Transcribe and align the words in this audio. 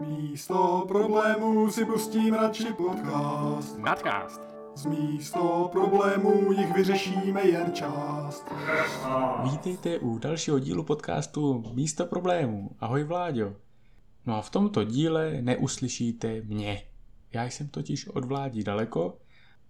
Místo 0.00 0.84
problémů 0.88 1.70
si 1.70 1.84
pustím 1.84 2.34
radši 2.34 2.64
podcast. 2.64 3.78
Nadcast. 3.78 4.40
Z 4.76 4.86
místo 4.86 5.68
problémů 5.72 6.52
jich 6.52 6.74
vyřešíme 6.74 7.46
jen 7.46 7.72
část. 7.72 8.44
Vítejte 9.42 9.98
u 9.98 10.18
dalšího 10.18 10.58
dílu 10.58 10.84
podcastu 10.84 11.64
Místo 11.74 12.06
problémů. 12.06 12.70
Ahoj 12.80 13.04
Vláďo. 13.04 13.56
No 14.26 14.36
a 14.36 14.42
v 14.42 14.50
tomto 14.50 14.84
díle 14.84 15.42
neuslyšíte 15.42 16.42
mě. 16.42 16.82
Já 17.32 17.44
jsem 17.44 17.68
totiž 17.68 18.06
od 18.06 18.24
Vládi 18.24 18.64
daleko, 18.64 19.18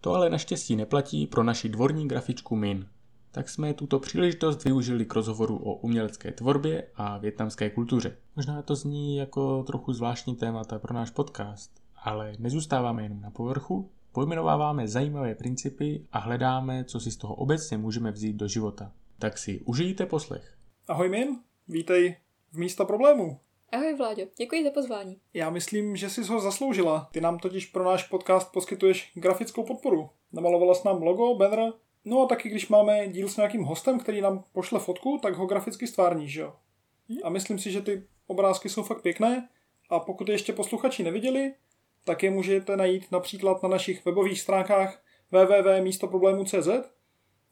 to 0.01 0.15
ale 0.15 0.31
naštěstí 0.31 0.77
neplatí 0.77 1.27
pro 1.27 1.43
naši 1.43 1.69
dvorní 1.69 2.09
grafičku 2.09 2.57
Min. 2.57 2.87
Tak 3.33 3.49
jsme 3.49 3.75
tuto 3.75 3.99
příležitost 3.99 4.65
využili 4.65 5.05
k 5.05 5.15
rozhovoru 5.15 5.57
o 5.57 5.75
umělecké 5.75 6.33
tvorbě 6.33 6.87
a 6.95 7.19
větnamské 7.19 7.71
kultuře. 7.71 8.17
Možná 8.37 8.63
to 8.63 8.75
zní 8.75 9.17
jako 9.17 9.63
trochu 9.63 9.93
zvláštní 9.93 10.37
témata 10.37 10.79
pro 10.79 10.95
náš 10.95 11.11
podcast, 11.11 11.71
ale 11.97 12.33
nezůstáváme 12.39 13.03
jenom 13.03 13.21
na 13.21 13.31
povrchu, 13.31 13.91
pojmenováváme 14.13 14.89
zajímavé 14.89 15.35
principy 15.35 16.07
a 16.13 16.19
hledáme, 16.19 16.85
co 16.85 17.01
si 17.01 17.11
z 17.11 17.17
toho 17.17 17.35
obecně 17.35 17.79
můžeme 17.79 18.11
vzít 18.11 18.37
do 18.37 18.49
života. 18.49 18.93
Tak 19.19 19.39
si 19.39 19.61
užijte 19.61 20.07
poslech. 20.07 20.57
Ahoj 20.89 21.09
Min, 21.09 21.29
vítej 21.69 22.17
v 22.53 22.59
místo 22.59 22.85
problémů. 22.85 23.41
Ahoj 23.73 23.95
Vláďo, 23.97 24.23
děkuji 24.39 24.65
za 24.65 24.71
pozvání. 24.71 25.17
Já 25.35 25.51
myslím, 25.51 25.97
že 25.97 26.11
jsi 26.11 26.23
ho 26.25 26.41
zasloužila. 26.41 27.09
Ty 27.13 27.21
nám 27.21 27.39
totiž 27.39 27.67
pro 27.67 27.85
náš 27.85 28.09
podcast 28.09 28.53
poskytuješ 28.53 29.13
grafickou 29.15 29.65
podporu. 29.65 30.11
Namalovala 30.33 30.75
jsi 30.75 30.89
nám 30.89 31.03
logo, 31.03 31.35
banner, 31.35 31.73
no 32.05 32.23
a 32.23 32.27
taky 32.27 32.49
když 32.49 32.69
máme 32.69 33.09
díl 33.09 33.29
s 33.29 33.37
nějakým 33.37 33.63
hostem, 33.63 33.99
který 33.99 34.21
nám 34.21 34.45
pošle 34.53 34.81
fotku, 34.81 35.19
tak 35.23 35.35
ho 35.35 35.47
graficky 35.47 35.87
stvárníš, 35.87 36.33
že 36.33 36.41
jo? 36.41 36.57
A 37.25 37.29
myslím 37.29 37.59
si, 37.59 37.71
že 37.71 37.81
ty 37.81 38.07
obrázky 38.27 38.69
jsou 38.69 38.83
fakt 38.83 39.03
pěkné 39.03 39.49
a 39.91 40.01
pokud 40.01 40.29
je 40.29 40.35
ještě 40.35 40.53
posluchači 40.53 41.03
neviděli, 41.03 41.55
tak 42.05 42.23
je 42.23 42.31
můžete 42.31 42.77
najít 42.77 43.13
například 43.13 43.63
na 43.63 43.69
našich 43.69 44.05
webových 44.05 44.41
stránkách 44.41 45.03
www.místoproblému.cz 45.31 46.69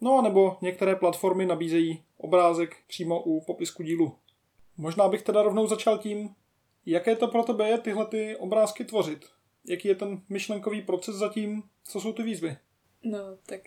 no 0.01 0.19
a 0.19 0.23
nebo 0.23 0.57
některé 0.61 0.97
platformy 0.97 1.47
nabízejí 1.47 2.03
obrázek 2.17 2.77
přímo 2.87 3.23
u 3.23 3.45
popisku 3.45 3.83
dílu. 3.83 4.17
Možná 4.77 5.09
bych 5.09 5.23
teda 5.23 5.43
rovnou 5.43 5.67
začal 5.67 5.99
tím, 5.99 6.35
jaké 6.87 7.17
to 7.17 7.29
pro 7.29 7.43
tebe 7.43 7.69
je 7.69 7.79
tyhle 7.79 8.07
ty 8.07 8.37
obrázky 8.37 8.85
tvořit. 8.85 9.27
Jaký 9.65 9.89
je 9.89 9.95
ten 9.95 10.23
myšlenkový 10.29 10.83
proces 10.83 11.17
zatím, 11.17 11.63
co 11.85 12.01
jsou 12.01 12.13
ty 12.13 12.23
výzvy? 12.23 12.57
No, 13.05 13.19
tak 13.47 13.61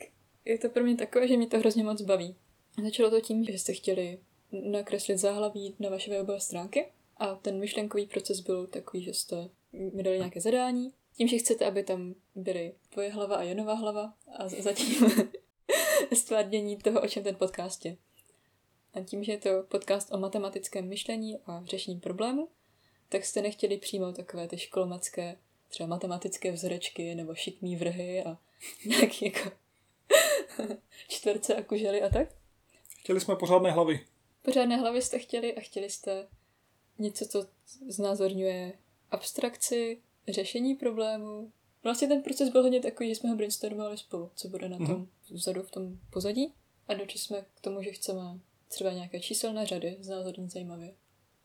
je 0.45 0.57
to 0.57 0.69
pro 0.69 0.83
mě 0.83 0.95
takové, 0.95 1.27
že 1.27 1.37
mě 1.37 1.47
to 1.47 1.59
hrozně 1.59 1.83
moc 1.83 2.01
baví. 2.01 2.35
Začalo 2.83 3.09
to 3.09 3.21
tím, 3.21 3.43
že 3.43 3.53
jste 3.53 3.73
chtěli 3.73 4.19
nakreslit 4.51 5.17
záhlaví 5.17 5.75
na 5.79 5.89
vaše 5.89 6.11
webové 6.11 6.39
stránky 6.39 6.85
a 7.17 7.35
ten 7.35 7.59
myšlenkový 7.59 8.07
proces 8.07 8.39
byl 8.39 8.67
takový, 8.67 9.03
že 9.03 9.13
jste 9.13 9.49
mi 9.93 10.03
dali 10.03 10.17
nějaké 10.17 10.41
zadání, 10.41 10.93
tím, 11.13 11.27
že 11.27 11.37
chcete, 11.37 11.65
aby 11.65 11.83
tam 11.83 12.15
byly 12.35 12.73
tvoje 12.89 13.11
hlava 13.11 13.35
a 13.35 13.43
Janová 13.43 13.73
hlava 13.73 14.13
a 14.37 14.47
zatím 14.47 15.11
stvárnění 16.13 16.77
toho, 16.77 17.01
o 17.01 17.07
čem 17.07 17.23
ten 17.23 17.35
podcast 17.35 17.85
je. 17.85 17.97
A 18.93 19.01
tím, 19.01 19.23
že 19.23 19.31
je 19.31 19.37
to 19.37 19.49
podcast 19.67 20.13
o 20.13 20.17
matematickém 20.17 20.87
myšlení 20.87 21.37
a 21.45 21.63
řešení 21.65 21.99
problému, 21.99 22.47
tak 23.09 23.25
jste 23.25 23.41
nechtěli 23.41 23.77
přímo 23.77 24.11
takové 24.11 24.47
ty 24.47 24.57
školmacké, 24.57 25.37
třeba 25.67 25.87
matematické 25.87 26.51
vzorečky 26.51 27.15
nebo 27.15 27.35
šikmý 27.35 27.75
vrhy 27.75 28.23
a 28.23 28.37
nějaký 28.85 29.25
jako 29.25 29.51
čtverce 31.07 31.55
a 31.55 31.63
kužely 31.63 32.01
a 32.01 32.09
tak. 32.09 32.27
Chtěli 32.99 33.19
jsme 33.21 33.35
pořádné 33.35 33.71
hlavy. 33.71 34.05
Pořádné 34.41 34.77
hlavy 34.77 35.01
jste 35.01 35.19
chtěli 35.19 35.55
a 35.55 35.61
chtěli 35.61 35.89
jste 35.89 36.27
něco, 36.99 37.25
co 37.25 37.47
znázorňuje 37.89 38.73
abstrakci, 39.11 40.01
řešení 40.27 40.75
problému. 40.75 41.51
Vlastně 41.83 42.07
ten 42.07 42.21
proces 42.23 42.49
byl 42.49 42.61
hodně 42.63 42.79
takový, 42.79 43.09
že 43.09 43.15
jsme 43.15 43.29
ho 43.29 43.35
brainstormovali 43.35 43.97
spolu, 43.97 44.31
co 44.35 44.47
bude 44.47 44.69
na 44.69 44.77
tom 44.77 44.87
Mhm. 44.87 45.07
vzadu 45.31 45.61
v 45.63 45.71
tom 45.71 45.99
pozadí. 46.09 46.53
A 46.87 46.93
došli 46.93 47.19
jsme 47.19 47.45
k 47.55 47.61
tomu, 47.61 47.81
že 47.83 47.91
chceme 47.91 48.21
třeba 48.67 48.91
nějaké 48.93 49.19
číselné 49.19 49.65
řady 49.65 49.97
znázornit 49.99 50.51
zajímavě. 50.51 50.93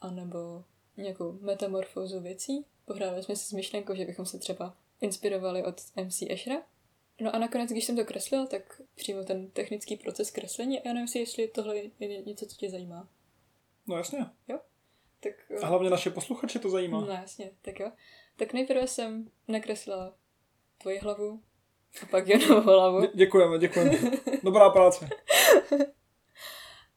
A 0.00 0.10
nebo 0.10 0.64
nějakou 0.96 1.38
metamorfózu 1.40 2.20
věcí. 2.20 2.64
Pohráli 2.84 3.22
jsme 3.22 3.36
si 3.36 3.46
s 3.46 3.52
myšlenkou, 3.52 3.94
že 3.94 4.04
bychom 4.04 4.26
se 4.26 4.38
třeba 4.38 4.76
inspirovali 5.00 5.64
od 5.64 5.80
MC 5.96 6.22
Eshra. 6.30 6.62
No 7.20 7.34
a 7.34 7.38
nakonec, 7.38 7.70
když 7.70 7.84
jsem 7.84 7.96
to 7.96 8.04
kreslila, 8.04 8.46
tak 8.46 8.80
přímo 8.94 9.24
ten 9.24 9.50
technický 9.50 9.96
proces 9.96 10.30
kreslení 10.30 10.80
a 10.80 10.82
já 10.88 10.92
nevím 10.94 11.08
si, 11.08 11.18
jestli 11.18 11.48
tohle 11.48 11.76
je 11.78 12.22
něco, 12.22 12.46
co 12.46 12.56
tě 12.56 12.70
zajímá. 12.70 13.08
No 13.86 13.96
jasně. 13.96 14.26
Tak, 15.20 15.32
A 15.62 15.66
hlavně 15.66 15.90
naše 15.90 16.10
posluchače 16.10 16.58
to 16.58 16.70
zajímá. 16.70 17.00
No 17.00 17.06
jasně, 17.06 17.50
tak 17.62 17.80
jo. 17.80 17.92
Tak 18.36 18.52
nejprve 18.52 18.86
jsem 18.86 19.30
nakreslila 19.48 20.14
tvoji 20.78 20.98
hlavu 20.98 21.42
a 22.02 22.06
pak 22.06 22.28
Janovou 22.28 22.60
hlavu. 22.60 23.00
Dě- 23.00 23.10
děkujeme, 23.16 23.58
děkujeme. 23.58 23.92
Dobrá 24.42 24.70
práce. 24.70 25.08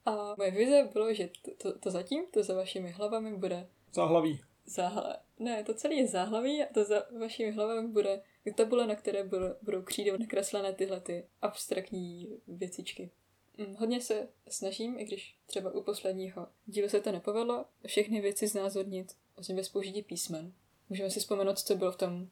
A 0.06 0.36
moje 0.38 0.52
vize 0.52 0.90
bylo, 0.94 1.14
že 1.14 1.30
to, 1.42 1.52
to, 1.58 1.80
to 1.80 1.92
zatím, 1.92 2.26
to 2.34 2.44
za 2.44 2.54
vašimi 2.56 2.92
hlavami 2.92 3.38
bude 3.38 3.68
Záhlaví. 3.94 4.42
záhle. 4.66 5.18
Ne, 5.40 5.64
to 5.64 5.74
celé 5.74 5.94
je 5.96 6.08
záhlaví 6.08 6.64
a 6.64 6.74
to 6.74 6.84
za 6.84 7.04
vašimi 7.20 7.52
hlavami 7.52 7.88
bude 7.88 8.22
tabule, 8.56 8.88
na 8.88 8.96
které 8.96 9.24
budou, 9.24 9.48
budou 9.62 9.82
křídou 9.82 10.18
nakreslené 10.18 10.74
tyhle 10.74 11.00
ty 11.00 11.26
abstraktní 11.42 12.28
věcičky. 12.48 13.12
Mm, 13.58 13.76
Hodně 13.76 14.02
se 14.02 14.28
snažím, 14.48 15.00
i 15.00 15.06
když 15.06 15.38
třeba 15.46 15.72
u 15.72 15.84
posledního 15.84 16.48
dílu 16.66 16.90
se 16.90 17.02
to 17.02 17.12
nepovedlo, 17.12 17.66
všechny 17.88 18.22
věci 18.22 18.48
znázornit 18.48 19.16
vlastně 19.36 19.56
bez 19.56 19.70
použití 19.70 20.02
písmen. 20.02 20.54
Můžeme 20.90 21.10
si 21.10 21.20
vzpomenout, 21.20 21.60
co 21.60 21.76
bylo 21.76 21.92
v 21.92 21.98
tom 21.98 22.30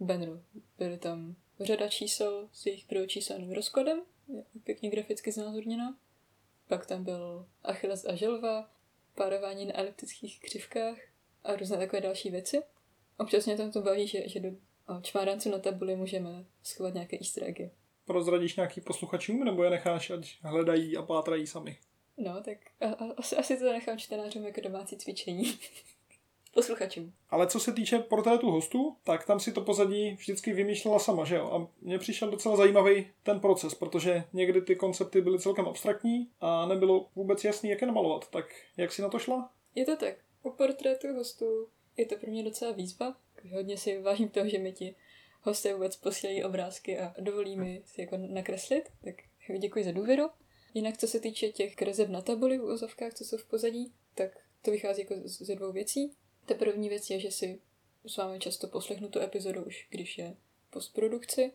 banneru. 0.00 0.42
Byly 0.78 0.98
tam 0.98 1.36
řada 1.60 1.88
čísel 1.88 2.48
s 2.52 2.66
jejich 2.66 2.84
prvočíselným 2.84 3.52
rozkladem, 3.52 4.02
pěkně 4.64 4.90
graficky 4.90 5.32
znázorněná. 5.32 5.98
Pak 6.68 6.86
tam 6.86 7.04
byl 7.04 7.48
Achilles 7.62 8.04
a 8.04 8.14
želva, 8.14 8.70
párování 9.14 9.66
na 9.66 9.78
eliptických 9.78 10.40
křivkách 10.40 10.98
a 11.44 11.56
různé 11.56 11.76
takové 11.76 12.00
další 12.00 12.30
věci. 12.30 12.62
Občas 13.18 13.46
mě 13.46 13.56
tam 13.56 13.72
to 13.72 13.82
baví, 13.82 14.06
že, 14.06 14.28
že 14.28 14.40
do 14.40 14.50
a 14.90 15.00
čmáranců 15.00 15.50
na 15.50 15.58
tabuli 15.58 15.96
můžeme 15.96 16.44
schovat 16.62 16.94
nějaké 16.94 17.16
easter 17.16 17.44
eggy. 17.44 17.70
Prozradíš 18.04 18.56
nějaký 18.56 18.80
posluchačům, 18.80 19.44
nebo 19.44 19.64
je 19.64 19.70
necháš, 19.70 20.10
ať 20.10 20.36
hledají 20.42 20.96
a 20.96 21.02
pátrají 21.02 21.46
sami? 21.46 21.78
No, 22.16 22.42
tak 22.42 22.58
a, 22.80 22.86
a, 22.86 23.12
asi, 23.16 23.36
asi 23.36 23.58
to 23.58 23.72
nechám 23.72 23.98
čtenářům 23.98 24.46
jako 24.46 24.60
domácí 24.60 24.96
cvičení. 24.96 25.44
Posluchačům. 26.54 27.12
Ale 27.30 27.46
co 27.46 27.60
se 27.60 27.72
týče 27.72 27.98
portrétu 27.98 28.50
hostů, 28.50 28.96
tak 29.04 29.26
tam 29.26 29.40
si 29.40 29.52
to 29.52 29.60
pozadí 29.60 30.10
vždycky 30.10 30.52
vymýšlela 30.52 30.98
sama, 30.98 31.24
že 31.24 31.36
jo? 31.36 31.50
A 31.52 31.68
mně 31.80 31.98
přišel 31.98 32.30
docela 32.30 32.56
zajímavý 32.56 33.10
ten 33.22 33.40
proces, 33.40 33.74
protože 33.74 34.24
někdy 34.32 34.62
ty 34.62 34.76
koncepty 34.76 35.20
byly 35.20 35.38
celkem 35.38 35.68
abstraktní 35.68 36.30
a 36.40 36.66
nebylo 36.66 37.06
vůbec 37.16 37.44
jasný, 37.44 37.70
jak 37.70 37.80
je 37.80 37.86
namalovat. 37.86 38.30
Tak 38.30 38.44
jak 38.76 38.92
si 38.92 39.02
na 39.02 39.08
to 39.08 39.18
šla? 39.18 39.50
Je 39.74 39.84
to 39.84 39.96
tak. 39.96 40.14
U 40.42 40.50
portrétu 40.50 41.08
hostů 41.14 41.68
je 41.96 42.06
to 42.06 42.16
pro 42.16 42.30
mě 42.30 42.42
docela 42.42 42.72
výzva. 42.72 43.16
Hodně 43.52 43.76
si 43.78 43.98
vážím 43.98 44.28
toho, 44.28 44.48
že 44.48 44.58
mi 44.58 44.72
ti 44.72 44.94
hosté 45.42 45.74
vůbec 45.74 45.96
posílají 45.96 46.44
obrázky 46.44 46.98
a 46.98 47.14
dovolí 47.20 47.56
mi 47.56 47.82
si 47.86 48.00
jako 48.00 48.16
nakreslit, 48.16 48.88
tak 49.04 49.14
děkuji 49.58 49.84
za 49.84 49.92
důvěru. 49.92 50.30
Jinak 50.74 50.98
co 50.98 51.06
se 51.06 51.20
týče 51.20 51.48
těch 51.48 51.74
kreseb 51.76 52.08
na 52.08 52.20
tabuli 52.20 52.58
v 52.58 52.64
úzovkách, 52.64 53.14
co 53.14 53.24
jsou 53.24 53.36
v 53.36 53.44
pozadí, 53.46 53.92
tak 54.14 54.30
to 54.62 54.70
vychází 54.70 55.00
jako 55.02 55.14
ze 55.24 55.54
dvou 55.54 55.72
věcí. 55.72 56.12
Ta 56.46 56.54
první 56.54 56.88
věc 56.88 57.10
je, 57.10 57.20
že 57.20 57.30
si 57.30 57.60
s 58.06 58.16
vámi 58.16 58.38
často 58.38 58.68
poslechnu 58.68 59.08
tu 59.08 59.20
epizodu 59.20 59.64
už, 59.64 59.86
když 59.90 60.18
je 60.18 60.36
postprodukci 60.70 61.52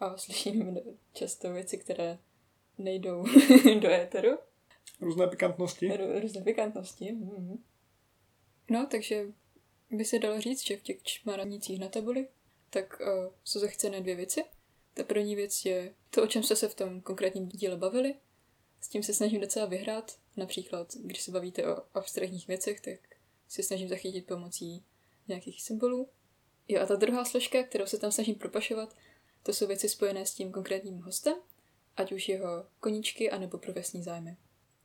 a 0.00 0.16
slyším 0.16 0.78
často 1.12 1.52
věci, 1.52 1.78
které 1.78 2.18
nejdou 2.78 3.24
do 3.80 3.90
éteru. 3.90 4.38
Různé 5.00 5.26
pikantnosti. 5.26 5.88
Rů- 5.88 6.20
Různé 6.20 6.42
pikantnosti. 6.42 7.12
mhm. 7.12 7.62
No, 8.70 8.86
takže 8.90 9.26
by 9.92 10.04
se 10.04 10.18
dalo 10.18 10.40
říct, 10.40 10.66
že 10.66 10.76
v 10.76 10.82
těch 10.82 11.02
čmaranicích 11.02 11.80
na 11.80 11.88
tabuli 11.88 12.28
tak 12.72 13.00
uh, 13.00 13.32
jsou 13.44 13.60
zachcené 13.60 14.00
dvě 14.00 14.14
věci. 14.14 14.44
Ta 14.94 15.04
první 15.04 15.36
věc 15.36 15.64
je 15.64 15.94
to, 16.10 16.22
o 16.22 16.26
čem 16.26 16.42
jste 16.42 16.56
se 16.56 16.68
v 16.68 16.74
tom 16.74 17.00
konkrétním 17.00 17.48
díle 17.48 17.76
bavili. 17.76 18.14
S 18.80 18.88
tím 18.88 19.02
se 19.02 19.14
snažím 19.14 19.40
docela 19.40 19.66
vyhrát. 19.66 20.18
Například, 20.36 20.94
když 20.94 21.22
se 21.22 21.30
bavíte 21.30 21.74
o 21.74 21.82
abstraktních 21.94 22.48
věcech, 22.48 22.80
tak 22.80 23.00
se 23.48 23.62
snažím 23.62 23.88
zachytit 23.88 24.26
pomocí 24.26 24.84
nějakých 25.28 25.62
symbolů. 25.62 26.08
Jo, 26.68 26.82
a 26.82 26.86
ta 26.86 26.96
druhá 26.96 27.24
složka, 27.24 27.62
kterou 27.62 27.86
se 27.86 27.98
tam 27.98 28.12
snažím 28.12 28.34
propašovat, 28.34 28.96
to 29.42 29.52
jsou 29.52 29.66
věci 29.66 29.88
spojené 29.88 30.26
s 30.26 30.34
tím 30.34 30.52
konkrétním 30.52 30.98
hostem, 30.98 31.34
ať 31.96 32.12
už 32.12 32.28
jeho 32.28 32.66
koníčky, 32.80 33.30
anebo 33.30 33.58
profesní 33.58 34.02
zájmy. 34.02 34.36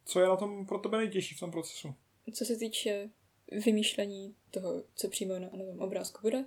Co 0.05 0.19
je 0.19 0.27
na 0.27 0.35
tom 0.35 0.65
pro 0.65 0.79
tebe 0.79 0.97
nejtěžší 0.97 1.35
v 1.35 1.39
tom 1.39 1.51
procesu? 1.51 1.95
Co 2.33 2.45
se 2.45 2.55
týče 2.55 3.09
vymýšlení 3.51 4.35
toho, 4.51 4.83
co 4.95 5.09
přímo 5.09 5.39
na 5.39 5.49
novém 5.53 5.79
obrázku 5.79 6.19
bude, 6.21 6.45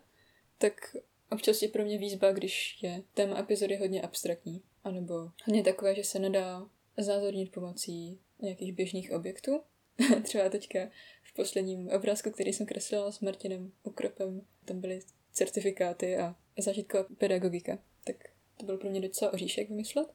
tak 0.59 0.97
občas 1.31 1.63
je 1.63 1.69
pro 1.69 1.85
mě 1.85 1.99
výzva, 1.99 2.33
když 2.33 2.83
je 2.83 3.03
téma 3.15 3.39
epizody 3.39 3.77
hodně 3.77 4.03
abstraktní, 4.03 4.63
anebo 4.85 5.15
hodně 5.45 5.63
takové, 5.63 5.95
že 5.95 6.05
se 6.05 6.19
nedá 6.19 6.69
zázornit 6.99 7.53
pomocí 7.53 8.21
nějakých 8.43 8.73
běžných 8.73 9.13
objektů. 9.13 9.61
Třeba 10.23 10.49
teďka 10.49 10.79
v 11.23 11.35
posledním 11.35 11.89
obrázku, 11.89 12.31
který 12.31 12.53
jsem 12.53 12.67
kreslila 12.67 13.13
s 13.13 13.21
Martinem 13.21 13.73
Ukropem, 13.83 14.47
tam 14.65 14.81
byly 14.81 15.01
certifikáty 15.33 16.17
a 16.17 16.37
zážitková 16.59 17.05
pedagogika. 17.19 17.79
Tak 18.05 18.17
to 18.57 18.67
byl 18.67 18.79
pro 18.79 18.91
mě 18.91 19.01
docela 19.01 19.33
oříšek 19.33 19.69
vymyslet. 19.69 20.09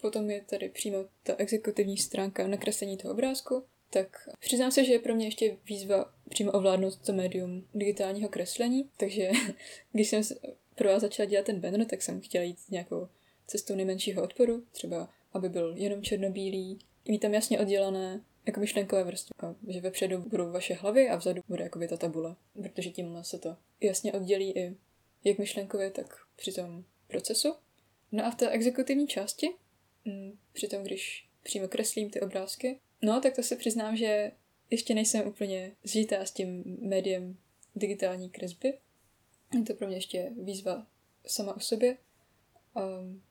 Potom 0.00 0.30
je 0.30 0.44
tady 0.44 0.68
přímo 0.68 0.98
ta 1.22 1.34
exekutivní 1.38 1.96
stránka 1.96 2.46
nakreslení 2.46 2.96
toho 2.96 3.14
obrázku. 3.14 3.64
Tak 3.90 4.28
přiznám 4.40 4.70
se, 4.70 4.84
že 4.84 4.92
je 4.92 4.98
pro 4.98 5.14
mě 5.14 5.26
ještě 5.26 5.56
výzva 5.64 6.14
přímo 6.28 6.52
ovládnout 6.52 6.96
to 6.96 7.12
médium 7.12 7.68
digitálního 7.74 8.28
kreslení, 8.28 8.90
takže 8.96 9.30
když 9.92 10.08
jsem 10.08 10.22
pro 10.74 10.88
vás 10.88 11.02
začala 11.02 11.28
dělat 11.28 11.46
ten 11.46 11.60
banner, 11.60 11.86
tak 11.86 12.02
jsem 12.02 12.20
chtěla 12.20 12.44
jít 12.44 12.58
nějakou 12.70 13.08
cestou 13.46 13.74
nejmenšího 13.74 14.22
odporu, 14.22 14.64
třeba 14.72 15.08
aby 15.32 15.48
byl 15.48 15.74
jenom 15.76 16.02
černobílý, 16.02 16.78
mít 17.08 17.18
tam 17.18 17.34
jasně 17.34 17.60
oddělené 17.60 18.20
jako 18.46 18.60
myšlenkové 18.60 19.04
vrstvy, 19.04 19.34
že 19.68 19.80
vepředu 19.80 20.18
budou 20.18 20.52
vaše 20.52 20.74
hlavy 20.74 21.08
a 21.08 21.16
vzadu 21.16 21.42
bude 21.48 21.64
jako 21.64 21.80
ta 21.88 21.96
tabule, 21.96 22.36
protože 22.62 22.90
tím 22.90 23.18
se 23.22 23.38
to 23.38 23.56
jasně 23.80 24.12
oddělí 24.12 24.58
i 24.58 24.76
jak 25.24 25.38
myšlenkově, 25.38 25.90
tak 25.90 26.16
při 26.36 26.52
tom 26.52 26.84
procesu. 27.06 27.54
No 28.12 28.26
a 28.26 28.30
v 28.30 28.34
té 28.34 28.50
exekutivní 28.50 29.06
části, 29.06 29.50
mm, 30.04 30.38
při 30.52 30.68
tom, 30.68 30.82
když 30.82 31.28
přímo 31.42 31.68
kreslím 31.68 32.10
ty 32.10 32.20
obrázky, 32.20 32.80
no 33.02 33.20
tak 33.20 33.34
to 33.36 33.42
se 33.42 33.56
přiznám, 33.56 33.96
že 33.96 34.32
ještě 34.70 34.94
nejsem 34.94 35.28
úplně 35.28 35.72
zžitá 35.84 36.24
s 36.24 36.30
tím 36.30 36.78
médiem 36.80 37.36
digitální 37.76 38.30
kresby. 38.30 38.78
Je 39.54 39.62
to 39.62 39.74
pro 39.74 39.86
mě 39.86 39.96
ještě 39.96 40.32
výzva 40.42 40.86
sama 41.26 41.56
o 41.56 41.60
sobě. 41.60 41.96
Um, 42.76 43.22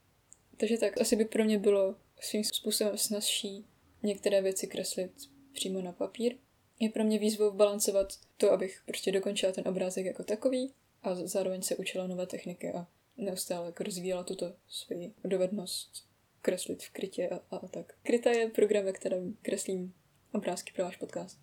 takže 0.58 0.78
tak, 0.78 1.02
asi 1.02 1.16
by 1.16 1.25
pro 1.25 1.44
mě 1.44 1.60
bylo 1.60 1.96
svým 2.19 2.44
způsobem 2.44 2.98
snazší 2.98 3.66
některé 4.04 4.42
věci 4.42 4.68
kreslit 4.68 5.12
přímo 5.54 5.81
na 5.81 5.92
papír. 5.92 6.36
Je 6.80 6.90
pro 6.90 7.04
mě 7.04 7.20
výzvou 7.20 7.52
balancovat 7.52 8.13
to, 8.38 8.52
abych 8.52 8.81
prostě 8.86 9.12
dokončila 9.12 9.52
ten 9.52 9.68
obrázek 9.68 10.06
jako 10.06 10.24
takový 10.24 10.74
a 11.04 11.16
zároveň 11.16 11.62
se 11.62 11.75
učila 11.75 12.08
nové 12.08 12.28
techniky 12.28 12.74
a 12.74 12.88
neustále 13.18 13.66
jako 13.66 13.84
rozvíjela 13.84 14.24
tuto 14.24 14.54
svoji 14.68 15.13
dovednost 15.24 16.06
kreslit 16.48 16.84
v 16.84 16.90
krytě 16.90 17.30
a, 17.30 17.56
a, 17.56 17.58
a 17.58 17.68
tak. 17.68 17.94
Kryta 18.04 18.30
je 18.30 18.50
program, 18.50 18.86
ve 18.86 18.94
kterém 18.94 19.38
kreslím 19.42 19.94
obrázky 20.34 20.74
pro 20.76 20.84
váš 20.84 20.98
podcast. 20.98 21.40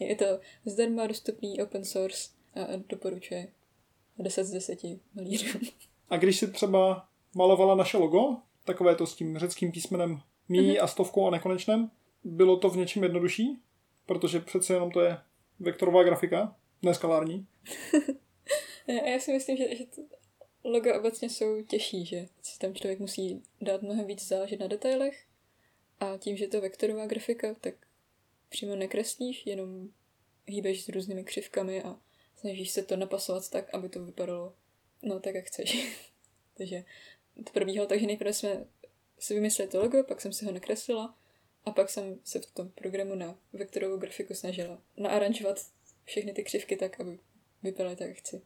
Je 0.00 0.16
to 0.16 0.24
zdarma 0.64 1.06
dostupný 1.06 1.62
open 1.62 1.84
source 1.84 2.30
a, 2.54 2.62
a 2.62 2.76
doporučuje 2.88 3.48
10 4.18 4.44
z 4.44 4.50
10 4.50 4.78
malířů. 5.14 5.58
A 6.08 6.16
když 6.16 6.38
si 6.38 6.50
třeba 6.50 7.08
malovala 7.34 7.74
naše 7.74 7.96
logo, 7.96 8.36
takové 8.64 8.94
to 8.94 9.06
s 9.06 9.14
tím 9.14 9.38
řeckým 9.38 9.72
písmenem 9.72 10.20
mí 10.48 10.58
mm-hmm. 10.58 10.82
a 10.82 10.86
stovkou 10.86 11.26
a 11.26 11.30
nekonečném, 11.30 11.90
bylo 12.24 12.56
to 12.56 12.70
v 12.70 12.76
něčem 12.76 13.02
jednodušší? 13.02 13.58
Protože 14.06 14.40
přece 14.40 14.74
jenom 14.74 14.90
to 14.90 15.00
je 15.00 15.18
vektorová 15.60 16.02
grafika, 16.02 16.56
neskalární. 16.82 17.46
já 18.86 19.18
si 19.18 19.32
myslím, 19.32 19.56
že, 19.56 19.76
že 19.76 19.86
to 19.86 20.02
logo 20.64 20.98
obecně 20.98 21.30
jsou 21.30 21.62
těžší, 21.62 22.06
že 22.06 22.28
si 22.42 22.58
tam 22.58 22.74
člověk 22.74 22.98
musí 22.98 23.42
dát 23.60 23.82
mnohem 23.82 24.06
víc 24.06 24.28
záležet 24.28 24.60
na 24.60 24.66
detailech 24.66 25.26
a 26.00 26.16
tím, 26.16 26.36
že 26.36 26.46
to 26.46 26.60
vektorová 26.60 27.06
grafika, 27.06 27.54
tak 27.54 27.74
přímo 28.48 28.76
nekreslíš, 28.76 29.46
jenom 29.46 29.90
hýbeš 30.46 30.84
s 30.84 30.88
různými 30.88 31.24
křivkami 31.24 31.82
a 31.82 32.00
snažíš 32.36 32.70
se 32.70 32.82
to 32.82 32.96
napasovat 32.96 33.50
tak, 33.50 33.74
aby 33.74 33.88
to 33.88 34.04
vypadalo 34.04 34.54
no 35.02 35.20
tak, 35.20 35.34
jak 35.34 35.44
chceš. 35.44 35.98
Takže 36.54 36.84
to 37.44 37.52
probíhalo 37.52 37.88
tak, 37.88 38.00
že 38.00 38.06
nejprve 38.06 38.32
jsme 38.32 38.66
si 39.18 39.34
vymysleli 39.34 39.70
to 39.70 39.80
logo, 39.80 40.04
pak 40.04 40.20
jsem 40.20 40.32
si 40.32 40.44
ho 40.44 40.52
nakreslila 40.52 41.18
a 41.64 41.70
pak 41.70 41.90
jsem 41.90 42.20
se 42.24 42.40
v 42.40 42.46
tom 42.46 42.68
programu 42.68 43.14
na 43.14 43.38
vektorovou 43.52 43.96
grafiku 43.96 44.34
snažila 44.34 44.82
naaranžovat 44.96 45.66
všechny 46.04 46.32
ty 46.32 46.44
křivky 46.44 46.76
tak, 46.76 47.00
aby 47.00 47.18
vypadaly 47.62 47.96
tak, 47.96 48.08
jak 48.08 48.16
chci. 48.16 48.42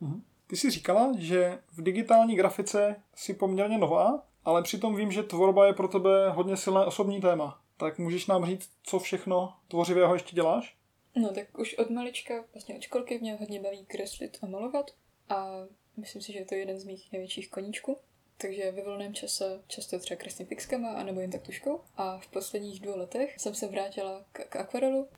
Mhm. 0.00 0.24
Ty 0.50 0.56
jsi 0.56 0.70
říkala, 0.70 1.12
že 1.18 1.58
v 1.72 1.82
digitální 1.82 2.36
grafice 2.36 3.02
si 3.14 3.34
poměrně 3.34 3.78
nová, 3.78 4.26
ale 4.44 4.62
přitom 4.62 4.96
vím, 4.96 5.12
že 5.12 5.22
tvorba 5.22 5.66
je 5.66 5.72
pro 5.72 5.88
tebe 5.88 6.30
hodně 6.30 6.56
silné 6.56 6.84
osobní 6.84 7.20
téma. 7.20 7.60
Tak 7.76 7.98
můžeš 7.98 8.26
nám 8.26 8.46
říct, 8.46 8.70
co 8.82 8.98
všechno 8.98 9.54
tvořivého 9.68 10.14
ještě 10.14 10.34
děláš? 10.34 10.76
No 11.16 11.34
tak 11.34 11.58
už 11.58 11.74
od 11.74 11.90
malička, 11.90 12.44
vlastně 12.54 12.74
od 12.74 12.82
školky 12.82 13.18
mě 13.18 13.34
hodně 13.34 13.60
baví 13.60 13.86
kreslit 13.86 14.38
a 14.42 14.46
malovat 14.46 14.90
a 15.28 15.66
myslím 15.96 16.22
si, 16.22 16.32
že 16.32 16.38
je 16.38 16.44
to 16.44 16.54
jeden 16.54 16.80
z 16.80 16.84
mých 16.84 17.12
největších 17.12 17.50
koníčků. 17.50 17.96
Takže 18.36 18.72
ve 18.72 18.82
volném 18.82 19.14
čase 19.14 19.62
často 19.66 19.98
třeba 19.98 20.20
kreslím 20.20 20.46
fixkama 20.48 20.88
anebo 20.88 21.20
jen 21.20 21.30
tak 21.30 21.42
tuškou. 21.42 21.80
A 21.96 22.18
v 22.18 22.28
posledních 22.28 22.80
dvou 22.80 22.96
letech 22.96 23.40
jsem 23.40 23.54
se 23.54 23.66
vrátila 23.66 24.24
k, 24.32 24.44
k 24.44 24.56
akvarelu. 24.56 25.08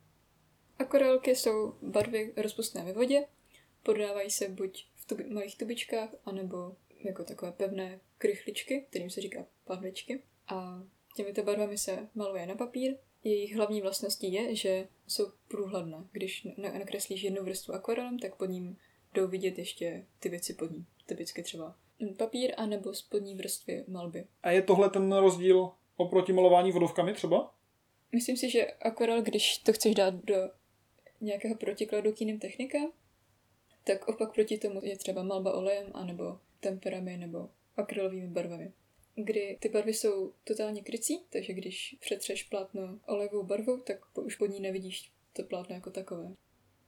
Akvarelky 0.78 1.36
jsou 1.36 1.74
barvy 1.82 2.32
rozpustné 2.36 2.84
ve 2.84 2.92
vodě, 2.92 3.24
podávají 3.82 4.30
se 4.30 4.48
buď 4.48 4.91
tubi, 5.14 5.34
malých 5.34 5.58
tubičkách, 5.58 6.08
anebo 6.24 6.76
jako 7.04 7.24
takové 7.24 7.52
pevné 7.52 8.00
krychličky, 8.18 8.86
kterým 8.90 9.10
se 9.10 9.20
říká 9.20 9.46
pahvičky. 9.64 10.22
A 10.48 10.82
těmito 11.16 11.42
barvami 11.42 11.78
se 11.78 12.08
maluje 12.14 12.46
na 12.46 12.54
papír. 12.54 12.96
Jejich 13.24 13.56
hlavní 13.56 13.80
vlastností 13.80 14.32
je, 14.32 14.54
že 14.54 14.88
jsou 15.06 15.32
průhledné. 15.48 16.04
Když 16.12 16.48
nakreslíš 16.56 17.22
jednu 17.22 17.44
vrstvu 17.44 17.74
akvarelem, 17.74 18.18
tak 18.18 18.36
pod 18.36 18.44
ním 18.46 18.76
jdou 19.14 19.28
vidět 19.28 19.58
ještě 19.58 20.06
ty 20.18 20.28
věci 20.28 20.54
pod 20.54 20.70
ní. 20.70 20.86
Typicky 21.06 21.42
třeba 21.42 21.76
papír 22.16 22.54
anebo 22.56 22.94
spodní 22.94 23.34
vrstvy 23.34 23.84
malby. 23.88 24.26
A 24.42 24.50
je 24.50 24.62
tohle 24.62 24.90
ten 24.90 25.12
rozdíl 25.12 25.70
oproti 25.96 26.32
malování 26.32 26.72
vodovkami 26.72 27.14
třeba? 27.14 27.54
Myslím 28.12 28.36
si, 28.36 28.50
že 28.50 28.66
akvarel, 28.66 29.22
když 29.22 29.58
to 29.58 29.72
chceš 29.72 29.94
dát 29.94 30.14
do 30.14 30.36
nějakého 31.20 31.54
protikladu 31.54 32.12
k 32.12 32.20
jiným 32.20 32.38
technikám, 32.38 32.92
tak 33.84 34.08
opak 34.08 34.34
proti 34.34 34.58
tomu 34.58 34.80
je 34.84 34.96
třeba 34.98 35.22
malba 35.22 35.54
olejem 35.54 35.90
anebo 35.94 36.38
temperami 36.60 37.16
nebo 37.16 37.48
akrylovými 37.76 38.28
barvami. 38.28 38.72
Kdy 39.14 39.56
ty 39.60 39.68
barvy 39.68 39.94
jsou 39.94 40.32
totálně 40.44 40.82
krycí, 40.82 41.20
takže 41.30 41.52
když 41.52 41.96
přetřeš 42.00 42.42
plátno 42.42 42.98
olejovou 43.06 43.42
barvou, 43.42 43.80
tak 43.80 44.18
už 44.18 44.36
pod 44.36 44.46
ní 44.46 44.60
nevidíš 44.60 45.12
to 45.32 45.42
plátno 45.42 45.74
jako 45.74 45.90
takové. 45.90 46.34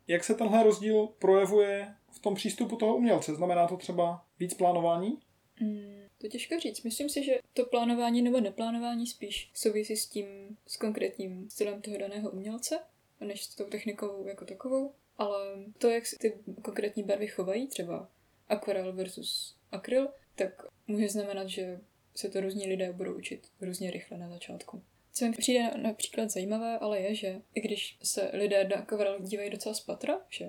Jak 0.08 0.24
se 0.24 0.34
tenhle 0.34 0.62
rozdíl 0.62 1.08
projevuje 1.18 1.94
v 2.12 2.18
tom 2.18 2.34
přístupu 2.34 2.76
toho 2.76 2.96
umělce? 2.96 3.34
Znamená 3.34 3.68
to 3.68 3.76
třeba 3.76 4.26
víc 4.38 4.54
plánování? 4.54 5.18
Mm, 5.60 6.04
to 6.18 6.28
těžko 6.28 6.60
říct. 6.60 6.82
Myslím 6.82 7.08
si, 7.08 7.24
že 7.24 7.38
to 7.52 7.66
plánování 7.66 8.22
nebo 8.22 8.40
neplánování 8.40 9.06
spíš 9.06 9.50
souvisí 9.54 9.96
s 9.96 10.08
tím, 10.08 10.26
s 10.66 10.76
konkrétním 10.76 11.50
stylem 11.50 11.82
toho 11.82 11.98
daného 11.98 12.30
umělce, 12.30 12.78
než 13.20 13.44
s 13.44 13.54
tou 13.54 13.64
technikou 13.64 14.26
jako 14.26 14.44
takovou. 14.44 14.92
Ale 15.18 15.64
to, 15.78 15.90
jak 15.90 16.06
se 16.06 16.16
ty 16.18 16.38
konkrétní 16.62 17.02
barvy 17.02 17.26
chovají, 17.26 17.66
třeba 17.66 18.08
akvarel 18.48 18.92
versus 18.92 19.56
akryl, 19.72 20.08
tak 20.34 20.62
může 20.86 21.08
znamenat, 21.08 21.48
že 21.48 21.80
se 22.14 22.28
to 22.28 22.40
různí 22.40 22.66
lidé 22.66 22.92
budou 22.92 23.14
učit 23.14 23.48
různě 23.60 23.90
rychle 23.90 24.18
na 24.18 24.28
začátku. 24.28 24.82
Co 25.12 25.24
mi 25.24 25.32
přijde 25.32 25.70
například 25.76 26.30
zajímavé, 26.30 26.78
ale 26.78 27.00
je, 27.00 27.14
že 27.14 27.40
i 27.54 27.60
když 27.60 27.98
se 28.02 28.30
lidé 28.32 28.68
na 28.68 28.76
akvarel 28.76 29.20
dívají 29.20 29.50
docela 29.50 29.74
z 29.74 29.80
patra, 29.80 30.20
že 30.28 30.48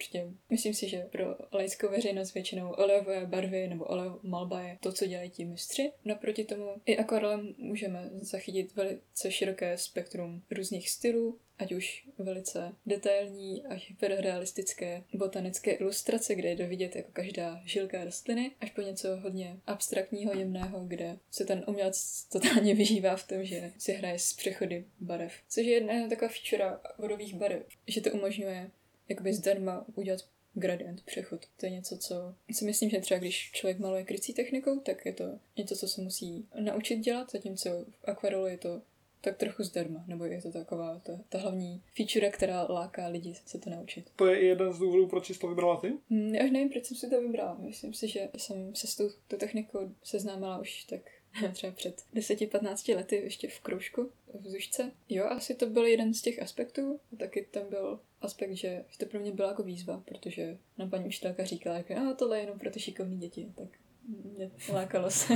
Prostě 0.00 0.26
myslím 0.50 0.74
si, 0.74 0.88
že 0.88 1.08
pro 1.12 1.36
laickou 1.52 1.88
veřejnost 1.88 2.34
většinou 2.34 2.70
olejové 2.70 3.26
barvy 3.26 3.68
nebo 3.68 3.84
olev 3.84 4.22
malba 4.22 4.60
je 4.60 4.78
to, 4.82 4.92
co 4.92 5.06
dělají 5.06 5.30
ti 5.30 5.44
mistři. 5.44 5.92
Naproti 6.04 6.44
tomu 6.44 6.74
i 6.86 6.96
akvarelem 6.96 7.54
můžeme 7.58 8.10
zachytit 8.12 8.76
velice 8.76 9.30
široké 9.30 9.78
spektrum 9.78 10.42
různých 10.50 10.90
stylů, 10.90 11.38
ať 11.58 11.72
už 11.72 12.08
velice 12.18 12.72
detailní 12.86 13.66
až 13.66 13.88
hyperrealistické 13.88 15.04
botanické 15.14 15.70
ilustrace, 15.70 16.34
kde 16.34 16.48
je 16.48 16.66
vidět 16.66 16.96
jako 16.96 17.10
každá 17.12 17.62
žilka 17.64 18.04
rostliny, 18.04 18.50
až 18.60 18.70
po 18.70 18.80
něco 18.80 19.16
hodně 19.16 19.56
abstraktního, 19.66 20.34
jemného, 20.34 20.84
kde 20.84 21.18
se 21.30 21.44
ten 21.44 21.64
umělec 21.66 22.24
totálně 22.32 22.74
vyžívá 22.74 23.16
v 23.16 23.26
tom, 23.26 23.44
že 23.44 23.72
si 23.78 23.92
hraje 23.92 24.18
s 24.18 24.32
přechody 24.32 24.84
barev. 25.00 25.32
Což 25.48 25.66
je 25.66 25.72
jedna 25.72 26.08
taková 26.08 26.30
feature 26.30 26.76
vodových 26.98 27.34
barev, 27.34 27.62
že 27.86 28.00
to 28.00 28.10
umožňuje 28.10 28.70
jakoby 29.10 29.34
zdarma 29.34 29.84
udělat 29.94 30.20
gradient, 30.54 31.02
přechod. 31.02 31.46
To 31.56 31.66
je 31.66 31.72
něco, 31.72 31.98
co 31.98 32.34
si 32.52 32.64
myslím, 32.64 32.90
že 32.90 33.00
třeba 33.00 33.18
když 33.18 33.50
člověk 33.52 33.78
maluje 33.78 34.04
krycí 34.04 34.34
technikou, 34.34 34.80
tak 34.80 35.06
je 35.06 35.12
to 35.12 35.24
něco, 35.56 35.76
co 35.76 35.88
se 35.88 36.00
musí 36.00 36.48
naučit 36.60 36.96
dělat, 36.96 37.32
zatímco 37.32 37.70
v 37.90 38.08
akvarelu 38.08 38.46
je 38.46 38.58
to 38.58 38.82
tak 39.20 39.36
trochu 39.36 39.62
zdarma, 39.62 40.04
nebo 40.06 40.24
je 40.24 40.42
to 40.42 40.52
taková 40.52 40.98
ta, 40.98 41.12
ta 41.28 41.38
hlavní 41.38 41.82
feature, 41.96 42.30
která 42.30 42.62
láká 42.62 43.06
lidi 43.06 43.34
se 43.46 43.58
to 43.58 43.70
naučit. 43.70 44.10
To 44.16 44.26
je 44.26 44.44
jeden 44.44 44.72
z 44.72 44.78
důvodů, 44.78 45.06
proč 45.06 45.26
jsi 45.26 45.38
to 45.38 45.48
vybrala 45.48 45.80
ty? 45.80 45.92
Hmm, 46.10 46.34
já 46.34 46.44
už 46.44 46.50
nevím, 46.50 46.68
proč 46.68 46.84
jsem 46.84 46.96
si 46.96 47.10
to 47.10 47.20
vybrala. 47.20 47.56
Myslím 47.60 47.94
si, 47.94 48.08
že 48.08 48.28
jsem 48.36 48.74
se 48.74 48.86
s 48.86 48.96
tou, 48.96 49.10
tou 49.28 49.36
technikou 49.36 49.94
seznámila 50.02 50.58
už 50.58 50.84
tak 50.84 51.00
třeba 51.52 51.72
před 51.72 52.02
10-15 52.14 52.96
lety 52.96 53.16
ještě 53.16 53.48
v 53.48 53.60
kroužku 53.60 54.10
v 54.34 54.48
Zušce. 54.48 54.92
Jo, 55.08 55.24
asi 55.24 55.54
to 55.54 55.66
byl 55.66 55.86
jeden 55.86 56.14
z 56.14 56.22
těch 56.22 56.42
aspektů. 56.42 57.00
A 57.12 57.16
taky 57.16 57.46
tam 57.50 57.70
byl 57.70 58.00
aspekt, 58.20 58.52
že 58.52 58.84
to 58.98 59.06
pro 59.06 59.20
mě 59.20 59.32
byla 59.32 59.48
jako 59.48 59.62
výzva, 59.62 60.02
protože 60.06 60.58
nám 60.78 60.90
paní 60.90 61.04
učitelka 61.04 61.44
říkala, 61.44 61.76
jako, 61.76 61.96
a 61.96 62.14
tohle 62.14 62.38
je 62.38 62.42
jenom 62.42 62.58
pro 62.58 62.70
ty 62.70 62.80
šikovné 62.80 63.16
děti. 63.16 63.52
Tak 63.56 63.68
mě 64.24 64.50
lákalo 64.72 65.10
se, 65.10 65.34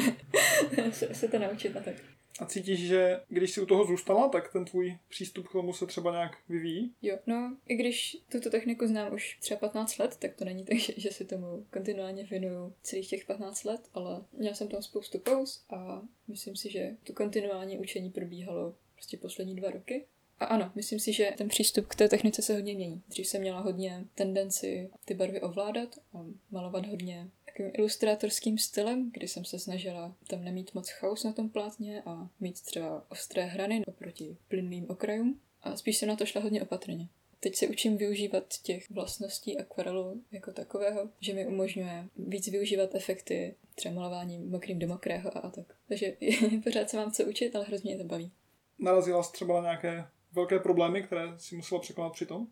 se, 0.92 1.14
se 1.14 1.28
to 1.28 1.38
naučit 1.38 1.76
a 1.76 1.80
tak. 1.80 1.94
A 2.40 2.46
cítíš, 2.46 2.86
že 2.86 3.20
když 3.28 3.50
si 3.50 3.60
u 3.60 3.66
toho 3.66 3.84
zůstala, 3.84 4.28
tak 4.28 4.52
ten 4.52 4.64
tvůj 4.64 4.98
přístup 5.08 5.48
k 5.48 5.52
tomu 5.52 5.72
se 5.72 5.86
třeba 5.86 6.12
nějak 6.12 6.38
vyvíjí? 6.48 6.94
Jo, 7.02 7.18
no, 7.26 7.56
i 7.66 7.74
když 7.74 8.16
tuto 8.32 8.50
techniku 8.50 8.86
znám 8.86 9.14
už 9.14 9.38
třeba 9.40 9.60
15 9.60 9.98
let, 9.98 10.16
tak 10.16 10.34
to 10.34 10.44
není 10.44 10.64
tak, 10.64 10.78
že, 10.78 10.92
že 10.96 11.10
si 11.10 11.24
tomu 11.24 11.66
kontinuálně 11.72 12.24
věnuju 12.24 12.74
celých 12.82 13.08
těch 13.08 13.24
15 13.24 13.64
let, 13.64 13.80
ale 13.94 14.24
měla 14.32 14.54
jsem 14.54 14.68
tam 14.68 14.82
spoustu 14.82 15.18
pauz 15.18 15.64
a 15.70 16.02
myslím 16.28 16.56
si, 16.56 16.70
že 16.70 16.96
to 17.04 17.12
kontinuální 17.12 17.78
učení 17.78 18.10
probíhalo 18.10 18.74
prostě 18.94 19.16
poslední 19.16 19.56
dva 19.56 19.70
roky. 19.70 20.04
A 20.40 20.44
ano, 20.44 20.72
myslím 20.74 21.00
si, 21.00 21.12
že 21.12 21.32
ten 21.38 21.48
přístup 21.48 21.86
k 21.86 21.94
té 21.94 22.08
technice 22.08 22.42
se 22.42 22.54
hodně 22.54 22.74
mění. 22.74 23.02
Dřív 23.08 23.26
jsem 23.26 23.40
měla 23.40 23.60
hodně 23.60 24.04
tendenci 24.14 24.90
ty 25.04 25.14
barvy 25.14 25.40
ovládat 25.40 25.98
a 26.14 26.26
malovat 26.50 26.86
hodně 26.86 27.30
takovým 27.46 27.72
ilustrátorským 27.74 28.58
stylem, 28.58 29.10
kdy 29.12 29.28
jsem 29.28 29.44
se 29.44 29.58
snažila 29.58 30.16
tam 30.26 30.44
nemít 30.44 30.74
moc 30.74 30.90
chaos 30.90 31.24
na 31.24 31.32
tom 31.32 31.48
plátně 31.48 32.02
a 32.06 32.28
mít 32.40 32.60
třeba 32.60 33.06
ostré 33.10 33.44
hrany 33.44 33.82
oproti 33.86 34.36
plynným 34.48 34.90
okrajům. 34.90 35.40
A 35.62 35.76
spíš 35.76 35.96
jsem 35.96 36.08
na 36.08 36.16
to 36.16 36.26
šla 36.26 36.40
hodně 36.40 36.62
opatrně. 36.62 37.08
Teď 37.40 37.56
se 37.56 37.66
učím 37.66 37.96
využívat 37.96 38.44
těch 38.62 38.90
vlastností 38.90 39.58
akvarelu 39.58 40.22
jako 40.32 40.52
takového, 40.52 41.08
že 41.20 41.34
mi 41.34 41.46
umožňuje 41.46 42.08
víc 42.16 42.48
využívat 42.48 42.94
efekty, 42.94 43.54
třeba 43.74 43.94
malování 43.94 44.38
mokrým 44.38 44.78
do 44.78 44.88
mokrého 44.88 45.36
a, 45.36 45.40
a 45.40 45.50
tak. 45.50 45.74
Takže 45.88 46.16
pořád 46.64 46.90
se 46.90 46.96
mám 46.96 47.12
co 47.12 47.24
učit, 47.24 47.56
ale 47.56 47.64
hrozně 47.64 47.94
mě 47.94 48.04
to 48.04 48.08
baví. 48.08 48.32
Narazila 48.78 49.22
jsi 49.22 49.32
třeba 49.32 49.54
na 49.54 49.62
nějaké 49.62 50.04
velké 50.34 50.58
problémy, 50.58 51.02
které 51.02 51.38
si 51.38 51.56
musela 51.56 51.80
překonat 51.80 52.12
při 52.12 52.26
tom? 52.26 52.46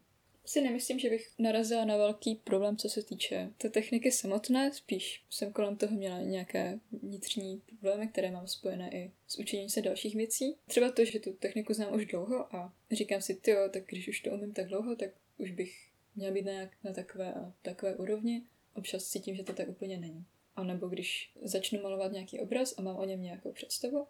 Si 0.45 0.61
nemyslím, 0.61 0.99
že 0.99 1.11
bych 1.11 1.31
narazila 1.39 1.85
na 1.85 1.97
velký 1.97 2.35
problém, 2.35 2.77
co 2.77 2.89
se 2.89 3.03
týče 3.03 3.51
té 3.59 3.71
techniky 3.71 4.13
samotné, 4.13 4.73
spíš 4.73 5.25
jsem 5.31 5.53
kolem 5.53 5.77
toho 5.77 5.97
měla 5.97 6.21
nějaké 6.21 6.79
vnitřní 7.03 7.63
problémy, 7.67 8.09
které 8.09 8.31
mám 8.31 8.47
spojené 8.47 8.91
i 8.93 9.11
s 9.27 9.39
učením 9.39 9.69
se 9.69 9.83
dalších 9.83 10.17
věcí. 10.17 10.57
Třeba 10.67 10.91
to, 10.91 11.05
že 11.05 11.21
tu 11.21 11.33
techniku 11.33 11.75
znám 11.75 11.95
už 11.95 12.07
dlouho 12.07 12.57
a 12.57 12.75
říkám 12.91 13.21
si, 13.21 13.35
ty 13.35 13.55
tak 13.71 13.83
když 13.87 14.09
už 14.09 14.21
to 14.21 14.31
umím 14.31 14.53
tak 14.53 14.69
dlouho, 14.69 14.97
tak 14.97 15.11
už 15.39 15.51
bych 15.51 15.89
měla 16.17 16.35
být 16.35 16.45
nějak 16.45 16.71
na 16.85 16.93
takové 16.93 17.35
a 17.35 17.53
takové 17.63 17.97
úrovni. 17.97 18.43
Občas 18.75 19.05
cítím, 19.05 19.37
že 19.37 19.43
to 19.43 19.53
tak 19.53 19.69
úplně 19.69 19.97
není. 19.97 20.25
A 20.57 20.65
nebo 20.65 20.89
když 20.89 21.33
začnu 21.43 21.83
malovat 21.83 22.13
nějaký 22.13 22.41
obraz 22.41 22.75
a 22.79 22.83
mám 22.83 22.97
o 22.97 23.05
něm 23.05 23.23
nějakou 23.23 23.53
představu, 23.53 24.07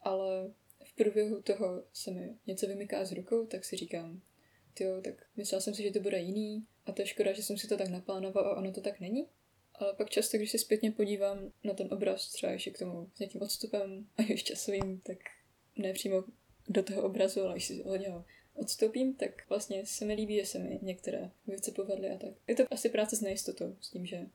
ale 0.00 0.50
průběhu 0.96 1.42
toho 1.42 1.84
se 1.92 2.10
mi 2.10 2.36
něco 2.46 2.66
vymyká 2.66 3.04
z 3.04 3.12
rukou, 3.12 3.46
tak 3.46 3.64
si 3.64 3.76
říkám, 3.76 4.20
jo, 4.80 5.00
tak 5.04 5.26
myslela 5.36 5.60
jsem 5.60 5.74
si, 5.74 5.82
že 5.82 5.90
to 5.90 6.00
bude 6.00 6.18
jiný 6.18 6.66
a 6.86 6.92
to 6.92 7.02
je 7.02 7.06
škoda, 7.06 7.32
že 7.32 7.42
jsem 7.42 7.58
si 7.58 7.68
to 7.68 7.76
tak 7.76 7.88
naplánoval 7.88 8.46
a 8.46 8.56
ono 8.56 8.72
to 8.72 8.80
tak 8.80 9.00
není. 9.00 9.26
Ale 9.74 9.94
pak 9.94 10.10
často, 10.10 10.36
když 10.36 10.50
se 10.50 10.58
zpětně 10.58 10.90
podívám 10.90 11.52
na 11.64 11.74
ten 11.74 11.88
obraz, 11.94 12.32
třeba 12.32 12.52
ještě 12.52 12.70
k 12.70 12.78
tomu 12.78 13.10
s 13.14 13.18
nějakým 13.18 13.42
odstupem 13.42 14.06
a 14.16 14.22
ještě 14.22 14.52
časovým, 14.54 15.00
tak 15.00 15.18
ne 15.76 15.92
přímo 15.92 16.24
do 16.68 16.82
toho 16.82 17.02
obrazu, 17.02 17.42
ale 17.42 17.52
když 17.52 17.66
si 17.66 17.82
hodně 17.82 18.10
ho 18.10 18.24
odstoupím, 18.54 19.14
tak 19.14 19.48
vlastně 19.48 19.86
se 19.86 20.04
mi 20.04 20.14
líbí, 20.14 20.36
že 20.36 20.46
se 20.46 20.58
mi 20.58 20.78
některé 20.82 21.30
věci 21.46 21.72
povedly 21.72 22.10
a 22.10 22.18
tak. 22.18 22.30
Je 22.46 22.54
to 22.54 22.62
asi 22.70 22.88
práce 22.88 23.16
s 23.16 23.20
nejistotou, 23.20 23.76
s 23.80 23.90
tím, 23.90 24.06
že 24.06 24.26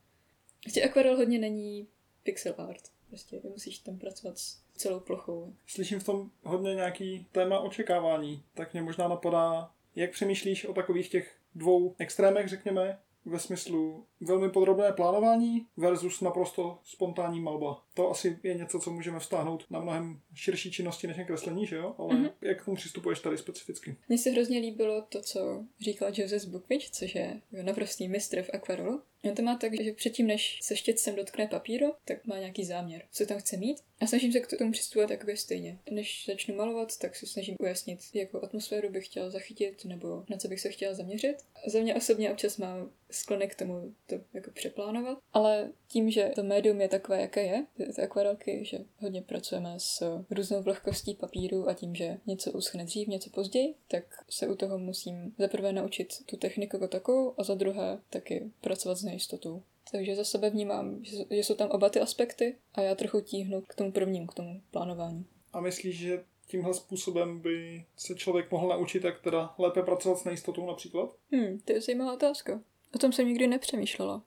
ještě 0.65 0.83
akvarel 0.83 1.17
hodně 1.17 1.39
není 1.39 1.87
pixel 2.23 2.55
art. 2.57 2.91
Prostě 3.09 3.41
musíš 3.43 3.79
tam 3.79 3.99
pracovat 3.99 4.39
s 4.39 4.61
celou 4.81 4.99
plochou. 4.99 5.53
Slyším 5.67 5.99
v 5.99 6.03
tom 6.03 6.29
hodně 6.43 6.75
nějaký 6.75 7.27
téma 7.31 7.59
očekávání, 7.59 8.43
tak 8.53 8.73
mě 8.73 8.81
možná 8.81 9.07
napadá, 9.07 9.71
jak 9.95 10.11
přemýšlíš 10.11 10.65
o 10.65 10.73
takových 10.73 11.09
těch 11.09 11.35
dvou 11.55 11.95
extrémech, 11.97 12.47
řekněme, 12.47 12.99
ve 13.25 13.39
smyslu 13.39 14.05
velmi 14.21 14.49
podrobné 14.49 14.91
plánování 14.91 15.67
versus 15.77 16.21
naprosto 16.21 16.79
spontánní 16.83 17.39
malba. 17.39 17.83
To 17.93 18.09
asi 18.09 18.39
je 18.43 18.53
něco, 18.53 18.79
co 18.79 18.91
můžeme 18.91 19.19
vztáhnout 19.19 19.65
na 19.69 19.79
mnohem 19.79 20.21
širší 20.35 20.71
činnosti 20.71 21.07
než 21.07 21.17
jen 21.17 21.27
kreslení, 21.27 21.67
že 21.67 21.75
jo? 21.75 21.95
Ale 21.97 22.15
mm-hmm. 22.15 22.31
jak 22.41 22.61
k 22.61 22.65
tomu 22.65 22.77
přistupuješ 22.77 23.19
tady 23.19 23.37
specificky? 23.37 23.95
Mně 24.09 24.17
se 24.17 24.29
hrozně 24.29 24.59
líbilo 24.59 25.01
to, 25.01 25.21
co 25.21 25.63
říkal 25.79 26.11
Joseph 26.15 26.45
Bukvič, 26.45 26.89
což 26.91 27.15
je 27.15 27.41
naprostý 27.61 28.07
mistr 28.07 28.41
v 28.41 28.49
akvarelu. 28.53 29.01
On 29.23 29.35
to 29.35 29.41
má 29.41 29.55
tak, 29.55 29.81
že 29.81 29.93
předtím, 29.93 30.27
než 30.27 30.59
se 30.61 30.75
štětcem 30.75 31.15
dotkne 31.15 31.47
papíru, 31.47 31.93
tak 32.05 32.25
má 32.25 32.37
nějaký 32.37 32.65
záměr, 32.65 33.01
co 33.11 33.25
tam 33.25 33.39
chce 33.39 33.57
mít. 33.57 33.77
A 33.99 34.07
snažím 34.07 34.31
se 34.31 34.39
k 34.39 34.57
tomu 34.57 34.71
přistupovat 34.71 35.09
takové 35.09 35.37
stejně. 35.37 35.79
Než 35.91 36.25
začnu 36.27 36.55
malovat, 36.55 36.97
tak 36.97 37.15
si 37.15 37.27
snažím 37.27 37.55
ujasnit, 37.59 37.99
jakou 38.13 38.43
atmosféru 38.43 38.89
bych 38.89 39.05
chtěla 39.05 39.29
zachytit, 39.29 39.85
nebo 39.85 40.23
na 40.29 40.37
co 40.37 40.47
bych 40.47 40.59
se 40.59 40.69
chtěla 40.69 40.93
zaměřit. 40.93 41.35
Za 41.67 41.79
mě 41.79 41.95
osobně 41.95 42.31
občas 42.31 42.57
mám 42.57 42.91
sklonek 43.11 43.51
k 43.51 43.59
tomu 43.59 43.95
to 44.05 44.15
jako 44.33 44.51
přeplánovat, 44.51 45.17
ale 45.33 45.71
tím, 45.87 46.11
že 46.11 46.31
to 46.35 46.43
médium 46.43 46.81
je 46.81 46.87
takové, 46.87 47.21
jaké 47.21 47.43
je, 47.43 47.65
ty 47.85 48.01
akvarelky, 48.01 48.65
že 48.65 48.79
hodně 48.99 49.21
pracujeme 49.21 49.73
s 49.77 50.23
různou 50.29 50.61
vlhkostí 50.61 51.13
papíru 51.13 51.69
a 51.69 51.73
tím, 51.73 51.95
že 51.95 52.17
něco 52.25 52.51
uschne 52.51 52.85
dřív, 52.85 53.07
něco 53.07 53.29
později, 53.29 53.75
tak 53.87 54.03
se 54.29 54.47
u 54.47 54.55
toho 54.55 54.77
musím 54.77 55.35
zaprvé 55.37 55.73
naučit 55.73 56.25
tu 56.25 56.37
techniku 56.37 56.75
jako 56.75 56.87
takovou 56.87 57.33
a 57.37 57.43
za 57.43 57.55
druhé 57.55 57.99
taky 58.09 58.51
pracovat 58.61 58.95
s 58.95 59.03
nejistotou. 59.03 59.63
Takže 59.91 60.15
za 60.15 60.23
sebe 60.23 60.49
vnímám, 60.49 60.99
že 61.03 61.39
jsou 61.39 61.55
tam 61.55 61.69
oba 61.69 61.89
ty 61.89 61.99
aspekty 61.99 62.55
a 62.73 62.81
já 62.81 62.95
trochu 62.95 63.21
tíhnu 63.21 63.61
k 63.61 63.75
tomu 63.75 63.91
prvním, 63.91 64.27
k 64.27 64.33
tomu 64.33 64.61
plánování. 64.71 65.25
A 65.53 65.61
myslíš, 65.61 65.97
že 65.97 66.23
tímhle 66.47 66.73
způsobem 66.73 67.39
by 67.39 67.85
se 67.97 68.15
člověk 68.15 68.51
mohl 68.51 68.67
naučit, 68.67 69.03
jak 69.03 69.21
teda 69.21 69.53
lépe 69.57 69.81
pracovat 69.81 70.19
s 70.19 70.23
nejistotou 70.23 70.67
například? 70.67 71.15
Hmm, 71.31 71.59
to 71.65 71.73
je 71.73 71.81
zajímavá 71.81 72.13
otázka. 72.13 72.61
O 72.95 72.97
tom 72.97 73.11
jsem 73.11 73.27
nikdy 73.27 73.47
nepřemýšlela. 73.47 74.23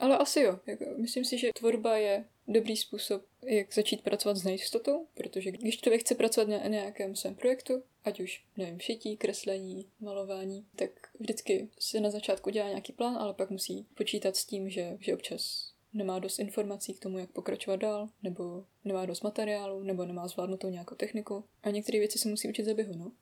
Ale 0.00 0.18
asi 0.18 0.40
jo. 0.40 0.58
Jako, 0.66 0.84
myslím 0.96 1.24
si, 1.24 1.38
že 1.38 1.50
tvorba 1.54 1.96
je 1.96 2.24
dobrý 2.48 2.76
způsob, 2.76 3.22
jak 3.42 3.74
začít 3.74 4.02
pracovat 4.02 4.36
s 4.36 4.44
nejistotou, 4.44 5.06
protože 5.14 5.50
když 5.50 5.80
člověk 5.80 6.00
chce 6.00 6.14
pracovat 6.14 6.48
na 6.48 6.68
nějakém 6.68 7.16
svém 7.16 7.34
projektu, 7.34 7.82
ať 8.04 8.20
už, 8.20 8.44
nevím, 8.56 8.80
šití, 8.80 9.16
kreslení, 9.16 9.86
malování, 10.00 10.66
tak 10.76 10.90
vždycky 11.18 11.68
se 11.78 12.00
na 12.00 12.10
začátku 12.10 12.50
dělá 12.50 12.68
nějaký 12.68 12.92
plán, 12.92 13.16
ale 13.16 13.34
pak 13.34 13.50
musí 13.50 13.86
počítat 13.94 14.36
s 14.36 14.44
tím, 14.44 14.70
že, 14.70 14.96
že 15.00 15.14
občas 15.14 15.72
nemá 15.92 16.18
dost 16.18 16.38
informací 16.38 16.94
k 16.94 17.00
tomu, 17.00 17.18
jak 17.18 17.30
pokračovat 17.30 17.76
dál, 17.76 18.08
nebo 18.22 18.64
nemá 18.84 19.06
dost 19.06 19.22
materiálu, 19.22 19.82
nebo 19.82 20.04
nemá 20.04 20.28
zvládnutou 20.28 20.68
nějakou 20.68 20.94
techniku. 20.94 21.44
A 21.62 21.70
některé 21.70 21.98
věci 21.98 22.18
se 22.18 22.28
musí 22.28 22.48
učit 22.48 22.64
za 22.64 22.74
běhu, 22.74 22.94
no. 22.96 23.12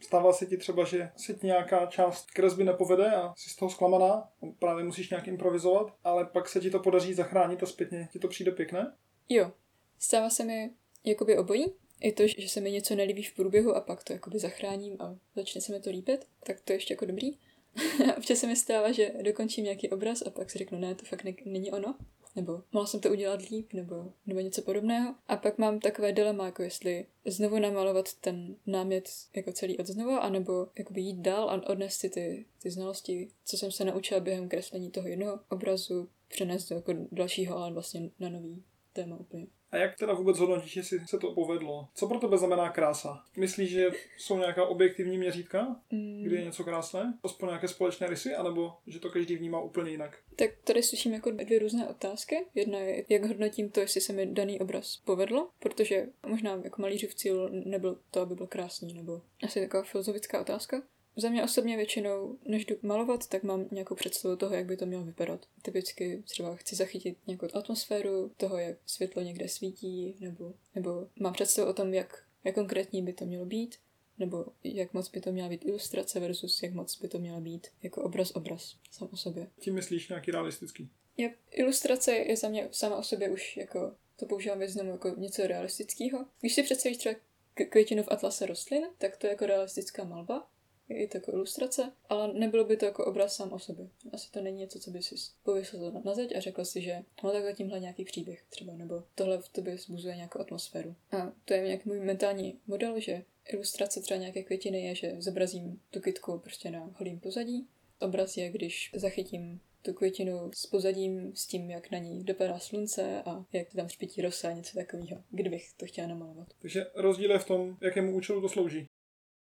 Stává 0.00 0.32
se 0.32 0.46
ti 0.46 0.56
třeba, 0.56 0.84
že 0.84 1.10
se 1.16 1.34
ti 1.34 1.46
nějaká 1.46 1.86
část 1.86 2.30
kresby 2.30 2.64
nepovede 2.64 3.10
a 3.10 3.34
jsi 3.36 3.50
z 3.50 3.56
toho 3.56 3.70
zklamaná, 3.70 4.28
právě 4.58 4.84
musíš 4.84 5.10
nějak 5.10 5.28
improvizovat, 5.28 5.94
ale 6.04 6.24
pak 6.24 6.48
se 6.48 6.60
ti 6.60 6.70
to 6.70 6.78
podaří 6.78 7.14
zachránit 7.14 7.62
a 7.62 7.66
zpětně 7.66 8.08
ti 8.12 8.18
to 8.18 8.28
přijde 8.28 8.50
pěkné? 8.50 8.92
Jo. 9.28 9.52
Stává 9.98 10.30
se 10.30 10.44
mi 10.44 10.70
jakoby 11.04 11.38
obojí. 11.38 11.66
I 12.00 12.12
to, 12.12 12.26
že 12.26 12.48
se 12.48 12.60
mi 12.60 12.72
něco 12.72 12.94
nelíbí 12.94 13.22
v 13.22 13.34
průběhu 13.34 13.76
a 13.76 13.80
pak 13.80 14.04
to 14.04 14.12
jakoby 14.12 14.38
zachráním 14.38 14.96
a 15.00 15.16
začne 15.36 15.60
se 15.60 15.72
mi 15.72 15.80
to 15.80 15.90
líbit, 15.90 16.26
tak 16.46 16.60
to 16.60 16.72
je 16.72 16.76
ještě 16.76 16.94
jako 16.94 17.04
dobrý. 17.04 17.30
Občas 18.16 18.38
se 18.38 18.46
mi 18.46 18.56
stává, 18.56 18.92
že 18.92 19.12
dokončím 19.22 19.64
nějaký 19.64 19.90
obraz 19.90 20.22
a 20.22 20.30
pak 20.30 20.50
si 20.50 20.58
řeknu, 20.58 20.78
ne, 20.78 20.94
to 20.94 21.04
fakt 21.04 21.24
ne- 21.24 21.34
není 21.44 21.72
ono 21.72 21.96
nebo 22.36 22.62
mohla 22.72 22.86
jsem 22.86 23.00
to 23.00 23.10
udělat 23.10 23.48
líp, 23.50 23.72
nebo, 23.72 24.12
nebo 24.26 24.40
něco 24.40 24.62
podobného. 24.62 25.14
A 25.28 25.36
pak 25.36 25.58
mám 25.58 25.80
takové 25.80 26.12
dilema, 26.12 26.46
jako 26.46 26.62
jestli 26.62 27.06
znovu 27.24 27.58
namalovat 27.58 28.14
ten 28.14 28.56
námět 28.66 29.08
jako 29.36 29.52
celý 29.52 29.78
od 29.78 29.86
znova, 29.86 30.18
anebo 30.18 30.68
jakoby 30.78 31.00
jít 31.00 31.20
dál 31.20 31.50
a 31.50 31.68
odnést 31.68 31.94
si 31.94 32.10
ty, 32.10 32.46
ty 32.62 32.70
znalosti, 32.70 33.28
co 33.44 33.56
jsem 33.56 33.72
se 33.72 33.84
naučila 33.84 34.20
během 34.20 34.48
kreslení 34.48 34.90
toho 34.90 35.08
jednoho 35.08 35.40
obrazu, 35.50 36.08
přenést 36.28 36.68
do 36.68 36.76
jako 36.76 36.94
dalšího, 37.12 37.56
ale 37.56 37.72
vlastně 37.72 38.10
na 38.18 38.28
nový 38.28 38.62
téma 38.92 39.16
úplně. 39.16 39.46
A 39.74 39.76
jak 39.76 39.96
teda 39.96 40.14
vůbec 40.14 40.38
hodnotíš, 40.38 40.76
jestli 40.76 41.06
se 41.06 41.18
to 41.18 41.32
povedlo? 41.32 41.88
Co 41.94 42.06
pro 42.08 42.18
tebe 42.18 42.38
znamená 42.38 42.70
krása? 42.70 43.24
Myslíš, 43.36 43.70
že 43.70 43.90
jsou 44.18 44.38
nějaká 44.38 44.66
objektivní 44.66 45.18
měřítka, 45.18 45.76
mm. 45.90 46.22
kdy 46.24 46.36
je 46.36 46.44
něco 46.44 46.64
krásné? 46.64 47.18
Aspoň 47.24 47.48
nějaké 47.48 47.68
společné 47.68 48.06
rysy, 48.06 48.34
anebo 48.34 48.72
že 48.86 49.00
to 49.00 49.10
každý 49.10 49.36
vnímá 49.36 49.60
úplně 49.60 49.90
jinak? 49.90 50.18
Tak 50.36 50.50
tady 50.64 50.82
slyším 50.82 51.12
jako 51.12 51.30
dvě 51.30 51.58
různé 51.58 51.88
otázky. 51.88 52.36
Jedna 52.54 52.78
je, 52.78 53.04
jak 53.08 53.24
hodnotím 53.24 53.70
to, 53.70 53.80
jestli 53.80 54.00
se 54.00 54.12
mi 54.12 54.26
daný 54.26 54.60
obraz 54.60 54.96
povedlo, 54.96 55.50
protože 55.58 56.06
možná 56.26 56.60
jako 56.64 56.82
malířův 56.82 57.14
cíl 57.14 57.50
nebyl 57.52 57.98
to, 58.10 58.20
aby 58.20 58.34
byl 58.34 58.46
krásný, 58.46 58.94
nebo 58.94 59.20
asi 59.44 59.60
taková 59.60 59.82
filozofická 59.82 60.40
otázka. 60.40 60.82
Za 61.16 61.28
mě 61.28 61.44
osobně 61.44 61.76
většinou, 61.76 62.38
než 62.44 62.66
jdu 62.66 62.76
malovat, 62.82 63.26
tak 63.26 63.42
mám 63.42 63.68
nějakou 63.70 63.94
představu 63.94 64.36
toho, 64.36 64.54
jak 64.54 64.66
by 64.66 64.76
to 64.76 64.86
mělo 64.86 65.04
vypadat. 65.04 65.46
Typicky 65.62 66.22
třeba 66.26 66.56
chci 66.56 66.76
zachytit 66.76 67.18
nějakou 67.26 67.46
atmosféru 67.54 68.30
toho, 68.36 68.58
jak 68.58 68.76
světlo 68.86 69.22
někde 69.22 69.48
svítí, 69.48 70.16
nebo, 70.20 70.54
nebo 70.74 71.08
mám 71.20 71.32
představu 71.32 71.70
o 71.70 71.72
tom, 71.72 71.94
jak, 71.94 72.24
jak 72.44 72.54
konkrétní 72.54 73.02
by 73.02 73.12
to 73.12 73.26
mělo 73.26 73.46
být, 73.46 73.76
nebo 74.18 74.46
jak 74.64 74.92
moc 74.92 75.10
by 75.10 75.20
to 75.20 75.32
měla 75.32 75.48
být 75.48 75.64
ilustrace 75.64 76.20
versus 76.20 76.62
jak 76.62 76.72
moc 76.72 77.00
by 77.00 77.08
to 77.08 77.18
měla 77.18 77.40
být 77.40 77.66
jako 77.82 78.02
obraz 78.02 78.30
obraz 78.30 78.76
sám 78.90 79.08
o 79.12 79.16
sobě. 79.16 79.50
Tím 79.60 79.74
myslíš 79.74 80.08
nějaký 80.08 80.30
realistický? 80.30 80.90
Je, 81.16 81.34
ilustrace 81.50 82.12
je 82.12 82.36
za 82.36 82.48
mě 82.48 82.68
sama 82.70 82.96
o 82.96 83.02
sobě 83.02 83.30
už 83.30 83.56
jako, 83.56 83.94
to 84.16 84.26
používám 84.26 84.60
významu 84.60 84.90
jako 84.90 85.08
něco 85.08 85.46
realistického. 85.46 86.26
Když 86.40 86.54
si 86.54 86.62
představíš 86.62 86.98
třeba 86.98 87.14
květinu 87.54 88.02
v 88.02 88.08
atlase 88.10 88.46
rostlin, 88.46 88.84
tak 88.98 89.16
to 89.16 89.26
je 89.26 89.30
jako 89.30 89.46
realistická 89.46 90.04
malba, 90.04 90.48
je 90.88 91.08
to 91.08 91.16
jako 91.16 91.32
ilustrace, 91.32 91.92
ale 92.08 92.32
nebylo 92.32 92.64
by 92.64 92.76
to 92.76 92.84
jako 92.84 93.04
obraz 93.04 93.36
sám 93.36 93.52
o 93.52 93.58
sobě. 93.58 93.88
Asi 94.12 94.30
to 94.30 94.40
není 94.40 94.58
něco, 94.58 94.78
co 94.78 94.90
by 94.90 95.02
si 95.02 95.14
pověsil 95.42 95.92
na 96.04 96.14
zeď 96.14 96.36
a 96.36 96.40
řekl 96.40 96.64
si, 96.64 96.82
že 96.82 97.02
no 97.24 97.32
tak 97.32 97.56
tímhle 97.56 97.80
nějaký 97.80 98.04
příběh 98.04 98.42
třeba, 98.48 98.76
nebo 98.76 99.02
tohle 99.14 99.38
v 99.38 99.48
tobě 99.48 99.78
zbuzuje 99.78 100.16
nějakou 100.16 100.40
atmosféru. 100.40 100.94
A 101.12 101.32
to 101.44 101.54
je 101.54 101.62
nějaký 101.62 101.88
můj 101.88 102.00
mentální 102.00 102.58
model, 102.66 103.00
že 103.00 103.22
ilustrace 103.48 104.00
třeba 104.00 104.20
nějaké 104.20 104.42
květiny 104.42 104.84
je, 104.84 104.94
že 104.94 105.16
zobrazím 105.18 105.80
tu 105.90 106.00
kytku 106.00 106.38
prostě 106.38 106.70
na 106.70 106.90
holým 106.98 107.20
pozadí. 107.20 107.66
Obraz 108.00 108.36
je, 108.36 108.50
když 108.50 108.90
zachytím 108.94 109.60
tu 109.82 109.92
květinu 109.92 110.50
s 110.54 110.66
pozadím, 110.66 111.32
s 111.34 111.46
tím, 111.46 111.70
jak 111.70 111.90
na 111.90 111.98
ní 111.98 112.24
dopadá 112.24 112.58
slunce 112.58 113.22
a 113.22 113.44
jak 113.52 113.72
tam 113.72 113.88
špití 113.88 114.22
rosa, 114.22 114.52
něco 114.52 114.74
takového, 114.74 115.22
kdybych 115.30 115.72
to 115.76 115.86
chtěla 115.86 116.08
namalovat. 116.08 116.48
Takže 116.58 116.86
rozdíl 116.94 117.30
je 117.30 117.38
v 117.38 117.46
tom, 117.46 117.76
jakému 117.80 118.16
účelu 118.16 118.40
to 118.40 118.48
slouží. 118.48 118.86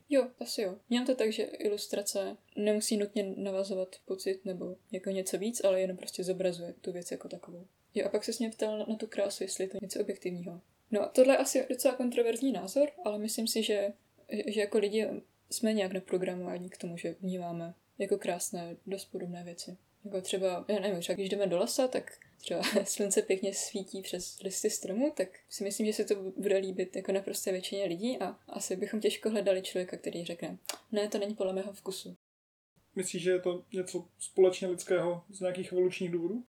Jo, 0.08 0.28
asi 0.40 0.62
jo. 0.62 0.76
Měl 0.90 1.06
to 1.06 1.14
tak, 1.14 1.32
že 1.32 1.42
ilustrace 1.42 2.36
nemusí 2.56 2.96
nutně 2.96 3.34
navazovat 3.36 3.96
pocit 4.04 4.44
nebo 4.44 4.76
jako 4.92 5.10
něco 5.10 5.38
víc, 5.38 5.64
ale 5.64 5.80
jenom 5.80 5.96
prostě 5.96 6.24
zobrazuje 6.24 6.74
tu 6.80 6.92
věc 6.92 7.10
jako 7.10 7.28
takovou. 7.28 7.66
Jo, 7.94 8.06
a 8.06 8.08
pak 8.08 8.24
se 8.24 8.32
mě 8.38 8.50
ptal 8.50 8.78
na, 8.78 8.84
na 8.88 8.96
tu 8.96 9.06
krásu, 9.06 9.44
jestli 9.44 9.64
je 9.64 9.68
to 9.68 9.78
něco 9.82 10.00
objektivního. 10.00 10.60
No 10.90 11.02
a 11.02 11.08
tohle 11.08 11.34
je 11.34 11.38
asi 11.38 11.66
docela 11.68 11.94
kontroverzní 11.94 12.52
názor, 12.52 12.88
ale 13.04 13.18
myslím 13.18 13.48
si, 13.48 13.62
že, 13.62 13.92
že 14.46 14.60
jako 14.60 14.78
lidi 14.78 15.08
jsme 15.50 15.72
nějak 15.72 15.92
naprogramovaní 15.92 16.70
k 16.70 16.78
tomu, 16.78 16.96
že 16.96 17.16
vnímáme 17.20 17.74
jako 17.98 18.18
krásné, 18.18 18.76
dost 18.86 19.04
podobné 19.04 19.44
věci. 19.44 19.76
Jako 20.04 20.20
třeba, 20.20 20.64
já 20.68 20.80
nevím, 20.80 21.00
třeba 21.00 21.14
když 21.14 21.28
jdeme 21.28 21.46
do 21.46 21.58
lesa, 21.58 21.88
tak 21.88 22.12
třeba 22.38 22.62
slunce 22.84 23.22
pěkně 23.22 23.54
svítí 23.54 24.02
přes 24.02 24.40
listy 24.40 24.70
stromu, 24.70 25.12
tak 25.16 25.28
si 25.48 25.64
myslím, 25.64 25.86
že 25.86 25.92
se 25.92 26.04
to 26.04 26.14
bude 26.14 26.56
líbit 26.56 26.96
jako 26.96 27.12
naprosté 27.12 27.52
většině 27.52 27.84
lidí 27.84 28.18
a 28.18 28.38
asi 28.48 28.76
bychom 28.76 29.00
těžko 29.00 29.30
hledali 29.30 29.62
člověka, 29.62 29.96
který 29.96 30.24
řekne, 30.24 30.58
ne, 30.92 31.08
to 31.08 31.18
není 31.18 31.34
podle 31.34 31.52
mého 31.52 31.72
vkusu. 31.72 32.16
Myslíš, 32.94 33.22
že 33.22 33.30
je 33.30 33.40
to 33.40 33.64
něco 33.72 34.08
společně 34.18 34.68
lidského 34.68 35.24
z 35.30 35.40
nějakých 35.40 35.72
evolučních 35.72 36.10
důvodů? 36.10 36.44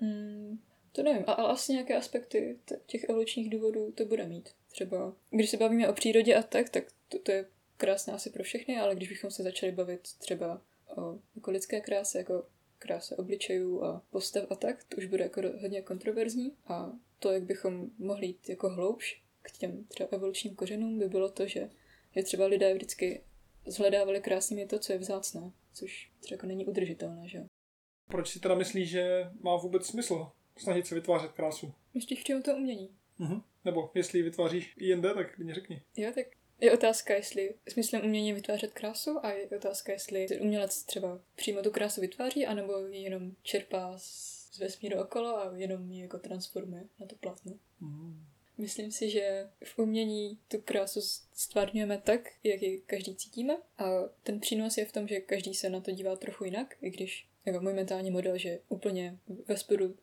Mm, 0.00 0.58
to 0.92 1.02
nevím, 1.02 1.24
ale 1.26 1.48
asi 1.48 1.72
nějaké 1.72 1.96
aspekty 1.96 2.58
těch 2.86 3.04
evolučních 3.04 3.50
důvodů 3.50 3.92
to 3.92 4.04
bude 4.04 4.26
mít. 4.26 4.48
Třeba, 4.70 5.16
když 5.30 5.50
se 5.50 5.56
bavíme 5.56 5.88
o 5.88 5.92
přírodě 5.92 6.34
a 6.34 6.42
tak, 6.42 6.68
tak 6.68 6.84
to, 7.08 7.18
to 7.18 7.32
je 7.32 7.46
krásné 7.76 8.12
asi 8.12 8.30
pro 8.30 8.42
všechny, 8.42 8.78
ale 8.78 8.94
když 8.94 9.08
bychom 9.08 9.30
se 9.30 9.42
začali 9.42 9.72
bavit 9.72 10.00
třeba 10.18 10.62
o 10.96 11.18
jako 11.34 11.50
lidské 11.50 11.80
kráse, 11.80 12.18
jako 12.18 12.46
kráse 12.78 13.16
obličejů 13.16 13.84
a 13.84 14.02
postav 14.10 14.44
a 14.50 14.54
tak, 14.54 14.84
to 14.84 14.96
už 14.96 15.06
bude 15.06 15.22
jako 15.24 15.42
hodně 15.60 15.82
kontroverzní 15.82 16.52
a 16.66 16.92
to, 17.18 17.32
jak 17.32 17.42
bychom 17.42 17.90
mohli 17.98 18.26
jít 18.26 18.48
jako 18.48 18.68
hloubš 18.68 19.22
k 19.42 19.58
těm 19.58 19.84
třeba 19.84 20.08
evolučním 20.12 20.54
kořenům, 20.54 20.98
by 20.98 21.08
bylo 21.08 21.28
to, 21.28 21.46
že, 21.46 21.70
je 22.14 22.22
třeba 22.22 22.46
lidé 22.46 22.74
vždycky 22.74 23.22
zhledávali 23.66 24.20
krásnými 24.20 24.66
to, 24.66 24.78
co 24.78 24.92
je 24.92 24.98
vzácné, 24.98 25.52
což 25.72 26.10
třeba 26.20 26.34
jako 26.34 26.46
není 26.46 26.66
udržitelné, 26.66 27.28
že 27.28 27.44
Proč 28.08 28.28
si 28.28 28.40
teda 28.40 28.54
myslíš, 28.54 28.90
že 28.90 29.30
má 29.40 29.56
vůbec 29.56 29.86
smysl 29.86 30.30
snažit 30.56 30.86
se 30.86 30.94
vytvářet 30.94 31.32
krásu? 31.32 31.72
Myslíš 31.94 32.22
přímo 32.22 32.42
to 32.42 32.56
umění? 32.56 32.90
Uh-huh. 33.20 33.42
Nebo 33.64 33.90
jestli 33.94 34.18
ji 34.18 34.22
vytváříš 34.22 34.74
i 34.76 34.86
jinde, 34.86 35.14
tak 35.14 35.38
mi 35.38 35.54
řekni. 35.54 35.82
Jo, 35.96 36.12
tak 36.14 36.26
je 36.60 36.72
otázka, 36.72 37.14
jestli 37.14 37.54
smyslem 37.68 38.04
umění 38.04 38.32
vytvářet 38.32 38.72
krásu 38.72 39.26
a 39.26 39.32
je 39.32 39.48
otázka, 39.56 39.92
jestli 39.92 40.40
umělec 40.40 40.82
třeba 40.82 41.20
přímo 41.36 41.62
tu 41.62 41.70
krásu 41.70 42.00
vytváří, 42.00 42.46
anebo 42.46 42.86
ji 42.86 43.02
jenom 43.02 43.32
čerpá 43.42 43.94
z 43.98 44.58
vesmíru 44.58 45.00
okolo 45.00 45.38
a 45.38 45.52
jenom 45.56 45.90
ji 45.90 46.02
jako 46.02 46.18
transformuje 46.18 46.84
na 47.00 47.06
to 47.06 47.16
plátno. 47.16 47.52
Mm. 47.80 48.24
Myslím 48.58 48.92
si, 48.92 49.10
že 49.10 49.48
v 49.64 49.78
umění 49.78 50.38
tu 50.48 50.60
krásu 50.60 51.00
stvárňujeme 51.34 51.98
tak, 51.98 52.20
jak 52.44 52.62
ji 52.62 52.82
každý 52.86 53.16
cítíme 53.16 53.56
a 53.78 53.84
ten 54.22 54.40
přínos 54.40 54.78
je 54.78 54.84
v 54.84 54.92
tom, 54.92 55.08
že 55.08 55.20
každý 55.20 55.54
se 55.54 55.70
na 55.70 55.80
to 55.80 55.90
dívá 55.90 56.16
trochu 56.16 56.44
jinak, 56.44 56.76
i 56.82 56.90
když 56.90 57.28
jako 57.44 57.60
můj 57.60 57.74
mentální 57.74 58.10
model, 58.10 58.38
že 58.38 58.58
úplně 58.68 59.18
ve 59.48 59.56
spodu 59.56 59.96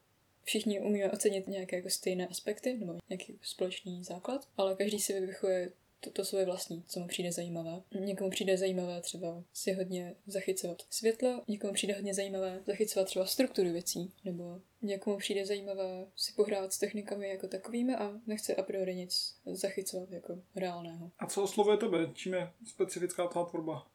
všichni 0.43 0.81
umíme 0.81 1.11
ocenit 1.11 1.47
nějaké 1.47 1.75
jako 1.75 1.89
stejné 1.89 2.27
aspekty 2.27 2.77
nebo 2.77 2.97
nějaký 3.09 3.39
společný 3.41 4.03
základ, 4.03 4.47
ale 4.57 4.75
každý 4.75 4.99
si 4.99 5.13
vyvychuje 5.13 5.71
to, 6.03 6.11
to 6.11 6.25
svoje 6.25 6.45
vlastní, 6.45 6.83
co 6.87 6.99
mu 6.99 7.07
přijde 7.07 7.31
zajímavé. 7.31 7.81
Někomu 7.99 8.29
přijde 8.29 8.57
zajímavé 8.57 9.01
třeba 9.01 9.43
si 9.53 9.73
hodně 9.73 10.15
zachycovat 10.27 10.81
světlo, 10.89 11.43
někomu 11.47 11.73
přijde 11.73 11.93
hodně 11.93 12.13
zajímavé 12.13 12.61
zachycovat 12.65 13.05
třeba 13.07 13.25
strukturu 13.25 13.71
věcí, 13.71 14.11
nebo 14.25 14.61
někomu 14.81 15.17
přijde 15.17 15.45
zajímavé 15.45 16.05
si 16.15 16.33
pohrát 16.33 16.73
s 16.73 16.79
technikami 16.79 17.29
jako 17.29 17.47
takovými 17.47 17.95
a 17.95 18.13
nechce 18.27 18.55
a 18.55 18.63
priori 18.63 18.95
nic 18.95 19.35
zachycovat 19.45 20.11
jako 20.11 20.39
reálného. 20.55 21.11
A 21.19 21.27
co 21.27 21.43
oslovuje 21.43 21.77
tebe? 21.77 22.09
Čím 22.13 22.33
je 22.33 22.51
specifická 22.65 23.27
tvá 23.27 23.45
tvorba? 23.45 23.87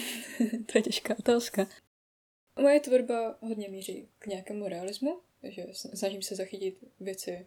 to 0.72 0.78
je 0.78 0.82
těžká 0.82 1.18
otázka. 1.18 1.66
Moje 2.60 2.80
tvorba 2.80 3.38
hodně 3.40 3.68
míří 3.68 4.08
k 4.18 4.26
nějakému 4.26 4.68
realismu, 4.68 5.20
že 5.42 5.66
snažím 5.72 6.22
se 6.22 6.34
zachytit 6.34 6.84
věci 7.00 7.46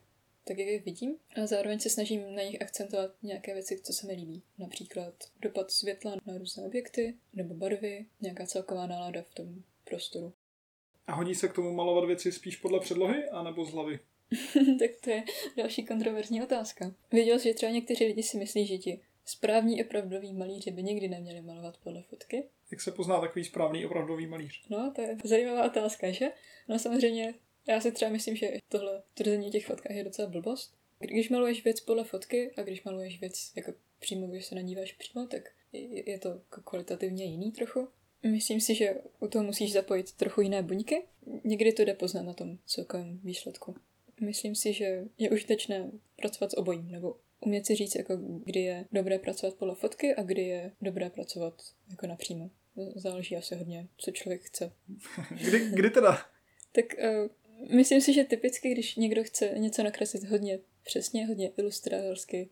tak 0.49 0.57
jak 0.57 0.67
je 0.67 0.79
vidím. 0.79 1.15
A 1.41 1.45
zároveň 1.45 1.79
se 1.79 1.89
snažím 1.89 2.35
na 2.35 2.43
nich 2.43 2.61
akcentovat 2.61 3.11
nějaké 3.23 3.53
věci, 3.53 3.81
co 3.83 3.93
se 3.93 4.07
mi 4.07 4.13
líbí. 4.13 4.43
Například 4.57 5.13
dopad 5.41 5.71
světla 5.71 6.15
na 6.25 6.37
různé 6.37 6.63
objekty, 6.63 7.15
nebo 7.33 7.53
barvy, 7.53 8.05
nějaká 8.21 8.45
celková 8.45 8.87
nálada 8.87 9.21
v 9.21 9.33
tom 9.33 9.63
prostoru. 9.83 10.33
A 11.07 11.13
hodí 11.13 11.35
se 11.35 11.47
k 11.47 11.53
tomu 11.53 11.73
malovat 11.73 12.05
věci 12.05 12.31
spíš 12.31 12.55
podle 12.55 12.79
předlohy, 12.79 13.29
anebo 13.29 13.65
z 13.65 13.73
hlavy? 13.73 13.99
tak 14.79 14.91
to 15.03 15.09
je 15.09 15.23
další 15.57 15.85
kontroverzní 15.85 16.43
otázka. 16.43 16.95
Věděl 17.11 17.39
jsi, 17.39 17.47
že 17.47 17.53
třeba 17.53 17.71
někteří 17.71 18.05
lidi 18.05 18.23
si 18.23 18.37
myslí, 18.37 18.67
že 18.67 18.77
ti 18.77 19.01
správní 19.25 19.83
opravdoví 19.83 20.33
malíři 20.33 20.71
by 20.71 20.83
nikdy 20.83 21.07
neměli 21.07 21.41
malovat 21.41 21.77
podle 21.77 22.01
fotky? 22.01 22.43
Jak 22.71 22.81
se 22.81 22.91
pozná 22.91 23.21
takový 23.21 23.45
správný 23.45 23.85
opravdový 23.85 24.27
malíř? 24.27 24.61
No, 24.69 24.91
to 24.95 25.01
je 25.01 25.17
zajímavá 25.23 25.65
otázka, 25.65 26.11
že? 26.11 26.31
No 26.67 26.79
samozřejmě 26.79 27.33
já 27.69 27.81
si 27.81 27.91
třeba 27.91 28.11
myslím, 28.11 28.35
že 28.35 28.51
tohle 28.69 29.01
tvrzení 29.13 29.51
těch 29.51 29.65
fotkách 29.65 29.95
je 29.95 30.03
docela 30.03 30.29
blbost. 30.29 30.73
Když 30.99 31.29
maluješ 31.29 31.63
věc 31.63 31.79
podle 31.79 32.03
fotky 32.03 32.51
a 32.57 32.61
když 32.61 32.83
maluješ 32.83 33.19
věc 33.19 33.51
jako 33.55 33.73
přímo, 33.99 34.27
když 34.27 34.45
se 34.45 34.55
nadíváš 34.55 34.93
přímo, 34.93 35.27
tak 35.27 35.49
je 35.73 36.19
to 36.19 36.29
jako 36.29 36.61
kvalitativně 36.61 37.25
jiný 37.25 37.51
trochu. 37.51 37.87
Myslím 38.23 38.61
si, 38.61 38.75
že 38.75 38.95
u 39.19 39.27
toho 39.27 39.43
musíš 39.43 39.73
zapojit 39.73 40.11
trochu 40.11 40.41
jiné 40.41 40.63
buňky. 40.63 41.03
Někdy 41.43 41.73
to 41.73 41.85
jde 41.85 41.93
poznat 41.93 42.21
na 42.21 42.33
tom 42.33 42.57
celkovém 42.65 43.19
výsledku. 43.23 43.75
Myslím 44.21 44.55
si, 44.55 44.73
že 44.73 45.03
je 45.17 45.29
užitečné 45.29 45.91
pracovat 46.15 46.51
s 46.51 46.57
obojím, 46.57 46.91
nebo 46.91 47.15
umět 47.39 47.65
si 47.65 47.75
říct, 47.75 47.95
jako 47.95 48.17
kdy 48.45 48.59
je 48.59 48.85
dobré 48.91 49.19
pracovat 49.19 49.55
podle 49.55 49.75
fotky 49.75 50.15
a 50.15 50.23
kdy 50.23 50.41
je 50.41 50.71
dobré 50.81 51.09
pracovat 51.09 51.61
jako 51.89 52.07
napřímo. 52.07 52.49
Záleží 52.95 53.37
asi 53.37 53.55
hodně, 53.55 53.87
co 53.97 54.11
člověk 54.11 54.41
chce. 54.41 54.71
kdy, 55.29 55.59
kdy 55.59 55.89
teda? 55.89 56.17
Tak 56.71 56.85
uh, 56.99 57.29
Myslím 57.71 58.01
si, 58.01 58.13
že 58.13 58.23
typicky, 58.23 58.71
když 58.71 58.95
někdo 58.95 59.23
chce 59.23 59.53
něco 59.57 59.83
nakreslit 59.83 60.23
hodně 60.23 60.59
přesně, 60.83 61.25
hodně 61.25 61.51
ilustrátorsky, 61.57 62.49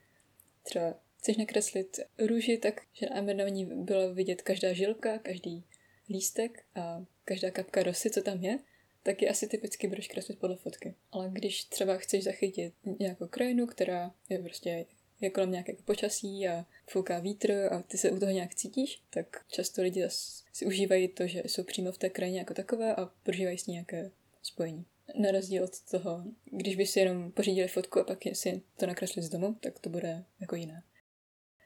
třeba 0.63 0.99
chceš 1.17 1.37
nakreslit 1.37 1.99
růži, 2.19 2.57
tak 2.57 2.81
že 2.93 3.05
na 3.33 3.49
ní 3.49 3.65
bylo 3.65 4.13
vidět 4.13 4.41
každá 4.41 4.73
žilka, 4.73 5.19
každý 5.19 5.63
lístek 6.09 6.63
a 6.75 7.05
každá 7.25 7.51
kapka 7.51 7.83
rosy, 7.83 8.09
co 8.09 8.21
tam 8.21 8.43
je, 8.43 8.59
tak 9.03 9.21
je 9.21 9.29
asi 9.29 9.47
typicky 9.47 9.87
budeš 9.87 10.07
kreslit 10.07 10.39
podle 10.39 10.55
fotky. 10.55 10.95
Ale 11.11 11.29
když 11.33 11.63
třeba 11.63 11.97
chceš 11.97 12.23
zachytit 12.23 12.73
nějakou 12.99 13.27
krajinu, 13.27 13.67
která 13.67 14.15
je 14.29 14.39
prostě 14.39 14.85
je 15.21 15.29
kolem 15.29 15.51
nějakého 15.51 15.77
počasí 15.85 16.47
a 16.47 16.65
fouká 16.89 17.19
vítr 17.19 17.51
a 17.71 17.81
ty 17.81 17.97
se 17.97 18.11
u 18.11 18.19
toho 18.19 18.31
nějak 18.31 18.55
cítíš, 18.55 19.01
tak 19.09 19.45
často 19.47 19.81
lidi 19.81 20.03
si 20.53 20.65
užívají 20.65 21.07
to, 21.07 21.27
že 21.27 21.43
jsou 21.45 21.63
přímo 21.63 21.91
v 21.91 21.97
té 21.97 22.09
krajině 22.09 22.39
jako 22.39 22.53
takové 22.53 22.95
a 22.95 23.05
prožívají 23.23 23.57
s 23.57 23.67
ní 23.67 23.71
nějaké 23.71 24.11
spojení. 24.41 24.85
Na 25.15 25.31
rozdíl 25.31 25.63
od 25.63 25.81
toho, 25.91 26.23
když 26.51 26.75
by 26.75 26.85
si 26.85 26.99
jenom 26.99 27.31
pořídili 27.31 27.67
fotku 27.67 27.99
a 27.99 28.03
pak 28.03 28.19
si 28.33 28.61
to 28.79 28.87
nakresli 28.87 29.21
z 29.21 29.29
domu, 29.29 29.57
tak 29.59 29.79
to 29.79 29.89
bude 29.89 30.25
jako 30.41 30.55
jiné. 30.55 30.83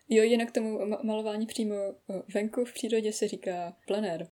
Jo, 0.10 0.24
jinak 0.24 0.52
tomu 0.52 0.80
malování 1.04 1.46
přímo 1.46 1.76
venku 2.34 2.66
v 2.66 2.74
přírodě 2.74 3.14
se 3.14 3.28
říká 3.28 3.78
plenér. 3.88 4.28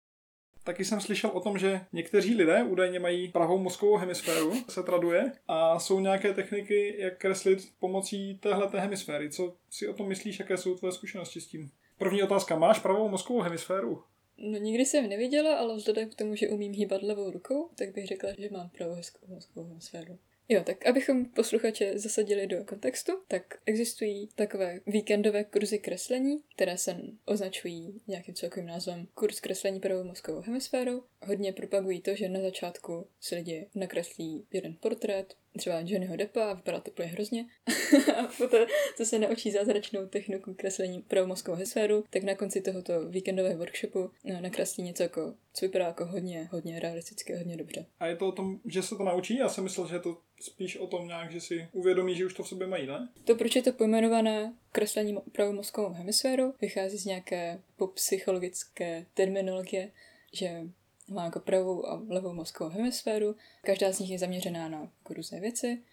Taky 0.64 0.86
jsem 0.86 1.02
slyšel 1.02 1.30
o 1.30 1.40
tom, 1.40 1.58
že 1.58 1.82
někteří 1.94 2.36
lidé 2.36 2.64
údajně 2.64 3.00
mají 3.00 3.28
pravou 3.28 3.58
mozkovou 3.58 3.98
hemisféru, 3.98 4.54
se 4.70 4.84
traduje, 4.84 5.32
a 5.48 5.80
jsou 5.80 6.00
nějaké 6.00 6.34
techniky, 6.34 6.96
jak 6.98 7.18
kreslit 7.18 7.60
pomocí 7.80 8.38
téhle 8.38 8.70
hemisféry. 8.74 9.30
Co 9.30 9.58
si 9.70 9.88
o 9.88 9.94
tom 9.94 10.08
myslíš, 10.08 10.40
jaké 10.40 10.58
jsou 10.58 10.76
tvoje 10.76 10.92
zkušenosti 10.92 11.42
s 11.42 11.48
tím? 11.48 11.72
První 11.98 12.24
otázka, 12.24 12.56
máš 12.56 12.80
pravou 12.80 13.10
mozkovou 13.10 13.42
hemisféru? 13.42 14.04
No 14.38 14.60
nikdy 14.60 14.86
jsem 14.86 15.10
neviděla, 15.10 15.56
ale 15.56 15.76
vzhledem 15.76 16.10
k 16.10 16.16
tomu, 16.16 16.36
že 16.36 16.50
umím 16.50 16.74
hýbat 16.74 17.02
levou 17.02 17.32
rukou, 17.32 17.70
tak 17.76 17.94
bych 17.94 18.08
řekla, 18.08 18.30
že 18.38 18.50
mám 18.50 18.70
pravou 18.70 18.96
mozkovou 19.28 19.80
sféru. 19.80 20.20
Jo, 20.50 20.64
tak 20.64 20.86
abychom 20.86 21.26
posluchače 21.26 22.00
zasadili 22.00 22.48
do 22.48 22.64
kontextu, 22.64 23.12
tak 23.28 23.44
existují 23.66 24.30
takové 24.36 24.80
víkendové 24.88 25.44
kurzy 25.44 25.80
kreslení, 25.80 26.44
které 26.56 26.78
se 26.78 26.98
označují 27.26 28.02
nějakým 28.08 28.36
celkovým 28.36 28.68
názvem 28.68 29.08
kurz 29.14 29.40
kreslení 29.40 29.80
pravou 29.80 30.04
mozkovou 30.04 30.42
hemisférou. 30.42 31.04
Hodně 31.22 31.54
propagují 31.54 32.02
to, 32.02 32.16
že 32.16 32.30
na 32.30 32.42
začátku 32.42 33.08
si 33.20 33.36
lidi 33.36 33.70
nakreslí 33.76 34.48
jeden 34.54 34.76
portrét, 34.80 35.34
třeba 35.58 35.80
Johnnyho 35.80 36.16
Deppa 36.16 36.52
a 36.52 36.54
vypadá 36.54 36.80
to 36.80 36.92
úplně 36.92 37.08
hrozně. 37.08 37.46
a 38.18 38.28
poté, 38.38 38.68
co 38.98 39.06
se 39.06 39.20
naučí 39.20 39.52
zázračnou 39.52 40.08
techniku 40.08 40.54
kreslení 40.54 41.02
pro 41.02 41.28
mozkovou 41.28 41.56
hemisféru, 41.56 42.04
tak 42.10 42.24
na 42.24 42.36
konci 42.36 42.62
tohoto 42.62 43.10
víkendového 43.10 43.58
workshopu 43.58 44.12
no, 44.24 44.42
nakreslí 44.42 44.84
něco 44.84 45.04
jako, 45.04 45.34
co 45.54 45.66
vypadá 45.66 45.86
jako 45.86 46.06
hodně, 46.06 46.50
hodně 46.52 46.80
realisticky, 46.80 47.36
hodně 47.36 47.58
dobře. 47.58 47.86
A 48.00 48.08
je 48.08 48.16
to 48.16 48.28
o 48.28 48.32
tom, 48.32 48.60
že 48.66 48.82
se 48.82 48.96
to 48.96 49.04
naučí? 49.04 49.38
Já 49.38 49.50
jsem 49.50 49.64
myslel, 49.64 49.88
že 49.88 49.96
je 49.96 50.00
to 50.00 50.18
spíš 50.42 50.78
o 50.78 50.88
tom 50.88 51.08
nějak, 51.08 51.32
že 51.32 51.42
si 51.42 51.68
uvědomí, 51.72 52.16
že 52.16 52.26
už 52.26 52.34
to 52.34 52.44
v 52.44 52.48
sobě 52.48 52.68
mají, 52.68 52.88
ne? 52.88 53.10
To, 53.26 53.36
proč 53.36 53.56
je 53.56 53.62
to 53.62 53.72
pojmenované 53.72 54.54
kreslení 54.72 55.18
pravou 55.32 55.54
mozkovou 55.54 55.90
hemisféru, 55.90 56.54
vychází 56.62 56.98
z 56.98 57.06
nějaké 57.06 57.62
psychologické 57.94 59.06
terminologie, 59.14 59.92
že 60.34 60.62
má 61.08 61.26
jako 61.26 61.40
pravou 61.40 61.88
a 61.88 62.04
levou 62.08 62.34
mozkovou 62.34 62.70
hemisféru. 62.70 63.36
Každá 63.62 63.92
z 63.92 64.00
nich 64.00 64.12
je 64.12 64.20
zaměřená 64.20 64.70
na 64.70 64.80
jako 64.82 65.14
různé 65.14 65.40
věci. 65.40 65.84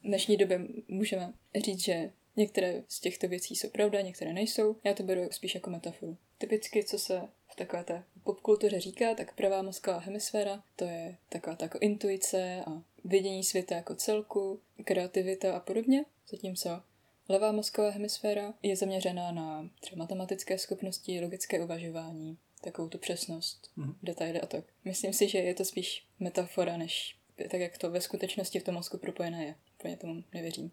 V 0.00 0.02
dnešní 0.02 0.36
době 0.36 0.60
můžeme 0.88 1.32
říct, 1.64 1.84
že 1.84 2.12
některé 2.36 2.82
z 2.88 3.00
těchto 3.00 3.28
věcí 3.28 3.56
jsou 3.56 3.68
pravda, 3.68 4.00
některé 4.00 4.32
nejsou. 4.32 4.76
Já 4.84 4.94
to 4.94 5.02
beru 5.02 5.28
spíš 5.30 5.54
jako 5.54 5.70
metaforu. 5.70 6.16
Typicky, 6.38 6.84
co 6.84 6.98
se 6.98 7.22
v 7.48 7.56
takové 7.56 7.84
té 7.84 8.04
popkultuře 8.24 8.80
říká, 8.80 9.14
tak 9.14 9.34
pravá 9.34 9.62
mozková 9.62 9.98
hemisféra, 9.98 10.64
to 10.76 10.84
je 10.84 11.16
taková 11.28 11.56
ta 11.56 11.64
jako 11.64 11.78
intuice 11.80 12.64
a 12.66 12.82
vidění 13.04 13.44
světa 13.44 13.74
jako 13.74 13.94
celku, 13.94 14.60
kreativita 14.84 15.56
a 15.56 15.60
podobně. 15.60 16.04
Zatímco 16.28 16.82
levá 17.28 17.52
mozková 17.52 17.90
hemisféra 17.90 18.54
je 18.62 18.76
zaměřená 18.76 19.32
na 19.32 19.70
třeba 19.80 19.98
matematické 19.98 20.58
schopnosti, 20.58 21.20
logické 21.20 21.64
uvažování, 21.64 22.38
takovou 22.62 22.88
tu 22.88 22.98
přesnost, 22.98 23.70
mm. 23.76 23.94
detaily 24.02 24.40
a 24.40 24.46
tak. 24.46 24.64
Myslím 24.84 25.12
si, 25.12 25.28
že 25.28 25.38
je 25.38 25.54
to 25.54 25.64
spíš 25.64 26.06
metafora, 26.20 26.76
než 26.76 27.16
tak, 27.50 27.60
jak 27.60 27.78
to 27.78 27.90
ve 27.90 28.00
skutečnosti 28.00 28.60
v 28.60 28.64
tom 28.64 28.74
mozku 28.74 28.98
propojené 28.98 29.44
je. 29.44 29.54
Úplně 29.78 29.96
tomu 29.96 30.24
nevěřím. 30.34 30.70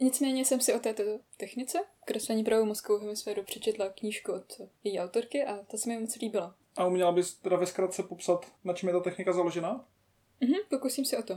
Nicméně 0.00 0.44
jsem 0.44 0.60
si 0.60 0.74
o 0.74 0.78
této 0.78 1.02
technice, 1.36 1.78
kreslení 2.04 2.44
pravou 2.44 2.64
mozkovou 2.64 3.00
hemisféru, 3.00 3.42
přečetla 3.42 3.88
knížku 3.88 4.32
od 4.32 4.60
její 4.84 5.00
autorky 5.00 5.44
a 5.44 5.56
ta 5.56 5.76
se 5.76 5.88
mi 5.88 5.98
moc 5.98 6.16
líbila. 6.16 6.56
A 6.76 6.86
uměla 6.86 7.12
bys 7.12 7.34
teda 7.34 7.56
ve 7.56 7.66
zkratce 7.66 8.02
popsat, 8.02 8.52
na 8.64 8.74
čem 8.74 8.88
je 8.88 8.92
ta 8.92 9.00
technika 9.00 9.32
založená? 9.32 9.84
Mhm, 10.40 10.54
pokusím 10.70 11.04
se 11.04 11.18
o 11.18 11.22
to. 11.22 11.34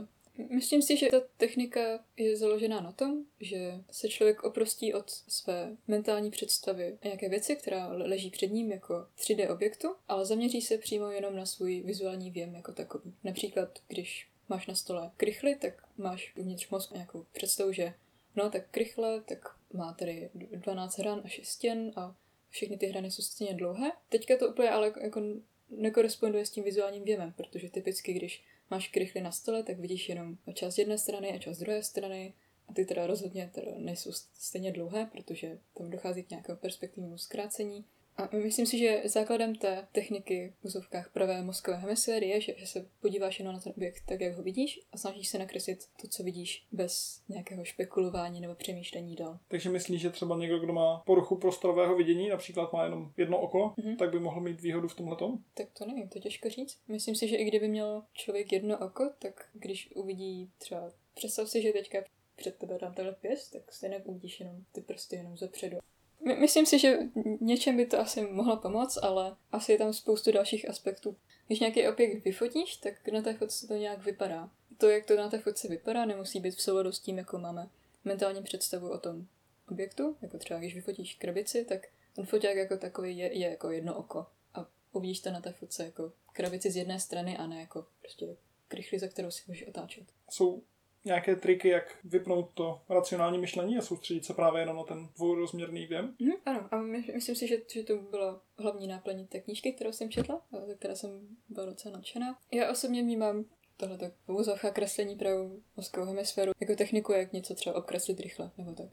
Myslím 0.48 0.82
si, 0.82 0.96
že 0.96 1.08
ta 1.10 1.20
technika 1.36 2.04
je 2.16 2.36
založená 2.36 2.80
na 2.80 2.92
tom, 2.92 3.24
že 3.40 3.74
se 3.90 4.08
člověk 4.08 4.44
oprostí 4.44 4.94
od 4.94 5.10
své 5.10 5.76
mentální 5.88 6.30
představy 6.30 6.98
nějaké 7.04 7.28
věci, 7.28 7.56
která 7.56 7.88
leží 7.92 8.30
před 8.30 8.46
ním 8.46 8.72
jako 8.72 9.06
3D 9.18 9.52
objektu, 9.52 9.94
ale 10.08 10.26
zaměří 10.26 10.60
se 10.62 10.78
přímo 10.78 11.10
jenom 11.10 11.36
na 11.36 11.46
svůj 11.46 11.80
vizuální 11.80 12.30
věm 12.30 12.54
jako 12.54 12.72
takový. 12.72 13.14
Například, 13.24 13.78
když 13.88 14.28
máš 14.48 14.66
na 14.66 14.74
stole 14.74 15.10
krychly, 15.16 15.56
tak 15.56 15.84
máš 15.98 16.32
uvnitř 16.36 16.68
mozku 16.68 16.94
nějakou 16.94 17.26
představu, 17.32 17.72
že 17.72 17.94
no 18.36 18.50
tak 18.50 18.70
krychle, 18.70 19.20
tak 19.20 19.56
má 19.72 19.92
tady 19.92 20.30
12 20.34 20.98
hran 20.98 21.20
a 21.24 21.28
6 21.28 21.48
stěn 21.48 21.92
a 21.96 22.16
všechny 22.50 22.76
ty 22.76 22.86
hrany 22.86 23.10
jsou 23.10 23.22
stejně 23.22 23.54
dlouhé. 23.54 23.92
Teďka 24.08 24.36
to 24.36 24.48
úplně 24.48 24.70
ale 24.70 24.92
jako 25.00 25.22
nekoresponduje 25.70 26.46
s 26.46 26.50
tím 26.50 26.64
vizuálním 26.64 27.04
věmem, 27.04 27.32
protože 27.36 27.70
typicky, 27.70 28.12
když 28.12 28.42
máš 28.70 28.88
krychly 28.88 29.20
na 29.20 29.32
stole, 29.32 29.62
tak 29.62 29.78
vidíš 29.78 30.08
jenom 30.08 30.36
část 30.54 30.78
jedné 30.78 30.98
strany 30.98 31.32
a 31.32 31.38
část 31.38 31.58
druhé 31.58 31.82
strany. 31.82 32.34
A 32.68 32.72
ty 32.72 32.84
teda 32.84 33.06
rozhodně 33.06 33.50
teda 33.54 33.72
nejsou 33.78 34.12
stejně 34.34 34.72
dlouhé, 34.72 35.06
protože 35.12 35.58
tam 35.78 35.90
dochází 35.90 36.22
k 36.22 36.30
nějakému 36.30 36.58
perspektivnímu 36.58 37.18
zkrácení 37.18 37.84
a 38.20 38.36
myslím 38.36 38.66
si, 38.66 38.78
že 38.78 39.02
základem 39.04 39.54
té 39.54 39.88
techniky 39.92 40.54
v 40.60 40.64
úzovkách 40.64 41.10
pravé 41.12 41.42
mozkové 41.42 41.76
hemisféry 41.76 42.28
je, 42.28 42.40
že, 42.40 42.54
že 42.56 42.66
se 42.66 42.86
podíváš 43.00 43.38
jenom 43.38 43.54
na 43.54 43.60
ten 43.60 43.72
objekt 43.76 44.02
tak, 44.06 44.20
jak 44.20 44.34
ho 44.34 44.42
vidíš 44.42 44.80
a 44.92 44.98
snažíš 44.98 45.28
se 45.28 45.38
nakreslit 45.38 45.88
to, 46.02 46.08
co 46.08 46.22
vidíš 46.22 46.66
bez 46.72 47.22
nějakého 47.28 47.64
špekulování 47.64 48.40
nebo 48.40 48.54
přemýšlení 48.54 49.16
dál. 49.16 49.38
Takže 49.48 49.70
myslíš, 49.70 50.00
že 50.00 50.10
třeba 50.10 50.36
někdo, 50.36 50.58
kdo 50.58 50.72
má 50.72 51.02
poruchu 51.06 51.36
prostorového 51.36 51.96
vidění, 51.96 52.28
například 52.28 52.72
má 52.72 52.84
jenom 52.84 53.12
jedno 53.16 53.40
oko, 53.40 53.74
mm-hmm. 53.78 53.96
tak 53.96 54.10
by 54.10 54.20
mohl 54.20 54.40
mít 54.40 54.60
výhodu 54.60 54.88
v 54.88 54.94
tomhle 54.94 55.16
Tak 55.54 55.68
to 55.78 55.86
nevím, 55.86 56.08
to 56.08 56.18
těžko 56.18 56.50
říct. 56.50 56.78
Myslím 56.88 57.14
si, 57.14 57.28
že 57.28 57.36
i 57.36 57.44
kdyby 57.44 57.68
měl 57.68 58.02
člověk 58.12 58.52
jedno 58.52 58.78
oko, 58.78 59.10
tak 59.18 59.48
když 59.52 59.90
uvidí 59.94 60.50
třeba, 60.58 60.92
představ 61.14 61.48
si, 61.48 61.62
že 61.62 61.72
teďka 61.72 61.98
před 62.36 62.56
tebe 62.56 62.78
dám 62.80 62.94
tenhle 62.94 63.14
pěst, 63.14 63.52
tak 63.52 63.72
stejně 63.72 63.98
uvidíš 63.98 64.40
jenom 64.40 64.64
ty 64.72 64.80
prsty 64.80 65.16
jenom 65.16 65.36
zepředu. 65.36 65.78
My, 66.24 66.36
myslím 66.36 66.66
si, 66.66 66.78
že 66.78 66.98
něčem 67.40 67.76
by 67.76 67.86
to 67.86 68.00
asi 68.00 68.20
mohlo 68.20 68.56
pomoct, 68.56 68.98
ale 69.02 69.36
asi 69.52 69.72
je 69.72 69.78
tam 69.78 69.92
spoustu 69.92 70.32
dalších 70.32 70.68
aspektů. 70.68 71.16
Když 71.46 71.60
nějaký 71.60 71.88
objekt 71.88 72.24
vyfotíš, 72.24 72.76
tak 72.76 73.08
na 73.08 73.22
té 73.22 73.34
fotce 73.34 73.66
to 73.66 73.74
nějak 73.74 74.04
vypadá. 74.04 74.50
To, 74.78 74.88
jak 74.88 75.06
to 75.06 75.16
na 75.16 75.30
té 75.30 75.38
fotce 75.38 75.68
vypadá, 75.68 76.04
nemusí 76.04 76.40
být 76.40 76.54
v 76.54 76.62
souladu 76.62 76.92
s 76.92 77.00
tím, 77.00 77.18
jako 77.18 77.38
máme 77.38 77.68
mentální 78.04 78.42
představu 78.42 78.90
o 78.90 78.98
tom 78.98 79.26
objektu. 79.68 80.16
Jako 80.22 80.38
třeba, 80.38 80.60
když 80.60 80.74
vyfotíš 80.74 81.14
krabici, 81.14 81.64
tak 81.64 81.88
ten 82.14 82.26
foták 82.26 82.56
jako 82.56 82.76
takový 82.76 83.18
je, 83.18 83.38
je 83.38 83.50
jako 83.50 83.70
jedno 83.70 83.94
oko. 83.94 84.26
A 84.54 84.66
uvidíš 84.92 85.20
to 85.20 85.30
na 85.30 85.40
té 85.40 85.52
fotce 85.52 85.84
jako 85.84 86.12
krabici 86.32 86.70
z 86.70 86.76
jedné 86.76 87.00
strany 87.00 87.36
a 87.36 87.46
ne 87.46 87.60
jako 87.60 87.86
prostě 88.00 88.36
krychli, 88.68 88.98
za 88.98 89.08
kterou 89.08 89.30
si 89.30 89.42
můžeš 89.48 89.68
otáčet. 89.68 90.04
Jsou 90.30 90.62
nějaké 91.04 91.36
triky, 91.36 91.68
jak 91.68 91.96
vypnout 92.04 92.50
to 92.54 92.80
racionální 92.88 93.38
myšlení 93.38 93.78
a 93.78 93.82
soustředit 93.82 94.24
se 94.24 94.34
právě 94.34 94.62
jenom 94.62 94.76
na 94.76 94.84
ten 94.84 95.08
dvourozměrný 95.16 95.86
věm? 95.86 96.14
Mm, 96.18 96.32
ano, 96.46 96.68
a 96.70 96.76
my, 96.76 97.04
myslím 97.14 97.36
si, 97.36 97.48
že, 97.48 97.56
že 97.72 97.82
to 97.82 97.96
bylo 97.96 98.40
hlavní 98.58 98.86
náplní 98.86 99.26
té 99.26 99.40
knížky, 99.40 99.72
kterou 99.72 99.92
jsem 99.92 100.10
četla, 100.10 100.42
ze 100.66 100.74
které 100.74 100.96
jsem 100.96 101.36
byla 101.48 101.66
docela 101.66 101.94
nadšená. 101.96 102.38
Já 102.52 102.70
osobně 102.70 103.02
vnímám 103.02 103.44
tohle 103.76 103.98
tak 103.98 104.12
uvozovka 104.26 104.70
kreslení 104.70 105.16
pravou 105.16 105.62
mozkovou 105.76 106.06
hemisféru 106.06 106.52
jako 106.60 106.76
techniku, 106.76 107.12
jak 107.12 107.32
něco 107.32 107.54
třeba 107.54 107.76
obkreslit 107.76 108.20
rychle, 108.20 108.50
nebo 108.58 108.72
tak. 108.72 108.88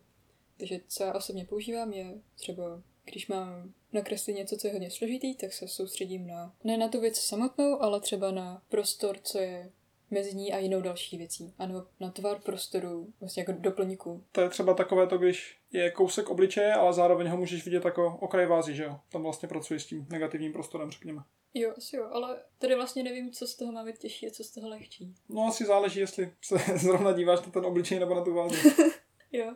Takže 0.58 0.80
co 0.88 1.04
já 1.04 1.14
osobně 1.14 1.46
používám 1.46 1.94
je 1.94 2.22
třeba, 2.36 2.82
když 3.04 3.28
mám 3.28 3.74
nakreslit 3.94 4.38
něco, 4.38 4.58
co 4.58 4.68
je 4.68 4.74
hodně 4.74 4.92
složitý, 4.92 5.36
tak 5.36 5.54
se 5.54 5.68
soustředím 5.68 6.28
na, 6.28 6.56
ne 6.64 6.78
na 6.78 6.88
tu 6.88 7.02
věc 7.02 7.20
samotnou, 7.20 7.82
ale 7.82 8.02
třeba 8.02 8.32
na 8.32 8.62
prostor, 8.70 9.18
co 9.24 9.40
je 9.40 9.72
mezi 10.12 10.36
ní 10.36 10.54
a 10.54 10.58
jinou 10.58 10.82
další 10.82 11.18
věcí. 11.18 11.54
Ano, 11.60 11.86
na 12.00 12.12
tvar 12.12 12.40
prostoru, 12.42 13.14
vlastně 13.20 13.42
jako 13.42 13.62
doplňku. 13.62 14.24
To 14.32 14.42
je 14.42 14.50
třeba 14.50 14.74
takové 14.74 15.08
to, 15.08 15.18
když 15.18 15.60
je 15.72 15.92
kousek 15.92 16.30
obličeje, 16.30 16.74
ale 16.74 16.94
zároveň 16.94 17.28
ho 17.28 17.38
můžeš 17.38 17.66
vidět 17.66 17.86
jako 17.86 18.18
okraj 18.22 18.46
vázy, 18.46 18.76
že 18.76 18.84
jo? 18.84 19.00
Tam 19.12 19.24
vlastně 19.24 19.50
pracuješ 19.50 19.84
s 19.84 19.88
tím 19.88 20.08
negativním 20.10 20.54
prostorem, 20.54 20.92
řekněme. 20.92 21.24
Jo, 21.54 21.74
asi 21.78 21.96
jo, 21.96 22.10
ale 22.12 22.38
tady 22.58 22.76
vlastně 22.76 23.04
nevím, 23.04 23.32
co 23.32 23.48
z 23.48 23.56
toho 23.56 23.72
má 23.72 23.84
být 23.84 23.98
těžší 23.98 24.28
a 24.28 24.32
co 24.32 24.44
z 24.44 24.52
toho 24.52 24.70
lehčí. 24.70 25.16
No 25.30 25.44
asi 25.48 25.66
záleží, 25.66 26.00
jestli 26.00 26.34
se 26.42 26.58
zrovna 26.78 27.12
díváš 27.12 27.46
na 27.46 27.52
ten 27.52 27.66
obličej 27.66 28.00
nebo 28.00 28.16
na 28.16 28.24
tu 28.24 28.34
vázu. 28.34 28.56
jo. 29.32 29.56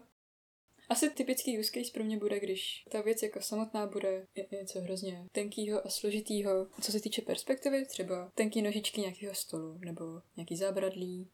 Asi 0.91 1.09
typický 1.09 1.59
use 1.59 1.71
case 1.71 1.91
pro 1.93 2.03
mě 2.03 2.17
bude, 2.17 2.39
když 2.39 2.83
ta 2.89 3.01
věc 3.01 3.23
jako 3.23 3.41
samotná 3.41 3.87
bude 3.87 4.27
něco 4.51 4.81
hrozně 4.81 5.25
tenkýho 5.31 5.87
a 5.87 5.89
složitýho. 5.89 6.67
Co 6.81 6.91
se 6.91 6.99
týče 6.99 7.21
perspektivy, 7.21 7.85
třeba 7.85 8.31
tenký 8.35 8.61
nožičky 8.61 9.01
nějakého 9.01 9.35
stolu 9.35 9.77
nebo 9.85 10.21
nějaký 10.35 10.57
zábradlí. 10.57 11.27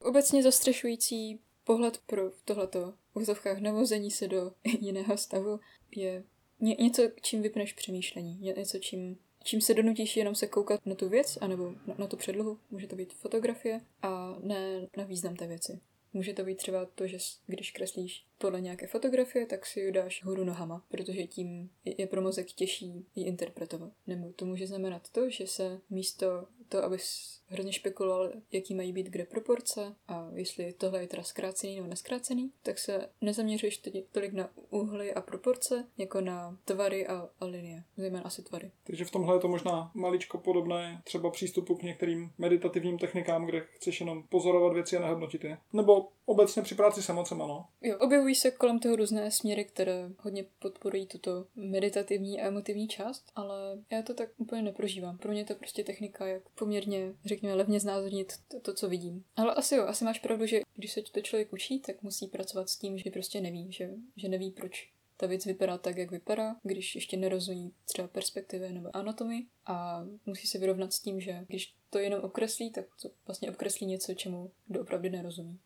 Obecně 0.00 0.42
zastřešující 0.42 1.40
pohled 1.64 2.00
pro 2.06 2.30
tohleto 2.44 2.94
v 3.12 3.16
úzovkách 3.16 3.58
navození 3.58 4.10
se 4.10 4.28
do 4.28 4.52
jiného 4.80 5.16
stavu 5.16 5.60
je 5.96 6.24
ně, 6.60 6.76
něco, 6.78 7.02
čím 7.22 7.42
vypneš 7.42 7.72
přemýšlení, 7.72 8.38
něco, 8.38 8.78
čím, 8.78 9.18
čím 9.44 9.60
se 9.60 9.74
donutíš 9.74 10.16
jenom 10.16 10.34
se 10.34 10.46
koukat 10.46 10.86
na 10.86 10.94
tu 10.94 11.08
věc, 11.08 11.38
anebo 11.40 11.74
na, 11.86 11.94
na 11.98 12.06
tu 12.06 12.16
předlohu, 12.16 12.58
může 12.70 12.86
to 12.86 12.96
být 12.96 13.12
fotografie, 13.12 13.80
a 14.02 14.36
ne 14.42 14.88
na 14.96 15.04
význam 15.04 15.36
té 15.36 15.46
věci. 15.46 15.80
Může 16.12 16.32
to 16.32 16.44
být 16.44 16.58
třeba 16.58 16.84
to, 16.84 17.06
že 17.06 17.18
když 17.46 17.70
kreslíš 17.70 18.29
podle 18.40 18.60
nějaké 18.60 18.86
fotografie, 18.86 19.46
tak 19.46 19.66
si 19.66 19.80
ji 19.80 19.92
dáš 19.92 20.24
hůru 20.24 20.44
nohama, 20.44 20.84
protože 20.88 21.26
tím 21.26 21.70
je 21.84 22.06
pro 22.06 22.22
mozek 22.22 22.52
těžší 22.52 23.06
ji 23.14 23.24
interpretovat. 23.24 23.92
Nebo 24.06 24.32
to 24.32 24.46
může 24.46 24.66
znamenat 24.66 25.08
to, 25.12 25.30
že 25.30 25.46
se 25.46 25.80
místo 25.90 26.26
to, 26.68 26.84
abys 26.84 27.40
hrozně 27.46 27.72
špekuloval, 27.72 28.32
jaký 28.52 28.74
mají 28.74 28.92
být 28.92 29.06
kde 29.06 29.24
proporce 29.24 29.94
a 30.08 30.30
jestli 30.34 30.72
tohle 30.72 31.00
je 31.00 31.06
teda 31.06 31.22
zkrácený 31.22 31.76
nebo 31.76 31.88
neskrácený, 31.88 32.52
tak 32.62 32.78
se 32.78 33.08
nezaměřuješ 33.20 33.76
teď 33.76 34.04
tolik 34.12 34.32
na 34.32 34.50
úhly 34.70 35.14
a 35.14 35.20
proporce, 35.20 35.86
jako 35.98 36.20
na 36.20 36.58
tvary 36.64 37.06
a, 37.06 37.28
a 37.40 37.44
linie, 37.44 37.84
zejména 37.96 38.24
asi 38.24 38.42
tvary. 38.42 38.70
Takže 38.84 39.04
v 39.04 39.10
tomhle 39.10 39.36
je 39.36 39.40
to 39.40 39.48
možná 39.48 39.90
maličko 39.94 40.38
podobné 40.38 41.02
třeba 41.04 41.30
přístupu 41.30 41.76
k 41.76 41.82
některým 41.82 42.32
meditativním 42.38 42.98
technikám, 42.98 43.46
kde 43.46 43.60
chceš 43.60 44.00
jenom 44.00 44.22
pozorovat 44.22 44.72
věci 44.72 44.96
a 44.96 45.00
nehodnotit 45.00 45.44
je. 45.44 45.58
Nebo 45.72 46.08
obecně 46.24 46.62
při 46.62 46.74
práci 46.74 47.02
s 47.02 47.08
emocema, 47.08 47.46
no. 47.46 47.66
Jo, 47.82 47.98
objevují 47.98 48.29
se 48.34 48.50
kolem 48.50 48.78
toho 48.78 48.96
různé 48.96 49.30
směry, 49.30 49.64
které 49.64 50.10
hodně 50.18 50.44
podporují 50.58 51.06
tuto 51.06 51.46
meditativní 51.54 52.40
a 52.40 52.46
emotivní 52.46 52.88
část, 52.88 53.24
ale 53.34 53.78
já 53.90 54.02
to 54.02 54.14
tak 54.14 54.28
úplně 54.36 54.62
neprožívám. 54.62 55.18
Pro 55.18 55.32
mě 55.32 55.44
to 55.44 55.54
prostě 55.54 55.84
technika, 55.84 56.26
jak 56.26 56.48
poměrně, 56.48 57.14
řekněme, 57.24 57.54
levně 57.54 57.80
znázornit 57.80 58.32
to, 58.48 58.60
to, 58.60 58.74
co 58.74 58.88
vidím. 58.88 59.24
Ale 59.36 59.54
asi 59.54 59.74
jo, 59.74 59.86
asi 59.86 60.04
máš 60.04 60.18
pravdu, 60.18 60.46
že 60.46 60.60
když 60.74 60.92
se 60.92 61.02
to 61.02 61.20
člověk 61.20 61.52
učí, 61.52 61.80
tak 61.80 62.02
musí 62.02 62.26
pracovat 62.26 62.68
s 62.68 62.76
tím, 62.76 62.98
že 62.98 63.10
prostě 63.10 63.40
neví, 63.40 63.72
že, 63.72 63.90
že 64.16 64.28
neví, 64.28 64.50
proč 64.50 64.90
ta 65.16 65.26
věc 65.26 65.46
vypadá 65.46 65.78
tak, 65.78 65.96
jak 65.96 66.10
vypadá, 66.10 66.56
když 66.62 66.94
ještě 66.94 67.16
nerozumí 67.16 67.72
třeba 67.84 68.08
perspektivy 68.08 68.72
nebo 68.72 68.96
anatomii 68.96 69.46
a 69.66 70.06
musí 70.26 70.46
se 70.46 70.58
vyrovnat 70.58 70.92
s 70.92 71.00
tím, 71.00 71.20
že 71.20 71.44
když 71.48 71.74
to 71.90 71.98
jenom 71.98 72.20
okreslí, 72.20 72.70
tak 72.70 72.84
to 73.02 73.10
vlastně 73.26 73.50
okreslí 73.50 73.86
něco, 73.86 74.14
čemu 74.14 74.50
doopravdy 74.68 75.10
nerozumí. 75.10 75.58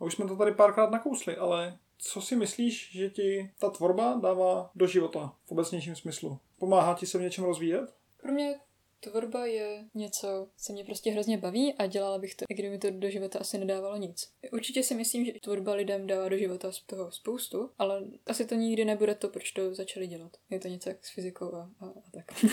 A 0.00 0.04
už 0.04 0.14
jsme 0.14 0.28
to 0.28 0.36
tady 0.36 0.54
párkrát 0.54 0.90
nakousli, 0.90 1.36
ale 1.36 1.78
co 2.00 2.22
si 2.22 2.36
myslíš, 2.36 2.90
že 2.92 3.10
ti 3.10 3.50
ta 3.58 3.70
tvorba 3.70 4.18
dává 4.22 4.70
do 4.74 4.86
života 4.86 5.36
v 5.44 5.52
obecnějším 5.52 5.96
smyslu? 5.96 6.38
Pomáhá 6.58 6.94
ti 6.94 7.06
se 7.06 7.18
v 7.18 7.22
něčem 7.22 7.44
rozvíjet? 7.44 7.94
Pro 8.16 8.32
mě 8.32 8.60
tvorba 9.00 9.46
je 9.46 9.84
něco, 9.94 10.48
co 10.56 10.72
mě 10.72 10.84
prostě 10.84 11.10
hrozně 11.10 11.38
baví 11.38 11.74
a 11.74 11.86
dělala 11.86 12.18
bych 12.18 12.34
to, 12.34 12.44
i 12.48 12.54
kdyby 12.54 12.70
mi 12.70 12.78
to 12.78 12.90
do 12.90 13.10
života 13.10 13.38
asi 13.38 13.58
nedávalo 13.58 13.96
nic. 13.96 14.32
Určitě 14.52 14.82
si 14.82 14.94
myslím, 14.94 15.24
že 15.24 15.32
tvorba 15.42 15.74
lidem 15.74 16.06
dává 16.06 16.28
do 16.28 16.38
života 16.38 16.72
z 16.72 16.80
toho 16.80 17.10
spoustu, 17.12 17.70
ale 17.78 18.04
asi 18.26 18.46
to 18.46 18.54
nikdy 18.54 18.84
nebude 18.84 19.14
to, 19.14 19.28
proč 19.28 19.52
to 19.52 19.74
začali 19.74 20.06
dělat. 20.06 20.36
Je 20.50 20.60
to 20.60 20.68
něco 20.68 20.88
jak 20.88 21.06
s 21.06 21.10
fyzikou 21.10 21.54
a, 21.54 21.70
a, 21.80 21.86
a 21.86 22.10
tak. 22.14 22.24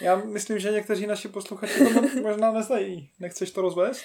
Já 0.00 0.16
myslím, 0.16 0.58
že 0.58 0.70
někteří 0.70 1.06
naši 1.06 1.28
posluchači 1.28 1.78
to 1.78 2.20
možná 2.22 2.52
neznají. 2.52 3.10
Nechceš 3.20 3.50
to 3.50 3.60
rozvést? 3.60 4.02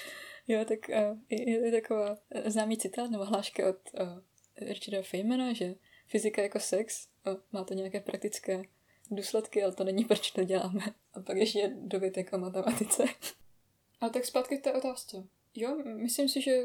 Jo, 0.48 0.64
tak 0.64 0.78
uh, 0.88 1.18
je, 1.30 1.50
je 1.50 1.72
taková 1.72 2.18
známý 2.44 2.78
citát 2.78 3.10
nebo 3.10 3.24
hláška 3.24 3.68
od 3.68 3.76
uh, 4.00 4.20
Richarda 4.56 5.02
Feynmana, 5.02 5.52
že 5.52 5.74
fyzika 6.08 6.42
jako 6.42 6.60
sex, 6.60 7.08
uh, 7.26 7.34
má 7.52 7.64
to 7.64 7.74
nějaké 7.74 8.00
praktické 8.00 8.62
důsledky, 9.10 9.62
ale 9.62 9.72
to 9.72 9.84
není, 9.84 10.04
proč 10.04 10.30
to 10.30 10.44
děláme. 10.44 10.84
A 11.14 11.20
pak 11.20 11.36
ještě 11.36 11.72
dovětek 11.76 12.32
o 12.32 12.38
matematice. 12.38 13.04
A 14.00 14.08
tak 14.08 14.24
zpátky 14.24 14.58
k 14.58 14.64
té 14.64 14.72
otázce. 14.72 15.24
Jo, 15.54 15.76
myslím 15.84 16.28
si, 16.28 16.42
že 16.42 16.62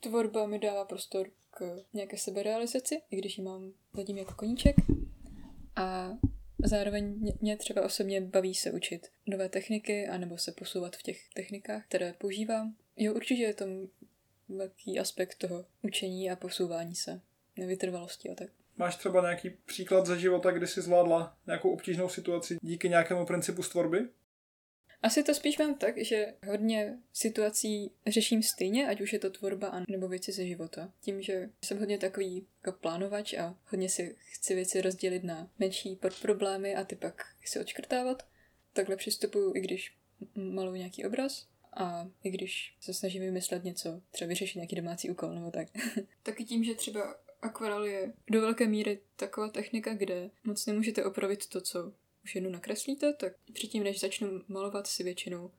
tvorba 0.00 0.46
mi 0.46 0.58
dává 0.58 0.84
prostor 0.84 1.30
k 1.50 1.84
nějaké 1.92 2.18
seberealizaci, 2.18 3.02
i 3.10 3.16
když 3.16 3.38
ji 3.38 3.44
mám 3.44 3.72
zatím 3.92 4.18
jako 4.18 4.34
koníček. 4.34 4.76
A 5.76 6.10
zároveň 6.64 7.32
mě 7.40 7.56
třeba 7.56 7.82
osobně 7.82 8.20
baví 8.20 8.54
se 8.54 8.72
učit 8.72 9.08
nové 9.26 9.48
techniky, 9.48 10.08
anebo 10.08 10.38
se 10.38 10.52
posouvat 10.52 10.96
v 10.96 11.02
těch 11.02 11.28
technikách, 11.34 11.84
které 11.88 12.12
používám. 12.12 12.76
Jo, 13.02 13.14
určitě 13.14 13.42
je 13.42 13.54
to 13.54 13.64
velký 14.48 14.98
aspekt 14.98 15.34
toho 15.34 15.64
učení 15.82 16.30
a 16.30 16.36
posouvání 16.36 16.94
se, 16.94 17.20
nevytrvalosti 17.56 18.30
a 18.30 18.34
tak. 18.34 18.50
Máš 18.76 18.96
třeba 18.96 19.20
nějaký 19.20 19.50
příklad 19.50 20.06
ze 20.06 20.18
života, 20.18 20.50
kdy 20.50 20.66
jsi 20.66 20.82
zvládla 20.82 21.38
nějakou 21.46 21.70
obtížnou 21.70 22.08
situaci 22.08 22.58
díky 22.62 22.88
nějakému 22.88 23.26
principu 23.26 23.62
stvorby? 23.62 24.08
Asi 25.02 25.22
to 25.22 25.34
spíš 25.34 25.58
mám 25.58 25.74
tak, 25.74 25.94
že 25.98 26.34
hodně 26.46 26.98
situací 27.12 27.92
řeším 28.06 28.42
stejně, 28.42 28.88
ať 28.88 29.00
už 29.00 29.12
je 29.12 29.18
to 29.18 29.30
tvorba 29.30 29.84
nebo 29.88 30.08
věci 30.08 30.32
ze 30.32 30.46
života. 30.46 30.92
Tím, 31.00 31.22
že 31.22 31.50
jsem 31.64 31.78
hodně 31.78 31.98
takový 31.98 32.46
jako 32.66 32.78
plánovač 32.78 33.34
a 33.34 33.58
hodně 33.66 33.88
si 33.88 34.16
chci 34.18 34.54
věci 34.54 34.80
rozdělit 34.80 35.24
na 35.24 35.50
menší 35.58 35.96
podproblémy 35.96 36.74
a 36.74 36.84
ty 36.84 36.96
pak 36.96 37.22
si 37.44 37.60
odškrtávat. 37.60 38.22
Takhle 38.72 38.96
přistupuju, 38.96 39.56
i 39.56 39.60
když 39.60 39.96
maluji 40.34 40.78
nějaký 40.78 41.04
obraz 41.04 41.50
a 41.72 42.08
i 42.24 42.30
když 42.30 42.76
se 42.80 42.94
snažím 42.94 43.22
vymyslet 43.22 43.64
něco, 43.64 44.02
třeba 44.10 44.28
vyřešit 44.28 44.56
nějaký 44.56 44.76
domácí 44.76 45.10
úkol 45.10 45.34
nebo 45.34 45.50
tak. 45.50 45.68
Taky 46.22 46.44
tím, 46.44 46.64
že 46.64 46.74
třeba 46.74 47.16
akvarel 47.42 47.84
je 47.84 48.12
do 48.30 48.40
velké 48.40 48.66
míry 48.66 49.00
taková 49.16 49.48
technika, 49.48 49.94
kde 49.94 50.30
moc 50.44 50.66
nemůžete 50.66 51.04
opravit 51.04 51.46
to, 51.46 51.60
co 51.60 51.92
už 52.24 52.34
jednou 52.34 52.50
nakreslíte, 52.50 53.12
tak 53.12 53.32
předtím, 53.52 53.82
než 53.82 54.00
začnu 54.00 54.42
malovat, 54.48 54.86
si 54.86 55.02
většinou 55.02 55.50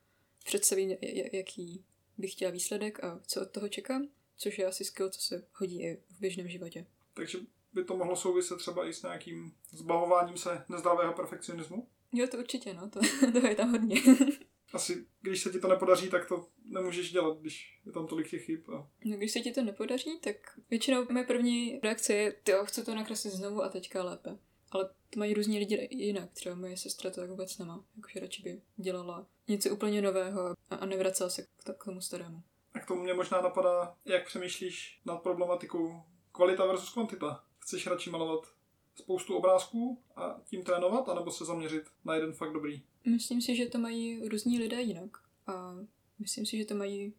představím, 0.46 0.98
jaký 1.34 1.84
bych 2.18 2.32
chtěla 2.32 2.52
výsledek 2.52 3.04
a 3.04 3.20
co 3.28 3.42
od 3.42 3.52
toho 3.52 3.70
čekám, 3.70 4.08
což 4.38 4.60
je 4.60 4.66
asi 4.66 4.86
skill, 4.86 5.10
co 5.10 5.22
se 5.22 5.44
hodí 5.54 5.82
i 5.82 6.02
v 6.10 6.20
běžném 6.20 6.50
životě. 6.50 6.86
Takže 7.14 7.38
by 7.74 7.84
to 7.84 7.98
mohlo 7.98 8.16
souviset 8.16 8.58
třeba 8.58 8.88
i 8.88 8.94
s 8.94 9.04
nějakým 9.04 9.54
zbavováním 9.72 10.38
se 10.38 10.66
nezdravého 10.70 11.14
perfekcionismu? 11.14 11.88
Jo, 12.14 12.28
to 12.28 12.38
určitě, 12.38 12.74
no, 12.74 12.90
to, 12.90 13.00
to 13.42 13.48
je 13.48 13.56
tam 13.56 13.72
hodně. 13.72 14.02
asi, 14.74 15.06
když 15.22 15.42
se 15.42 15.50
ti 15.50 15.60
to 15.60 15.68
nepodaří, 15.68 16.10
tak 16.10 16.28
to 16.28 16.48
nemůžeš 16.66 17.12
dělat, 17.12 17.38
když 17.38 17.80
je 17.86 17.92
tam 17.92 18.08
tolik 18.08 18.30
těch 18.30 18.46
chyb. 18.46 18.60
A... 18.70 18.88
No, 19.06 19.18
když 19.18 19.32
se 19.32 19.40
ti 19.40 19.52
to 19.52 19.62
nepodaří, 19.62 20.20
tak 20.20 20.36
většinou 20.70 21.06
moje 21.10 21.26
první 21.26 21.80
reakce 21.84 22.14
je, 22.14 22.32
ty 22.32 22.54
chci 22.64 22.86
to 22.86 22.96
nakreslit 22.96 23.34
znovu 23.34 23.64
a 23.64 23.70
teďka 23.70 24.04
lépe. 24.04 24.38
Ale 24.72 24.90
to 25.10 25.20
mají 25.20 25.34
různí 25.34 25.60
lidi 25.60 25.88
jinak. 25.92 26.32
Třeba 26.34 26.56
moje 26.56 26.78
sestra 26.78 27.10
to 27.10 27.22
tak 27.22 27.30
vůbec 27.30 27.58
nemá. 27.58 27.86
Jakože 27.96 28.20
radši 28.20 28.44
by 28.44 28.62
dělala 28.78 29.28
něco 29.48 29.70
úplně 29.70 30.02
nového 30.02 30.56
a, 30.70 30.76
a 30.76 30.86
nevracela 30.86 31.30
se 31.30 31.44
k, 31.44 31.74
k 31.78 31.86
tomu 31.86 32.02
starému. 32.02 32.44
A 32.74 32.80
k 32.80 32.88
tomu 32.88 33.04
mě 33.04 33.14
možná 33.14 33.42
napadá, 33.42 33.96
jak 34.06 34.26
přemýšlíš 34.26 35.02
nad 35.06 35.18
problematikou 35.18 36.04
kvalita 36.32 36.66
versus 36.66 36.94
kvantita. 36.94 37.44
Chceš 37.60 37.88
radši 37.88 38.10
malovat 38.10 38.48
spoustu 38.96 39.36
obrázků 39.36 40.02
a 40.16 40.42
tím 40.46 40.64
trénovat, 40.64 41.10
anebo 41.10 41.32
se 41.32 41.46
zaměřit 41.46 41.84
na 42.06 42.16
jeden 42.16 42.34
fakt 42.34 42.54
dobrý? 42.54 42.82
Myslím 43.06 43.42
si, 43.42 43.56
že 43.56 43.66
to 43.66 43.78
mají 43.78 44.28
různí 44.28 44.60
lidé 44.60 44.82
jinak. 44.82 45.18
A 45.48 45.76
myslím 46.20 46.46
si, 46.46 46.58
že 46.58 46.66
to 46.66 46.76
mají 46.76 47.14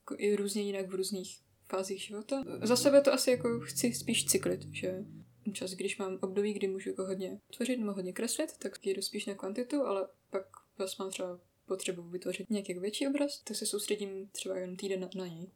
jako 0.00 0.14
i 0.18 0.36
různě 0.36 0.62
jinak 0.62 0.88
v 0.88 0.94
různých 0.94 1.38
fázích 1.68 2.02
života. 2.02 2.44
Za 2.62 2.76
sebe 2.76 3.00
to 3.00 3.12
asi 3.12 3.30
jako 3.30 3.60
chci 3.60 3.94
spíš 3.94 4.26
cyklit, 4.26 4.62
že 4.72 5.04
čas, 5.52 5.70
když 5.70 5.98
mám 5.98 6.18
období, 6.22 6.52
kdy 6.52 6.68
můžu 6.68 6.90
jako 6.90 7.06
hodně 7.06 7.40
tvořit 7.56 7.76
nebo 7.76 7.92
hodně 7.92 8.12
kreslit, 8.12 8.58
tak 8.58 8.78
jdu 8.82 9.02
spíš 9.02 9.26
na 9.26 9.34
kvantitu, 9.34 9.82
ale 9.82 10.08
pak 10.30 10.46
vás 10.78 10.98
mám 10.98 11.10
třeba 11.10 11.40
potřebu 11.66 12.02
vytvořit 12.02 12.50
nějaký 12.50 12.74
větší 12.74 13.08
obraz, 13.08 13.40
tak 13.40 13.56
se 13.56 13.66
soustředím 13.66 14.28
třeba 14.32 14.58
jen 14.58 14.76
týden 14.76 15.00
na, 15.00 15.08
na 15.14 15.26
něj. 15.26 15.46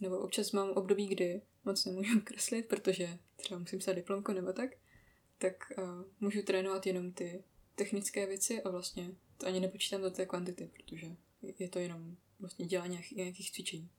Nebo 0.00 0.18
občas 0.18 0.52
mám 0.52 0.70
období, 0.70 1.06
kdy 1.06 1.42
moc 1.64 1.84
nemůžu 1.84 2.20
kreslit, 2.24 2.66
protože 2.66 3.18
třeba 3.36 3.60
musím 3.60 3.78
psát 3.78 3.92
diplomku 3.92 4.32
nebo 4.32 4.52
tak, 4.52 4.70
tak 5.38 5.72
uh, 5.78 6.04
můžu 6.20 6.42
trénovat 6.42 6.86
jenom 6.86 7.12
ty 7.12 7.44
technické 7.74 8.26
věci 8.26 8.62
a 8.62 8.70
vlastně 8.70 9.10
to 9.36 9.46
ani 9.46 9.60
nepočítám 9.60 10.02
do 10.02 10.10
té 10.10 10.26
kvantity, 10.26 10.70
protože 10.76 11.06
je 11.58 11.68
to 11.68 11.78
jenom 11.78 12.16
vlastně 12.40 12.66
dělání 12.66 12.92
nějakých, 12.92 13.16
nějakých 13.16 13.52
cvičení. 13.52 13.90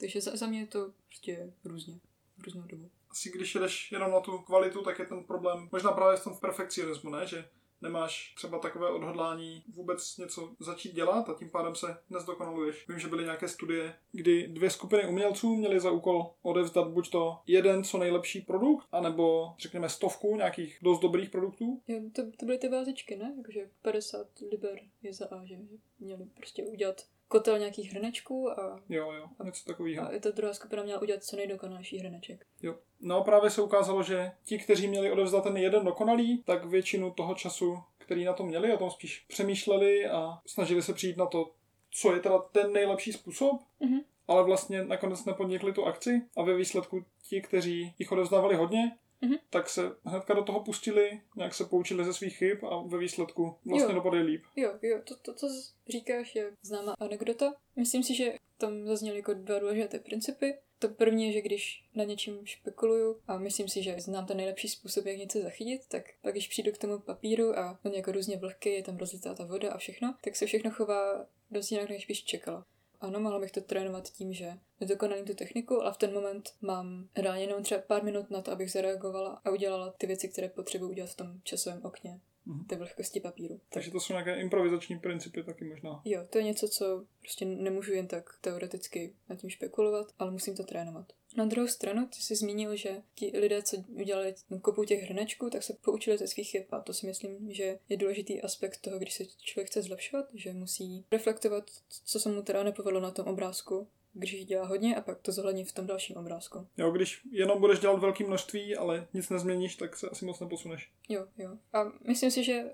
Takže 0.00 0.20
za, 0.20 0.36
za 0.36 0.46
mě 0.46 0.60
je 0.60 0.66
to 0.66 0.92
prostě 1.06 1.52
různě, 1.64 2.00
různou 2.44 2.62
dobu. 2.62 2.90
Asi 3.10 3.30
když 3.30 3.54
jdeš 3.54 3.92
jenom 3.92 4.10
na 4.10 4.20
tu 4.20 4.38
kvalitu, 4.38 4.82
tak 4.82 4.98
je 4.98 5.06
ten 5.06 5.24
problém 5.24 5.68
možná 5.72 5.92
právě 5.92 6.16
v 6.16 6.24
tom 6.24 6.38
perfekcionismu, 6.38 7.10
ne? 7.10 7.26
Že 7.26 7.48
nemáš 7.82 8.34
třeba 8.36 8.58
takové 8.58 8.90
odhodlání 8.90 9.64
vůbec 9.74 10.16
něco 10.16 10.54
začít 10.60 10.94
dělat 10.94 11.28
a 11.28 11.34
tím 11.34 11.50
pádem 11.50 11.74
se 11.74 11.96
nezdokonaluješ. 12.10 12.88
Vím, 12.88 12.98
že 12.98 13.08
byly 13.08 13.24
nějaké 13.24 13.48
studie, 13.48 13.94
kdy 14.12 14.48
dvě 14.48 14.70
skupiny 14.70 15.08
umělců 15.08 15.56
měly 15.56 15.80
za 15.80 15.90
úkol 15.90 16.30
odevzdat 16.42 16.88
buď 16.88 17.10
to 17.10 17.38
jeden 17.46 17.84
co 17.84 17.98
nejlepší 17.98 18.40
produkt, 18.40 18.86
anebo 18.92 19.54
řekněme 19.58 19.88
stovku 19.88 20.36
nějakých 20.36 20.78
dost 20.82 21.00
dobrých 21.00 21.30
produktů. 21.30 21.82
Jo, 21.88 22.00
to, 22.12 22.22
to 22.38 22.46
byly 22.46 22.58
ty 22.58 22.68
vázičky, 22.68 23.16
ne? 23.16 23.34
Jakože 23.36 23.70
50 23.82 24.26
liber 24.50 24.78
je 25.02 25.12
za 25.12 25.26
A, 25.26 25.44
že 25.44 25.56
měli 25.98 26.24
prostě 26.36 26.64
udělat 26.64 27.02
kotel 27.32 27.58
nějakých 27.58 27.92
hrnečků 27.92 28.50
a... 28.50 28.80
Jo, 28.88 29.12
jo, 29.12 29.26
něco 29.44 29.64
takového. 29.64 30.06
A 30.06 30.08
i 30.08 30.20
ta 30.20 30.30
druhá 30.30 30.54
skupina 30.54 30.82
měla 30.82 31.02
udělat 31.02 31.24
co 31.24 31.36
nejdokonalejší 31.36 31.98
hrneček. 31.98 32.46
Jo. 32.62 32.74
No 33.00 33.24
právě 33.24 33.50
se 33.50 33.62
ukázalo, 33.62 34.02
že 34.02 34.32
ti, 34.44 34.58
kteří 34.58 34.88
měli 34.88 35.12
odevzdat 35.12 35.44
ten 35.44 35.56
jeden 35.56 35.84
dokonalý, 35.84 36.42
tak 36.42 36.64
většinu 36.64 37.10
toho 37.10 37.34
času, 37.34 37.78
který 37.98 38.24
na 38.24 38.32
to 38.32 38.44
měli, 38.44 38.74
o 38.74 38.78
tom 38.78 38.90
spíš 38.90 39.24
přemýšleli 39.28 40.06
a 40.06 40.38
snažili 40.46 40.82
se 40.82 40.94
přijít 40.94 41.16
na 41.16 41.26
to, 41.26 41.50
co 41.90 42.14
je 42.14 42.20
teda 42.20 42.38
ten 42.38 42.72
nejlepší 42.72 43.12
způsob, 43.12 43.60
mm-hmm. 43.80 44.00
ale 44.28 44.44
vlastně 44.44 44.84
nakonec 44.84 45.24
nepodnikli 45.24 45.72
tu 45.72 45.84
akci 45.84 46.22
a 46.36 46.42
ve 46.42 46.54
výsledku 46.54 47.04
ti, 47.28 47.42
kteří 47.42 47.94
jich 47.98 48.12
odevzdávali 48.12 48.56
hodně, 48.56 48.96
mm-hmm. 49.22 49.38
tak 49.50 49.68
se 49.68 49.82
hnedka 50.04 50.34
do 50.34 50.42
toho 50.42 50.64
pustili, 50.64 51.20
nějak 51.36 51.54
se 51.54 51.64
poučili 51.64 52.04
ze 52.04 52.12
svých 52.12 52.36
chyb 52.36 52.64
a 52.64 52.82
ve 52.82 52.98
výsledku 52.98 53.56
vlastně 53.64 53.94
dopadli 53.94 54.22
líp. 54.22 54.42
Jo, 54.56 54.72
jo, 54.82 55.00
to, 55.04 55.16
to, 55.16 55.34
co 55.34 55.48
říkáš, 55.88 56.34
je 56.34 56.52
známá 56.62 56.94
anekdota. 57.00 57.54
Myslím 57.76 58.02
si, 58.02 58.14
že 58.14 58.34
tam 58.58 58.86
zazněly 58.86 59.16
jako 59.16 59.34
dva 59.34 59.58
důležité 59.58 59.98
principy. 59.98 60.54
To 60.78 60.88
první 60.88 61.26
je, 61.26 61.32
že 61.32 61.40
když 61.40 61.84
na 61.94 62.04
něčím 62.04 62.46
špekuluju 62.46 63.20
a 63.28 63.38
myslím 63.38 63.68
si, 63.68 63.82
že 63.82 63.96
znám 63.98 64.26
ten 64.26 64.36
nejlepší 64.36 64.68
způsob, 64.68 65.06
jak 65.06 65.18
něco 65.18 65.42
zachytit, 65.42 65.80
tak 65.88 66.04
pak 66.22 66.32
když 66.32 66.48
přijdu 66.48 66.72
k 66.72 66.78
tomu 66.78 66.98
papíru 66.98 67.58
a 67.58 67.78
on 67.84 67.92
je 67.92 67.96
jako 67.96 68.12
různě 68.12 68.36
vlhký, 68.36 68.68
je 68.68 68.82
tam 68.82 68.96
rozlitá 68.96 69.34
ta 69.34 69.44
voda 69.44 69.72
a 69.72 69.78
všechno, 69.78 70.14
tak 70.24 70.36
se 70.36 70.46
všechno 70.46 70.70
chová 70.70 71.26
dost 71.50 71.72
jinak, 71.72 71.88
než 71.88 72.06
bych 72.06 72.24
čekala 72.24 72.66
ano, 73.02 73.20
mohla 73.20 73.40
bych 73.40 73.52
to 73.52 73.60
trénovat 73.60 74.08
tím, 74.08 74.32
že 74.32 74.52
nedokonalím 74.80 75.24
tu 75.24 75.34
techniku, 75.34 75.82
ale 75.82 75.92
v 75.92 75.96
ten 75.96 76.14
moment 76.14 76.54
mám 76.60 77.08
reálně 77.16 77.42
jenom 77.42 77.62
třeba 77.62 77.80
pár 77.80 78.04
minut 78.04 78.30
na 78.30 78.42
to, 78.42 78.52
abych 78.52 78.72
zareagovala 78.72 79.40
a 79.44 79.50
udělala 79.50 79.94
ty 79.98 80.06
věci, 80.06 80.28
které 80.28 80.48
potřebuji 80.48 80.90
udělat 80.90 81.10
v 81.10 81.16
tom 81.16 81.40
časovém 81.44 81.80
okně. 81.84 82.20
Mm-hmm. 82.46 82.66
Té 82.66 82.76
vlhkosti 82.76 83.20
papíru. 83.20 83.60
Takže 83.68 83.90
to 83.90 84.00
jsou 84.00 84.12
nějaké 84.12 84.40
improvizační 84.40 84.98
principy 84.98 85.42
taky 85.42 85.64
možná. 85.64 86.02
Jo, 86.04 86.26
to 86.30 86.38
je 86.38 86.44
něco, 86.44 86.68
co 86.68 87.04
prostě 87.20 87.44
nemůžu 87.44 87.92
jen 87.92 88.06
tak 88.06 88.38
teoreticky 88.40 89.14
nad 89.28 89.36
tím 89.36 89.50
špekulovat, 89.50 90.06
ale 90.18 90.30
musím 90.30 90.56
to 90.56 90.64
trénovat. 90.64 91.12
Na 91.36 91.44
druhou 91.44 91.68
stranu, 91.68 92.06
ty 92.06 92.22
jsi 92.22 92.36
zmínil, 92.36 92.76
že 92.76 93.02
ti 93.14 93.32
lidé, 93.38 93.62
co 93.62 93.76
udělali 93.88 94.34
kopu 94.62 94.84
těch 94.84 95.02
hrnečků, 95.02 95.50
tak 95.50 95.62
se 95.62 95.76
poučili 95.84 96.18
ze 96.18 96.26
svých 96.26 96.50
chyb 96.50 96.64
a 96.70 96.80
to 96.80 96.92
si 96.92 97.06
myslím, 97.06 97.52
že 97.52 97.78
je 97.88 97.96
důležitý 97.96 98.42
aspekt 98.42 98.80
toho, 98.80 98.98
když 98.98 99.14
se 99.14 99.24
člověk 99.26 99.68
chce 99.68 99.82
zlepšovat, 99.82 100.26
že 100.34 100.52
musí 100.52 101.04
reflektovat, 101.12 101.70
co 102.04 102.20
se 102.20 102.28
mu 102.28 102.42
teda 102.42 102.62
nepovedlo 102.62 103.00
na 103.00 103.10
tom 103.10 103.26
obrázku, 103.26 103.88
když 104.12 104.32
jich 104.32 104.46
dělá 104.46 104.66
hodně 104.66 104.96
a 104.96 105.00
pak 105.00 105.20
to 105.20 105.32
zohlední 105.32 105.64
v 105.64 105.72
tom 105.72 105.86
dalším 105.86 106.16
obrázku. 106.16 106.66
Jo, 106.76 106.90
když 106.90 107.20
jenom 107.30 107.60
budeš 107.60 107.78
dělat 107.78 108.00
velké 108.00 108.24
množství, 108.24 108.76
ale 108.76 109.06
nic 109.14 109.28
nezměníš, 109.30 109.76
tak 109.76 109.96
se 109.96 110.08
asi 110.08 110.24
moc 110.24 110.40
neposuneš. 110.40 110.90
Jo, 111.08 111.26
jo. 111.38 111.58
A 111.72 111.84
myslím 112.06 112.30
si, 112.30 112.44
že 112.44 112.64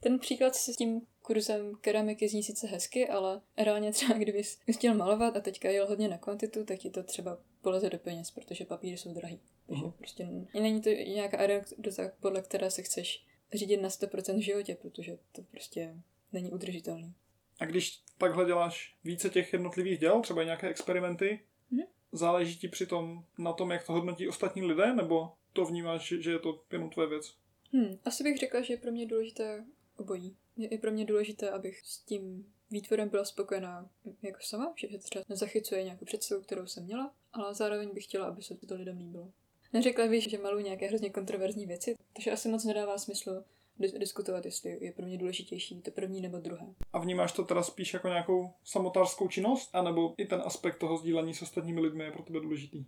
Ten 0.00 0.18
příklad 0.18 0.54
s 0.54 0.76
tím 0.76 1.00
kurzem 1.22 1.74
keramiky 1.80 2.28
zní 2.28 2.42
sice 2.42 2.66
hezky, 2.66 3.08
ale 3.08 3.40
reálně 3.56 3.92
třeba 3.92 4.18
kdybys 4.18 4.58
chtěl 4.72 4.94
malovat 4.94 5.36
a 5.36 5.40
teďka 5.40 5.70
jel 5.70 5.86
hodně 5.86 6.08
na 6.08 6.18
kvantitu, 6.18 6.64
tak 6.64 6.78
ti 6.78 6.90
to 6.90 7.02
třeba 7.02 7.38
poleze 7.62 7.90
do 7.90 7.98
peněz, 7.98 8.30
protože 8.30 8.64
papíry 8.64 8.96
jsou 8.96 9.14
drahý. 9.14 9.40
Takže 9.66 9.84
uh-huh. 9.84 9.92
prostě 9.92 10.28
není 10.54 10.82
to 10.82 10.90
nějaká 10.90 11.38
anekdota, 11.38 12.02
podle 12.20 12.42
které 12.42 12.70
se 12.70 12.82
chceš 12.82 13.26
řídit 13.54 13.76
na 13.76 13.88
100% 13.88 14.38
v 14.38 14.40
životě, 14.40 14.74
protože 14.82 15.18
to 15.32 15.42
prostě 15.42 15.94
není 16.32 16.50
udržitelný. 16.50 17.14
A 17.58 17.64
když 17.64 18.02
takhle 18.18 18.44
děláš 18.44 18.96
více 19.04 19.30
těch 19.30 19.52
jednotlivých 19.52 19.98
děl, 19.98 20.20
třeba 20.20 20.42
nějaké 20.42 20.68
experimenty, 20.68 21.40
hmm? 21.70 21.82
záleží 22.12 22.58
ti 22.58 22.68
přitom 22.68 23.24
na 23.38 23.52
tom, 23.52 23.70
jak 23.70 23.86
to 23.86 23.92
hodnotí 23.92 24.28
ostatní 24.28 24.62
lidé, 24.62 24.94
nebo 24.94 25.32
to 25.52 25.64
vnímáš, 25.64 26.14
že 26.18 26.30
je 26.30 26.38
to 26.38 26.64
jenom 26.72 26.90
tvoje 26.90 27.08
věc? 27.08 27.34
Hmm, 27.72 27.98
asi 28.04 28.24
bych 28.24 28.38
řekla, 28.38 28.60
že 28.60 28.72
je 28.72 28.76
pro 28.76 28.92
mě 28.92 29.06
důležité 29.06 29.64
obojí. 29.96 30.36
Je, 30.56 30.74
je 30.74 30.78
pro 30.78 30.90
mě 30.90 31.04
důležité, 31.04 31.50
abych 31.50 31.80
s 31.80 31.98
tím 31.98 32.52
výtvorem 32.70 33.08
byla 33.08 33.24
spokojená 33.24 33.90
jako 34.22 34.38
sama, 34.40 34.74
že 34.76 34.98
třeba 34.98 35.24
nezachycuje 35.28 35.84
nějakou 35.84 36.04
představu, 36.04 36.42
kterou 36.42 36.66
jsem 36.66 36.84
měla, 36.84 37.14
ale 37.32 37.54
zároveň 37.54 37.90
bych 37.94 38.04
chtěla, 38.04 38.26
aby 38.26 38.42
se 38.42 38.54
to 38.54 38.74
lidem 38.74 38.98
líbilo. 38.98 39.32
Neřekla 39.72 40.06
bych, 40.06 40.30
že 40.30 40.38
maluji 40.38 40.64
nějaké 40.64 40.86
hrozně 40.86 41.10
kontroverzní 41.10 41.66
věci, 41.66 41.94
takže 42.12 42.30
asi 42.30 42.48
moc 42.48 42.64
nedává 42.64 42.98
smysl 42.98 43.44
diskutovat, 43.78 44.44
jestli 44.44 44.84
je 44.84 44.92
pro 44.92 45.06
mě 45.06 45.18
důležitější 45.18 45.82
to 45.82 45.90
první 45.90 46.20
nebo 46.20 46.38
druhé. 46.38 46.66
A 46.92 46.98
vnímáš 46.98 47.32
to 47.32 47.44
teda 47.44 47.62
spíš 47.62 47.94
jako 47.94 48.08
nějakou 48.08 48.50
samotářskou 48.64 49.28
činnost, 49.28 49.70
anebo 49.72 50.14
i 50.18 50.26
ten 50.26 50.42
aspekt 50.44 50.78
toho 50.78 50.96
sdílení 50.96 51.34
s 51.34 51.42
ostatními 51.42 51.80
lidmi 51.80 52.04
je 52.04 52.12
pro 52.12 52.22
tebe 52.22 52.40
důležitý? 52.40 52.84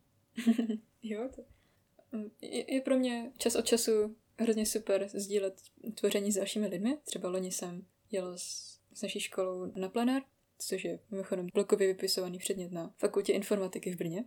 jo, 1.02 1.28
to 1.36 1.42
je, 2.42 2.74
je 2.74 2.80
pro 2.80 2.96
mě 2.96 3.32
čas 3.38 3.54
od 3.54 3.66
času 3.66 4.16
hrozně 4.38 4.66
super 4.66 5.08
sdílet 5.14 5.62
tvoření 5.94 6.32
s 6.32 6.36
dalšími 6.36 6.66
lidmi. 6.66 6.98
Třeba 7.04 7.28
loni 7.28 7.52
jsem 7.52 7.86
jel 8.10 8.38
s, 8.38 8.78
s 8.94 9.02
naší 9.02 9.20
školou 9.20 9.72
na 9.76 9.88
plenár, 9.88 10.22
což 10.58 10.84
je 10.84 10.98
mimochodem 11.10 11.46
blokově 11.54 11.88
vypisovaný 11.88 12.38
předmět 12.38 12.72
na 12.72 12.94
fakultě 12.98 13.32
informatiky 13.32 13.92
v 13.92 13.96
Brně. 13.96 14.24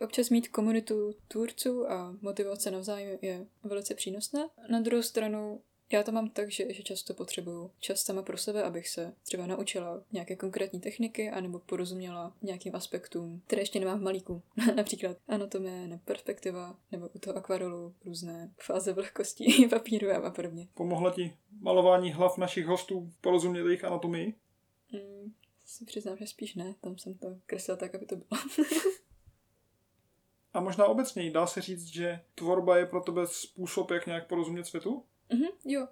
Občas 0.00 0.30
mít 0.30 0.48
komunitu 0.48 1.14
tvůrců 1.28 1.90
a 1.90 2.16
motivovat 2.20 2.60
se 2.60 2.70
navzájem 2.70 3.18
je 3.22 3.46
velice 3.62 3.94
přínosné. 3.94 4.48
Na 4.70 4.80
druhou 4.80 5.02
stranu 5.02 5.60
já 5.92 6.02
to 6.02 6.12
mám 6.12 6.30
tak, 6.30 6.50
že, 6.50 6.74
že 6.74 6.82
často 6.82 7.14
potřebuju 7.14 7.70
čas 7.78 8.00
sama 8.00 8.22
pro 8.22 8.38
sebe, 8.38 8.62
abych 8.62 8.88
se 8.88 9.14
třeba 9.22 9.46
naučila 9.46 10.02
nějaké 10.12 10.36
konkrétní 10.36 10.80
techniky 10.80 11.30
anebo 11.30 11.58
porozuměla 11.58 12.32
nějakým 12.42 12.74
aspektům, 12.74 13.42
které 13.46 13.62
ještě 13.62 13.80
nemám 13.80 13.98
v 13.98 14.02
malíku. 14.02 14.42
Například 14.76 15.16
anatomie 15.28 15.86
nebo 15.86 16.02
perspektiva 16.04 16.76
nebo 16.92 17.08
u 17.14 17.18
toho 17.18 17.36
akvarelu 17.36 17.94
různé 18.04 18.52
fáze 18.60 18.92
vlhkosti 18.92 19.68
papíru 19.70 20.10
a 20.10 20.30
podobně. 20.30 20.68
Pomohla 20.74 21.10
ti 21.10 21.36
malování 21.60 22.12
hlav 22.12 22.38
našich 22.38 22.66
hostů 22.66 23.12
porozumět 23.20 23.64
jejich 23.64 23.84
anatomii? 23.84 24.34
Mm, 24.92 25.32
si 25.74 25.84
přiznám, 25.84 26.16
že 26.16 26.26
spíš 26.26 26.54
ne. 26.54 26.74
Tam 26.80 26.98
jsem 26.98 27.14
to 27.14 27.36
kreslila 27.46 27.76
tak, 27.76 27.94
aby 27.94 28.06
to 28.06 28.16
bylo. 28.16 28.40
a 30.52 30.60
možná 30.60 30.86
obecně 30.86 31.30
dá 31.30 31.46
se 31.46 31.60
říct, 31.60 31.84
že 31.84 32.20
tvorba 32.34 32.78
je 32.78 32.86
pro 32.86 33.00
tebe 33.00 33.26
způsob, 33.26 33.90
jak 33.90 34.06
nějak 34.06 34.28
porozumět 34.28 34.64
světu? 34.64 35.04
Mhm, 35.32 35.48
jo. 35.64 35.88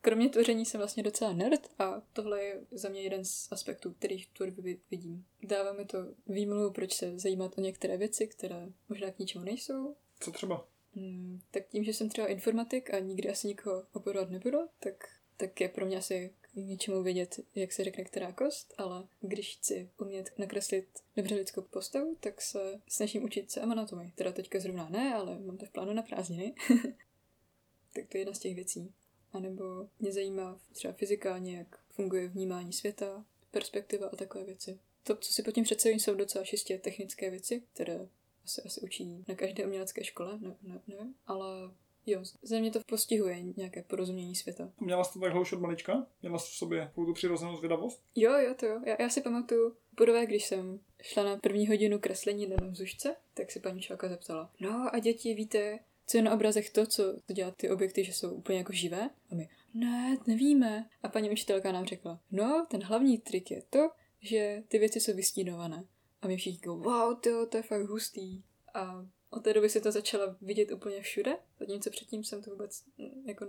Kromě 0.00 0.28
tvoření 0.28 0.66
jsem 0.66 0.78
vlastně 0.78 1.02
docela 1.02 1.32
nerd 1.32 1.68
a 1.78 2.02
tohle 2.12 2.42
je 2.42 2.60
za 2.70 2.88
mě 2.88 3.02
jeden 3.02 3.24
z 3.24 3.48
aspektů, 3.52 3.92
který 3.92 4.22
v 4.22 4.26
tvorbě 4.26 4.76
vidím. 4.90 5.26
Dává 5.42 5.72
mi 5.72 5.84
to 5.84 5.98
výmluvu, 6.26 6.70
proč 6.70 6.94
se 6.94 7.18
zajímat 7.18 7.58
o 7.58 7.60
některé 7.60 7.96
věci, 7.96 8.26
které 8.26 8.68
možná 8.88 9.10
k 9.10 9.18
ničemu 9.18 9.44
nejsou. 9.44 9.96
Co 10.20 10.32
třeba? 10.32 10.68
Hmm, 10.94 11.40
tak 11.50 11.68
tím, 11.68 11.84
že 11.84 11.92
jsem 11.92 12.08
třeba 12.08 12.26
informatik 12.26 12.94
a 12.94 12.98
nikdy 12.98 13.30
asi 13.30 13.46
nikoho 13.46 13.86
operovat 13.92 14.30
nebudu, 14.30 14.58
tak, 14.80 15.04
tak 15.36 15.60
je 15.60 15.68
pro 15.68 15.86
mě 15.86 15.98
asi 15.98 16.34
k 16.62 16.68
něčemu 16.68 17.02
vědět, 17.02 17.40
jak 17.54 17.72
se 17.72 17.84
řekne 17.84 18.04
která 18.04 18.32
kost, 18.32 18.74
ale 18.78 19.08
když 19.20 19.56
chci 19.56 19.90
umět 19.98 20.32
nakreslit 20.38 20.88
dobře 21.16 21.34
lidskou 21.34 21.62
postavu, 21.62 22.16
tak 22.20 22.42
se 22.42 22.80
snažím 22.88 23.24
učit 23.24 23.50
se 23.50 23.60
anatomii. 23.60 24.12
Teda 24.14 24.32
teďka 24.32 24.60
zrovna 24.60 24.88
ne, 24.88 25.14
ale 25.14 25.38
mám 25.38 25.56
to 25.56 25.66
v 25.66 25.70
plánu 25.70 25.92
na 25.92 26.02
prázdniny. 26.02 26.54
tak 27.94 28.06
to 28.08 28.16
je 28.16 28.20
jedna 28.20 28.34
z 28.34 28.38
těch 28.38 28.54
věcí. 28.54 28.92
A 29.32 29.38
nebo 29.38 29.88
mě 29.98 30.12
zajímá 30.12 30.60
třeba 30.72 30.94
fyzikálně, 30.94 31.56
jak 31.56 31.78
funguje 31.90 32.28
vnímání 32.28 32.72
světa, 32.72 33.24
perspektiva 33.50 34.08
a 34.08 34.16
takové 34.16 34.44
věci. 34.44 34.78
To, 35.02 35.16
co 35.16 35.32
si 35.32 35.42
pod 35.42 35.52
tím 35.52 35.64
představím, 35.64 36.00
jsou 36.00 36.14
docela 36.14 36.44
čistě 36.44 36.78
technické 36.78 37.30
věci, 37.30 37.62
které 37.72 38.08
asi, 38.44 38.62
asi 38.62 38.80
učí 38.80 39.24
na 39.28 39.34
každé 39.34 39.66
umělecké 39.66 40.04
škole, 40.04 40.38
ne, 40.38 40.56
ne, 40.62 40.80
nevím, 40.86 41.14
ale 41.26 41.74
jo, 42.10 42.22
ze 42.42 42.60
mě 42.60 42.70
to 42.70 42.80
postihuje 42.86 43.42
nějaké 43.42 43.82
porozumění 43.82 44.34
světa. 44.34 44.70
Měla 44.80 45.04
jsi 45.04 45.12
to 45.12 45.20
takhle 45.20 45.40
už 45.40 45.52
od 45.52 45.60
malička? 45.60 46.06
Měla 46.22 46.38
jsi 46.38 46.50
v 46.50 46.54
sobě 46.54 46.90
tu 46.94 47.12
přirozenou 47.12 47.56
zvědavost? 47.56 48.02
Jo, 48.14 48.32
jo, 48.32 48.54
to 48.54 48.66
jo. 48.66 48.80
Já, 48.86 48.96
já 49.02 49.08
si 49.08 49.20
pamatuju, 49.20 49.76
poprvé, 49.94 50.26
když 50.26 50.44
jsem 50.46 50.80
šla 51.02 51.24
na 51.24 51.36
první 51.36 51.68
hodinu 51.68 51.98
kreslení 51.98 52.46
na 52.46 52.56
vzdušce, 52.66 53.16
tak 53.34 53.50
si 53.50 53.60
paní 53.60 53.82
šalka 53.82 54.08
zeptala, 54.08 54.50
no 54.60 54.94
a 54.94 54.98
děti, 54.98 55.34
víte, 55.34 55.78
co 56.06 56.16
je 56.16 56.22
na 56.22 56.34
obrazech 56.34 56.70
to, 56.70 56.86
co 56.86 57.02
dělá 57.32 57.50
ty 57.50 57.70
objekty, 57.70 58.04
že 58.04 58.12
jsou 58.12 58.30
úplně 58.30 58.58
jako 58.58 58.72
živé? 58.72 59.10
A 59.30 59.34
my, 59.34 59.48
ne, 59.74 60.18
nevíme. 60.26 60.88
A 61.02 61.08
paní 61.08 61.30
učitelka 61.30 61.72
nám 61.72 61.84
řekla, 61.84 62.20
no, 62.30 62.66
ten 62.70 62.82
hlavní 62.82 63.18
trik 63.18 63.50
je 63.50 63.62
to, 63.70 63.90
že 64.20 64.62
ty 64.68 64.78
věci 64.78 65.00
jsou 65.00 65.14
vystínované. 65.14 65.84
A 66.22 66.28
my 66.28 66.36
všichni 66.36 66.60
go, 66.60 66.76
wow, 66.76 67.20
to, 67.20 67.46
to 67.46 67.56
je 67.56 67.62
fakt 67.62 67.86
hustý. 67.86 68.42
A 68.74 69.06
od 69.30 69.44
té 69.44 69.52
doby 69.52 69.68
si 69.70 69.80
to 69.80 69.92
začala 69.92 70.36
vidět 70.40 70.72
úplně 70.72 71.02
všude, 71.02 71.36
zatímco 71.60 71.90
předtím 71.90 72.24
jsem 72.24 72.42
to 72.42 72.50
vůbec 72.50 72.84
mm, 72.98 73.28
jako 73.28 73.46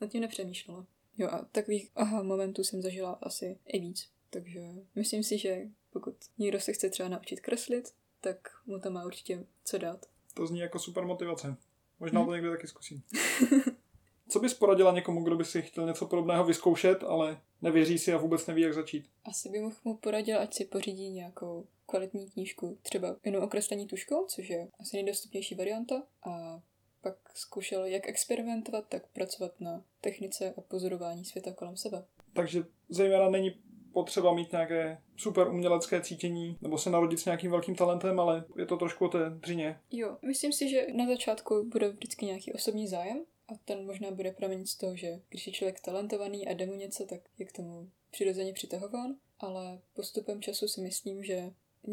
nad 0.00 0.10
tím 0.10 0.20
nepřemýšlela. 0.20 0.86
Jo 1.18 1.28
a 1.28 1.44
takových 1.52 1.90
aha 1.94 2.22
momentů 2.22 2.64
jsem 2.64 2.82
zažila 2.82 3.18
asi 3.22 3.58
i 3.66 3.78
víc. 3.78 4.08
Takže 4.30 4.60
myslím 4.94 5.22
si, 5.22 5.38
že 5.38 5.62
pokud 5.92 6.14
někdo 6.38 6.60
se 6.60 6.72
chce 6.72 6.90
třeba 6.90 7.08
naučit 7.08 7.40
kreslit, 7.40 7.94
tak 8.20 8.48
mu 8.66 8.80
to 8.80 8.90
má 8.90 9.04
určitě 9.04 9.46
co 9.64 9.78
dát. 9.78 10.06
To 10.34 10.46
zní 10.46 10.58
jako 10.58 10.78
super 10.78 11.04
motivace. 11.04 11.56
Možná 12.00 12.20
hmm. 12.20 12.28
to 12.28 12.34
někdy 12.34 12.50
taky 12.50 12.66
zkusím. 12.66 13.02
Co 14.28 14.40
bys 14.40 14.54
poradila 14.54 14.92
někomu, 14.92 15.24
kdo 15.24 15.36
by 15.36 15.44
si 15.44 15.62
chtěl 15.62 15.86
něco 15.86 16.06
podobného 16.06 16.44
vyzkoušet, 16.44 17.02
ale 17.02 17.40
nevěří 17.62 17.98
si 17.98 18.12
a 18.12 18.16
vůbec 18.16 18.46
neví, 18.46 18.62
jak 18.62 18.74
začít? 18.74 19.10
Asi 19.24 19.48
bych 19.48 19.84
mu 19.84 19.96
poradil, 19.96 20.40
ať 20.40 20.54
si 20.54 20.64
pořídí 20.64 21.10
nějakou 21.10 21.66
kvalitní 21.86 22.30
knížku, 22.30 22.78
třeba 22.82 23.16
jenom 23.24 23.44
okreslení 23.44 23.86
tuškou, 23.86 24.26
což 24.26 24.48
je 24.48 24.68
asi 24.80 24.96
nejdostupnější 24.96 25.54
varianta, 25.54 26.02
a 26.26 26.62
pak 27.00 27.16
zkoušel 27.34 27.84
jak 27.84 28.08
experimentovat, 28.08 28.84
tak 28.88 29.06
pracovat 29.06 29.60
na 29.60 29.84
technice 30.00 30.54
a 30.56 30.60
pozorování 30.60 31.24
světa 31.24 31.52
kolem 31.52 31.76
sebe. 31.76 32.04
Takže 32.32 32.64
zejména 32.88 33.30
není 33.30 33.54
potřeba 33.92 34.34
mít 34.34 34.52
nějaké 34.52 34.98
super 35.16 35.48
umělecké 35.48 36.00
cítění 36.00 36.58
nebo 36.60 36.78
se 36.78 36.90
narodit 36.90 37.20
s 37.20 37.24
nějakým 37.24 37.50
velkým 37.50 37.74
talentem, 37.74 38.20
ale 38.20 38.44
je 38.58 38.66
to 38.66 38.76
trošku 38.76 39.04
o 39.04 39.08
té 39.08 39.30
dřině. 39.30 39.80
Jo, 39.90 40.16
myslím 40.22 40.52
si, 40.52 40.68
že 40.68 40.86
na 40.94 41.06
začátku 41.06 41.64
bude 41.64 41.88
vždycky 41.88 42.26
nějaký 42.26 42.52
osobní 42.52 42.88
zájem 42.88 43.24
a 43.48 43.52
ten 43.64 43.86
možná 43.86 44.10
bude 44.10 44.32
pramenit 44.32 44.68
z 44.68 44.76
toho, 44.76 44.96
že 44.96 45.20
když 45.28 45.46
je 45.46 45.52
člověk 45.52 45.80
talentovaný 45.80 46.48
a 46.48 46.52
jde 46.52 46.66
mu 46.66 46.74
něco, 46.74 47.06
tak 47.06 47.20
je 47.38 47.46
k 47.46 47.52
tomu 47.52 47.90
přirozeně 48.10 48.52
přitahován, 48.52 49.16
ale 49.38 49.80
postupem 49.94 50.42
času 50.42 50.68
si 50.68 50.80
myslím, 50.80 51.24
že 51.24 51.50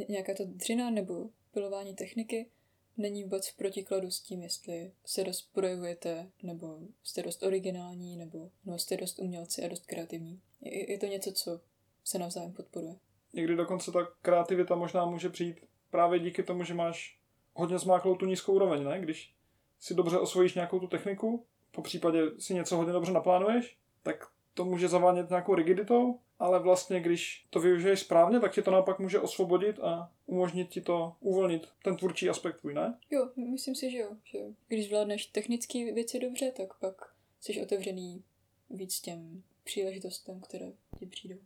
nějaká 0.10 0.34
ta 0.34 0.44
dřina 0.48 0.90
nebo 0.90 1.30
pilování 1.52 1.96
techniky 1.96 2.50
není 2.98 3.24
vůbec 3.24 3.50
v 3.50 3.58
protikladu 3.58 4.12
s 4.12 4.20
tím, 4.20 4.44
jestli 4.44 4.92
se 5.06 5.24
dost 5.24 5.54
projevujete, 5.54 6.32
nebo 6.44 6.80
jste 7.04 7.24
dost 7.24 7.44
originální, 7.44 8.18
nebo, 8.18 8.50
nebo 8.66 8.78
jste 8.78 8.98
dost 8.98 9.20
umělci 9.20 9.66
a 9.66 9.68
dost 9.68 9.86
kreativní. 9.86 10.42
Je, 10.62 10.92
je 10.92 10.98
to 10.98 11.06
něco, 11.06 11.32
co 11.32 11.62
se 12.04 12.20
navzájem 12.20 12.54
podporuje. 12.54 12.96
Někdy 13.34 13.56
dokonce 13.56 13.92
ta 13.92 14.08
kreativita 14.22 14.76
možná 14.76 15.06
může 15.06 15.30
přijít 15.30 15.58
právě 15.90 16.20
díky 16.20 16.44
tomu, 16.44 16.64
že 16.64 16.74
máš 16.74 17.20
hodně 17.54 17.80
zmáklou 17.80 18.16
tu 18.16 18.26
nízkou 18.26 18.54
úroveň, 18.54 18.84
ne? 18.84 19.00
Když 19.00 19.34
si 19.80 19.94
dobře 19.94 20.20
osvojíš 20.20 20.56
nějakou 20.56 20.80
tu 20.80 20.88
techniku, 20.88 21.46
po 21.72 21.82
případě 21.82 22.22
si 22.40 22.54
něco 22.54 22.78
hodně 22.78 22.94
dobře 22.94 23.12
naplánuješ, 23.12 23.78
tak 24.04 24.31
to 24.54 24.66
může 24.66 24.88
zavánět 24.88 25.30
nějakou 25.30 25.56
rigiditou, 25.56 26.20
ale 26.40 26.60
vlastně 26.60 27.00
když 27.00 27.46
to 27.50 27.60
využiješ 27.60 28.00
správně, 28.00 28.40
tak 28.40 28.54
ti 28.54 28.62
to 28.62 28.72
naopak 28.72 29.00
může 29.00 29.20
osvobodit 29.20 29.80
a 29.80 30.12
umožnit 30.26 30.70
ti 30.70 30.82
to 30.82 31.14
uvolnit, 31.20 31.68
ten 31.84 31.96
tvůrčí 31.98 32.30
aspekt 32.30 32.60
tvůj, 32.60 32.74
ne? 32.74 32.98
Jo, 33.12 33.30
myslím 33.52 33.76
si, 33.76 33.92
že 33.92 33.98
jo. 33.98 34.10
Že 34.24 34.40
když 34.68 34.88
zvládneš 34.88 35.26
technické 35.26 35.94
věci 35.94 36.20
dobře, 36.20 36.52
tak 36.58 36.80
pak 36.80 36.96
jsi 37.42 37.62
otevřený 37.62 38.24
víc 38.70 39.02
těm 39.02 39.44
příležitostem, 39.64 40.42
které 40.42 40.72
ti 41.00 41.06
přijdou. 41.06 41.38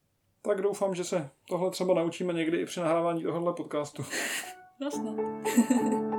Tak 0.41 0.61
doufám, 0.61 0.95
že 0.95 1.03
se 1.03 1.29
tohle 1.49 1.71
třeba 1.71 1.93
naučíme 1.93 2.33
někdy 2.33 2.61
i 2.61 2.65
při 2.65 2.79
nahrávání 2.79 3.23
tohohle 3.23 3.53
podcastu. 3.53 4.05
No 4.79 4.91
snad. 4.91 5.15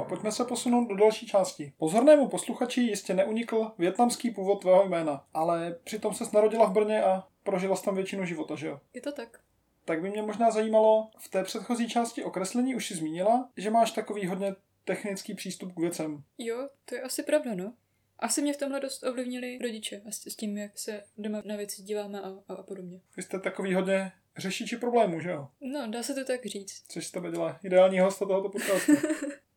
jo, 0.00 0.06
pojďme 0.08 0.32
se 0.32 0.44
posunout 0.44 0.88
do 0.88 0.96
další 0.96 1.26
části. 1.26 1.72
Pozornému 1.78 2.28
posluchači 2.28 2.80
jistě 2.80 3.14
neunikl 3.14 3.72
větnamský 3.78 4.30
původ 4.30 4.60
tvého 4.60 4.88
jména, 4.88 5.24
ale 5.34 5.76
přitom 5.84 6.14
se 6.14 6.24
narodila 6.32 6.66
v 6.66 6.72
Brně 6.72 7.02
a 7.02 7.28
prožila 7.42 7.76
tam 7.76 7.94
většinu 7.94 8.24
života, 8.24 8.56
že 8.56 8.66
jo? 8.66 8.80
Je 8.94 9.00
to 9.00 9.12
tak. 9.12 9.40
tak 9.84 10.02
by 10.02 10.10
mě 10.10 10.22
možná 10.22 10.50
zajímalo, 10.50 11.10
v 11.18 11.28
té 11.28 11.44
předchozí 11.44 11.88
části 11.88 12.24
o 12.24 12.30
kreslení 12.30 12.74
už 12.74 12.86
si 12.86 12.94
zmínila, 12.94 13.48
že 13.56 13.70
máš 13.70 13.90
takový 13.90 14.26
hodně 14.26 14.54
technický 14.84 15.34
přístup 15.34 15.72
k 15.72 15.80
věcem. 15.80 16.22
Jo, 16.38 16.68
to 16.84 16.94
je 16.94 17.02
asi 17.02 17.22
pravda, 17.22 17.54
no. 17.54 17.72
Asi 18.18 18.42
mě 18.42 18.52
v 18.52 18.56
tomhle 18.56 18.80
dost 18.80 19.02
ovlivnili 19.02 19.58
rodiče 19.62 20.02
a 20.08 20.10
s, 20.10 20.26
s 20.26 20.36
tím, 20.36 20.58
jak 20.58 20.78
se 20.78 21.02
doma 21.18 21.42
na 21.44 21.56
věci 21.56 21.82
díváme 21.82 22.20
a, 22.20 22.28
a, 22.48 22.54
a 22.54 22.62
podobně. 22.62 23.00
Vy 23.16 23.22
jste 23.22 23.40
takový 23.40 23.74
hodně 23.74 24.12
řešiči 24.36 24.76
problémů, 24.76 25.20
že 25.20 25.30
jo? 25.30 25.48
No, 25.60 25.90
dá 25.90 26.02
se 26.02 26.14
to 26.14 26.24
tak 26.24 26.46
říct. 26.46 26.84
Což 26.88 27.06
z 27.06 27.10
tebe 27.10 27.30
dělá 27.30 27.58
ideální 27.64 28.00
hosta 28.00 28.26
tohoto 28.26 28.48
podcastu. 28.48 28.92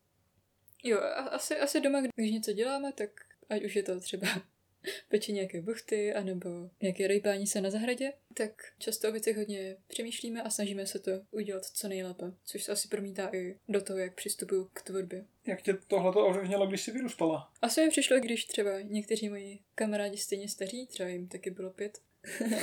Jo, 0.84 0.98
a, 0.98 1.22
asi, 1.22 1.56
asi 1.56 1.80
doma, 1.80 2.00
když 2.16 2.32
něco 2.32 2.52
děláme, 2.52 2.92
tak 2.92 3.10
ať 3.48 3.64
už 3.64 3.76
je 3.76 3.82
to 3.82 4.00
třeba 4.00 4.28
peči 5.08 5.32
nějaké 5.32 5.62
buchty, 5.62 6.14
anebo 6.14 6.70
nějaké 6.82 7.08
rejpání 7.08 7.46
se 7.46 7.60
na 7.60 7.70
zahradě, 7.70 8.12
tak 8.34 8.52
často 8.78 9.08
o 9.08 9.12
věcech 9.12 9.36
hodně 9.36 9.76
přemýšlíme 9.86 10.42
a 10.42 10.50
snažíme 10.50 10.86
se 10.86 10.98
to 10.98 11.10
udělat 11.30 11.64
co 11.64 11.88
nejlépe, 11.88 12.32
což 12.44 12.64
se 12.64 12.72
asi 12.72 12.88
promítá 12.88 13.30
i 13.32 13.58
do 13.68 13.80
toho, 13.80 13.98
jak 13.98 14.14
přistupuju 14.14 14.70
k 14.72 14.82
tvorbě. 14.82 15.24
Jak 15.46 15.62
tě 15.62 15.74
tohle 15.74 16.12
to 16.12 16.26
ovlivnilo, 16.26 16.66
když 16.66 16.82
jsi 16.82 16.90
vyrůstala? 16.90 17.52
Asi 17.62 17.84
mi 17.84 17.90
přišlo, 17.90 18.20
když 18.20 18.44
třeba 18.44 18.80
někteří 18.80 19.28
moji 19.28 19.58
kamarádi 19.74 20.18
stejně 20.18 20.48
staří, 20.48 20.86
třeba 20.86 21.08
jim 21.08 21.28
taky 21.28 21.50
bylo 21.50 21.70
pět, 21.70 21.98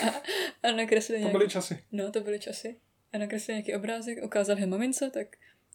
a, 0.04 0.22
a 0.68 0.72
nakreslili 0.72 1.24
To 1.24 1.30
byly 1.30 1.50
časy. 1.50 1.84
No, 1.92 2.12
to 2.12 2.22
byly 2.22 2.40
časy. 2.40 2.80
A 3.14 3.18
nakreslili 3.18 3.56
nějaký 3.56 3.76
obrázek, 3.76 4.24
ukázal 4.24 4.60
ho 4.60 4.68
mamince, 4.68 5.10
tak 5.10 5.28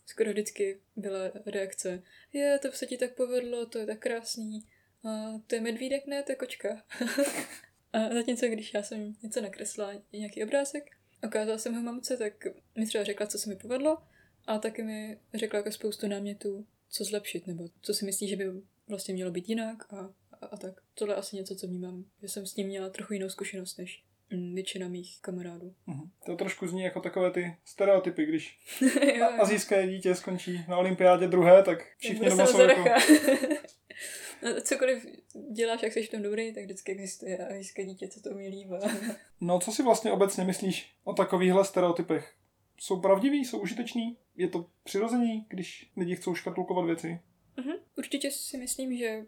skoro 0.06 0.30
vždycky 0.30 0.80
byla 0.96 1.30
reakce, 1.46 2.02
je, 2.32 2.58
to 2.58 2.72
se 2.72 2.86
ti 2.86 2.98
tak 2.98 3.14
povedlo, 3.14 3.66
to 3.66 3.78
je 3.78 3.86
tak 3.86 3.98
krásný, 3.98 4.66
a 5.04 5.40
to 5.46 5.54
je 5.54 5.60
medvídek, 5.60 6.06
ne, 6.06 6.22
to 6.22 6.32
je 6.32 6.36
kočka. 6.36 6.84
a 7.92 8.14
zatímco, 8.14 8.46
když 8.46 8.74
já 8.74 8.82
jsem 8.82 9.16
něco 9.22 9.40
nakreslila, 9.40 9.92
nějaký 10.12 10.44
obrázek, 10.44 10.90
ukázala 11.26 11.58
jsem 11.58 11.74
ho 11.74 11.82
mamce, 11.82 12.16
tak 12.16 12.46
mi 12.78 12.86
třeba 12.86 13.04
řekla, 13.04 13.26
co 13.26 13.38
se 13.38 13.48
mi 13.48 13.56
povedlo, 13.56 13.98
a 14.46 14.58
taky 14.58 14.82
mi 14.82 15.18
řekla 15.34 15.56
jako 15.56 15.72
spoustu 15.72 16.08
námětů, 16.08 16.66
co 16.88 17.04
zlepšit, 17.04 17.46
nebo 17.46 17.68
co 17.80 17.94
si 17.94 18.04
myslí, 18.04 18.28
že 18.28 18.36
by 18.36 18.44
vlastně 18.88 19.14
mělo 19.14 19.30
být 19.30 19.48
jinak 19.48 19.92
a, 19.92 20.14
a, 20.40 20.46
a 20.46 20.56
tak. 20.56 20.80
Tohle 20.94 21.14
je 21.14 21.18
asi 21.18 21.36
něco, 21.36 21.56
co 21.56 21.66
vnímám, 21.66 22.04
že 22.22 22.28
jsem 22.28 22.46
s 22.46 22.56
ním 22.56 22.66
měla 22.66 22.90
trochu 22.90 23.12
jinou 23.12 23.28
zkušenost 23.28 23.78
než 23.78 24.04
většina 24.30 24.88
mých 24.88 25.18
kamarádů. 25.20 25.74
Mhm. 25.86 26.10
To 26.26 26.36
trošku 26.36 26.66
zní 26.66 26.82
jako 26.82 27.00
takové 27.00 27.30
ty 27.30 27.56
stereotypy, 27.64 28.26
když 28.26 28.58
jo, 29.14 29.28
azijské 29.40 29.86
dítě 29.86 30.14
skončí 30.14 30.64
na 30.68 30.76
olympiádě 30.76 31.26
druhé, 31.28 31.62
tak 31.62 31.78
všichni 31.98 32.28
doma 32.28 32.46
jsou 32.46 32.60
jako... 32.60 32.84
no, 34.42 34.60
cokoliv 34.60 35.06
děláš, 35.52 35.82
jak 35.82 35.92
jsi 35.92 36.02
v 36.02 36.10
tom 36.10 36.22
dobrý, 36.22 36.54
tak 36.54 36.64
vždycky 36.64 36.92
existuje 36.92 37.38
azijské 37.48 37.84
dítě, 37.84 38.08
co 38.08 38.20
to 38.20 38.30
umí 38.30 38.48
líp. 38.48 38.68
a- 38.72 38.88
No 39.40 39.58
co 39.60 39.72
si 39.72 39.82
vlastně 39.82 40.12
obecně 40.12 40.44
myslíš 40.44 40.94
o 41.04 41.12
takovýchhle 41.12 41.64
stereotypech? 41.64 42.34
Jsou 42.78 43.00
pravdiví, 43.00 43.44
jsou 43.44 43.58
užiteční? 43.58 44.16
Je 44.36 44.48
to 44.48 44.66
přirození, 44.84 45.46
když 45.48 45.90
lidi 45.96 46.16
chcou 46.16 46.34
škatulkovat 46.34 46.84
věci? 46.86 47.20
Mhm. 47.56 47.72
Určitě 47.98 48.30
si 48.30 48.58
myslím, 48.58 48.96
že 48.96 49.24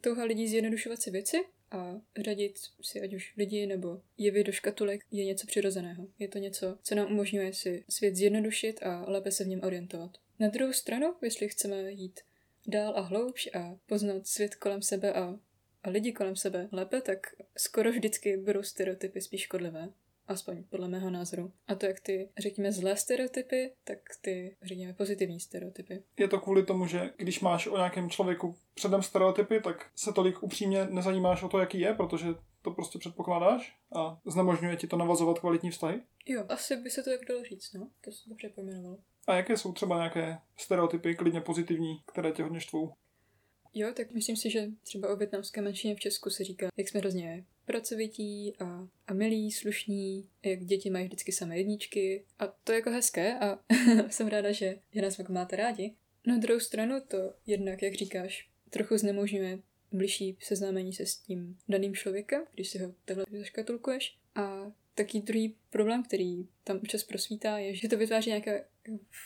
touha 0.00 0.24
lidí 0.24 0.48
zjednodušovat 0.48 1.02
si 1.02 1.10
věci 1.10 1.36
a 1.70 2.00
řadit 2.20 2.58
si 2.82 3.00
ať 3.00 3.14
už 3.14 3.34
lidi 3.36 3.66
nebo 3.66 4.00
jevy 4.18 4.44
do 4.44 4.52
škatulek 4.52 5.04
je 5.10 5.24
něco 5.24 5.46
přirozeného. 5.46 6.08
Je 6.18 6.28
to 6.28 6.38
něco, 6.38 6.78
co 6.82 6.94
nám 6.94 7.12
umožňuje 7.12 7.52
si 7.52 7.84
svět 7.88 8.16
zjednodušit 8.16 8.82
a 8.82 9.04
lépe 9.10 9.30
se 9.30 9.44
v 9.44 9.48
něm 9.48 9.60
orientovat. 9.64 10.10
Na 10.38 10.48
druhou 10.48 10.72
stranu, 10.72 11.14
jestli 11.22 11.48
chceme 11.48 11.92
jít 11.92 12.20
dál 12.66 12.92
a 12.96 13.00
hloubš 13.00 13.48
a 13.54 13.78
poznat 13.86 14.26
svět 14.26 14.54
kolem 14.54 14.82
sebe 14.82 15.12
a, 15.12 15.38
a 15.82 15.90
lidi 15.90 16.12
kolem 16.12 16.36
sebe 16.36 16.68
lépe, 16.72 17.00
tak 17.00 17.26
skoro 17.56 17.92
vždycky 17.92 18.36
budou 18.36 18.62
stereotypy 18.62 19.20
spíš 19.20 19.40
škodlivé. 19.40 19.88
Aspoň 20.28 20.64
podle 20.64 20.88
mého 20.88 21.10
názoru. 21.10 21.52
A 21.66 21.74
to 21.74 21.86
jak 21.86 22.00
ty, 22.00 22.30
řekněme, 22.38 22.72
zlé 22.72 22.96
stereotypy, 22.96 23.72
tak 23.84 23.98
ty, 24.20 24.56
řekněme, 24.62 24.92
pozitivní 24.92 25.40
stereotypy. 25.40 26.02
Je 26.18 26.28
to 26.28 26.40
kvůli 26.40 26.62
tomu, 26.62 26.86
že 26.86 27.10
když 27.16 27.40
máš 27.40 27.66
o 27.66 27.76
nějakém 27.76 28.10
člověku 28.10 28.56
předem 28.74 29.02
stereotypy, 29.02 29.60
tak 29.60 29.90
se 29.96 30.12
tolik 30.12 30.42
upřímně 30.42 30.84
nezajímáš 30.84 31.42
o 31.42 31.48
to, 31.48 31.58
jaký 31.58 31.80
je, 31.80 31.94
protože 31.94 32.26
to 32.62 32.70
prostě 32.70 32.98
předpokládáš 32.98 33.76
a 33.96 34.20
znemožňuje 34.26 34.76
ti 34.76 34.86
to 34.86 34.96
navazovat 34.96 35.38
kvalitní 35.38 35.70
vztahy? 35.70 36.00
Jo, 36.26 36.44
asi 36.48 36.76
by 36.76 36.90
se 36.90 37.02
to 37.02 37.10
tak 37.10 37.28
dalo 37.28 37.44
říct, 37.44 37.72
no. 37.72 37.90
To 38.00 38.12
se 38.12 38.28
dobře 38.28 38.48
pojmenovalo. 38.48 38.98
A 39.26 39.34
jaké 39.34 39.56
jsou 39.56 39.72
třeba 39.72 39.96
nějaké 39.96 40.38
stereotypy, 40.56 41.14
klidně 41.14 41.40
pozitivní, 41.40 42.02
které 42.06 42.32
tě 42.32 42.42
hodně 42.42 42.60
štvou? 42.60 42.92
Jo, 43.74 43.92
tak 43.96 44.12
myslím 44.12 44.36
si, 44.36 44.50
že 44.50 44.66
třeba 44.82 45.08
o 45.08 45.16
větnamské 45.16 45.62
menšině 45.62 45.94
v 45.94 46.00
Česku 46.00 46.30
se 46.30 46.44
říká, 46.44 46.68
jak 46.76 46.88
jsme 46.88 47.00
hrozně 47.00 47.44
pracovití 47.68 48.52
a, 48.60 48.88
a 49.06 49.14
milí, 49.14 49.52
slušní, 49.52 50.28
jak 50.44 50.64
děti 50.64 50.90
mají 50.90 51.06
vždycky 51.06 51.32
samé 51.32 51.58
jedničky. 51.58 52.24
A 52.38 52.46
to 52.46 52.72
je 52.72 52.76
jako 52.76 52.90
hezké 52.90 53.38
a 53.38 53.58
jsem 54.08 54.28
ráda, 54.28 54.52
že, 54.52 54.78
že 54.94 55.02
nás 55.02 55.18
jako 55.18 55.32
máte 55.32 55.56
rádi. 55.56 55.94
Na 56.26 56.36
druhou 56.36 56.60
stranu 56.60 57.00
to 57.08 57.34
jednak, 57.46 57.82
jak 57.82 57.94
říkáš, 57.94 58.48
trochu 58.70 58.98
znemožňuje 58.98 59.58
bližší 59.92 60.36
seznámení 60.40 60.92
se 60.92 61.06
s 61.06 61.16
tím 61.16 61.58
daným 61.68 61.94
člověkem, 61.94 62.42
když 62.54 62.68
si 62.68 62.78
ho 62.78 62.94
takhle 63.04 63.24
zaškatulkuješ. 63.38 64.18
A 64.34 64.72
taky 64.94 65.20
druhý 65.20 65.56
problém, 65.70 66.02
který 66.02 66.46
tam 66.64 66.76
občas 66.76 67.02
prosvítá, 67.02 67.58
je, 67.58 67.74
že 67.74 67.88
to 67.88 67.96
vytváří 67.96 68.30
nějaké 68.30 68.64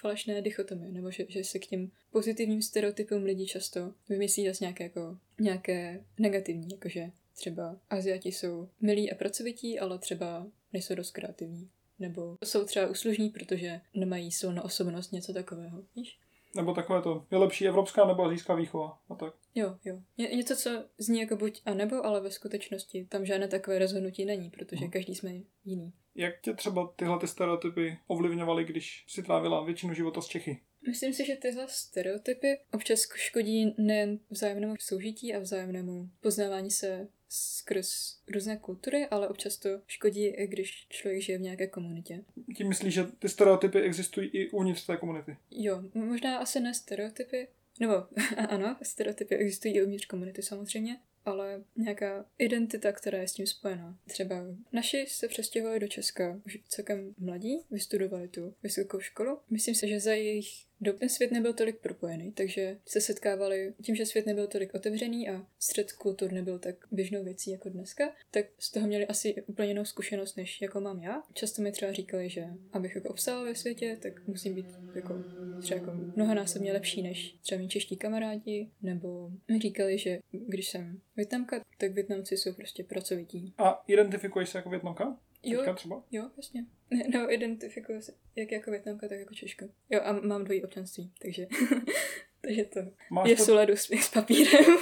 falešné 0.01 0.43
dichotomie, 0.43 0.93
nebo 0.93 1.11
že, 1.11 1.26
že 1.28 1.45
se 1.45 1.59
k 1.59 1.66
těm 1.66 1.90
pozitivním 2.11 2.62
stereotypům 2.62 3.22
lidi 3.22 3.47
často 3.47 3.95
vymyslí 4.09 4.47
zase 4.47 4.64
nějaké, 4.64 4.84
jako, 4.84 5.18
nějaké 5.40 6.05
negativní, 6.18 6.68
jakože 6.72 7.11
třeba 7.35 7.76
Aziati 7.91 8.28
jsou 8.33 8.68
milí 8.80 9.12
a 9.12 9.14
pracovití, 9.14 9.78
ale 9.78 9.99
třeba 9.99 10.47
nejsou 10.72 10.95
dost 10.95 11.11
kreativní. 11.11 11.70
Nebo 11.99 12.37
jsou 12.45 12.64
třeba 12.64 12.87
uslužní, 12.87 13.30
protože 13.30 13.80
nemají 13.95 14.33
silnou 14.33 14.62
osobnost, 14.62 15.12
něco 15.12 15.33
takového, 15.33 15.85
víš? 15.97 16.18
Nebo 16.57 16.74
takové 16.74 17.03
to, 17.03 17.26
je 17.30 17.39
lepší 17.39 17.68
evropská 17.68 18.07
nebo 18.07 18.24
azijská 18.24 18.55
výchova 18.55 18.99
a 19.09 19.14
tak. 19.14 19.35
Jo, 19.55 19.76
jo. 19.85 20.01
Ně, 20.18 20.28
něco, 20.28 20.57
co 20.57 20.85
zní 20.99 21.20
jako 21.20 21.37
buď 21.37 21.62
a 21.64 21.74
nebo, 21.74 22.07
ale 22.07 22.20
ve 22.20 22.30
skutečnosti 22.30 23.07
tam 23.11 23.26
žádné 23.26 23.49
takové 23.49 23.78
rozhodnutí 23.78 24.24
není, 24.24 24.51
protože 24.51 24.85
Mhm. 24.85 24.91
každý 24.91 25.14
jsme 25.14 25.30
jiný. 25.64 25.93
Jak 26.14 26.41
tě 26.41 26.55
třeba 26.55 26.93
tyhle 26.97 27.18
ty 27.18 27.28
stereotypy 27.28 27.99
ovlivňovaly, 28.07 28.64
když 28.64 29.05
si 29.09 29.22
trávila 29.22 29.64
většinu 29.64 29.95
života 29.95 30.20
z 30.20 30.26
Čechy? 30.26 30.61
Myslím 30.89 31.12
si, 31.12 31.26
že 31.26 31.37
tyhle 31.37 31.66
stereotypy 31.68 32.59
občas 32.72 33.01
škodí 33.14 33.74
nejen 33.78 34.18
vzájemnému 34.30 34.74
soužití 34.80 35.35
a 35.35 35.39
vzájemnému 35.39 36.11
poznávání 36.20 36.70
se 36.70 37.09
skrz 37.33 38.16
různé 38.35 38.57
kultury, 38.57 39.07
ale 39.07 39.28
občas 39.28 39.57
to 39.57 39.68
škodí, 39.87 40.26
i 40.26 40.47
když 40.47 40.87
člověk 40.89 41.22
žije 41.22 41.39
v 41.39 41.41
nějaké 41.41 41.66
komunitě. 41.66 42.24
Tím 42.57 42.68
myslíš, 42.68 42.95
že 42.95 43.05
ty 43.05 43.28
stereotypy 43.28 43.80
existují 43.80 44.28
i 44.28 44.51
uvnitř 44.51 44.87
té 44.87 44.97
komunity? 44.97 45.37
Jo, 45.51 45.83
možná 45.95 46.39
asi 46.39 46.61
ne 46.61 46.74
stereotypy, 46.74 47.49
nebo 47.80 47.95
ano, 48.49 48.76
stereotypy 48.83 49.35
existují 49.35 49.74
i 49.74 49.83
uvnitř 49.83 50.07
komunity 50.07 50.43
samozřejmě, 50.43 50.97
ale 51.24 51.64
nějaká 51.76 52.26
identita, 52.39 52.93
která 52.93 53.18
je 53.18 53.28
s 53.28 53.33
tím 53.33 53.47
spojená. 53.47 53.99
Třeba 54.07 54.37
naši 54.72 55.07
se 55.09 55.28
přestěhovali 55.28 55.80
do 55.80 55.89
Česka 55.89 56.41
už 56.47 56.59
celkem 56.68 57.14
mladí, 57.18 57.64
vystudovali 57.70 58.28
tu 58.28 58.55
vysokou 58.62 59.01
školu. 59.01 59.39
Myslím 59.51 59.74
si, 59.74 59.89
že 59.89 60.01
za 60.01 60.12
jejich 60.12 60.64
dob 60.83 60.99
ten 60.99 61.09
svět 61.09 61.33
nebyl 61.33 61.53
tolik 61.53 61.78
propojený, 61.78 62.33
takže 62.33 62.76
se 62.87 63.01
setkávali 63.01 63.74
tím, 63.83 63.95
že 63.95 64.07
svět 64.07 64.26
nebyl 64.26 64.47
tolik 64.47 64.74
otevřený 64.74 65.28
a 65.28 65.47
střed 65.59 65.93
kultur 65.93 66.33
nebyl 66.33 66.59
tak 66.59 66.76
běžnou 66.91 67.24
věcí 67.24 67.51
jako 67.51 67.68
dneska, 67.68 68.12
tak 68.30 68.47
z 68.59 68.70
toho 68.70 68.87
měli 68.87 69.07
asi 69.07 69.43
úplně 69.47 69.68
jinou 69.68 69.85
zkušenost, 69.85 70.37
než 70.37 70.62
jako 70.62 70.80
mám 70.80 71.03
já. 71.03 71.22
Často 71.33 71.62
mi 71.62 71.72
třeba 71.72 71.93
říkali, 71.93 72.30
že 72.30 72.47
abych 72.72 72.95
jako 72.95 73.09
obstál 73.09 73.45
ve 73.45 73.55
světě, 73.55 73.99
tak 74.03 74.28
musím 74.28 74.55
být 74.55 74.66
jako 74.95 75.14
třeba 75.61 75.80
jako 75.80 75.93
mnohonásobně 76.16 76.72
lepší 76.72 77.03
než 77.03 77.37
třeba 77.43 77.59
mý 77.61 77.68
čeští 77.68 77.97
kamarádi, 77.97 78.70
nebo 78.83 79.30
mi 79.49 79.59
říkali, 79.59 79.99
že 79.99 80.18
když 80.30 80.68
jsem 80.68 81.01
Větnamka, 81.16 81.61
tak 81.78 81.93
Větnamci 81.93 82.37
jsou 82.37 82.53
prostě 82.53 82.85
pracovití. 82.85 83.55
A 83.59 83.83
identifikuješ 83.87 84.49
se 84.49 84.59
jako 84.59 84.70
větnamka? 84.70 85.18
Jo, 85.43 85.59
Teďka 85.59 85.74
třeba? 85.74 86.05
jo, 86.11 86.30
jasně. 86.36 86.64
Ne, 86.90 87.05
No, 87.14 87.32
identifikuju 87.32 88.03
se 88.03 88.12
jak 88.36 88.53
jako 88.53 88.70
Větnamka, 88.70 89.09
tak 89.09 89.18
jako 89.18 89.34
Češka. 89.34 89.66
Jo, 89.90 90.01
a 90.05 90.12
mám 90.12 90.45
dvojí 90.45 90.64
občanství, 90.64 91.12
takže, 91.22 91.47
takže 92.40 92.64
to 92.64 92.80
Máš 93.11 93.28
je 93.30 93.34
v 93.36 93.38
to, 93.38 93.45
souladu 93.45 93.76
s, 93.76 93.90
s 93.90 94.09
papírem. 94.11 94.64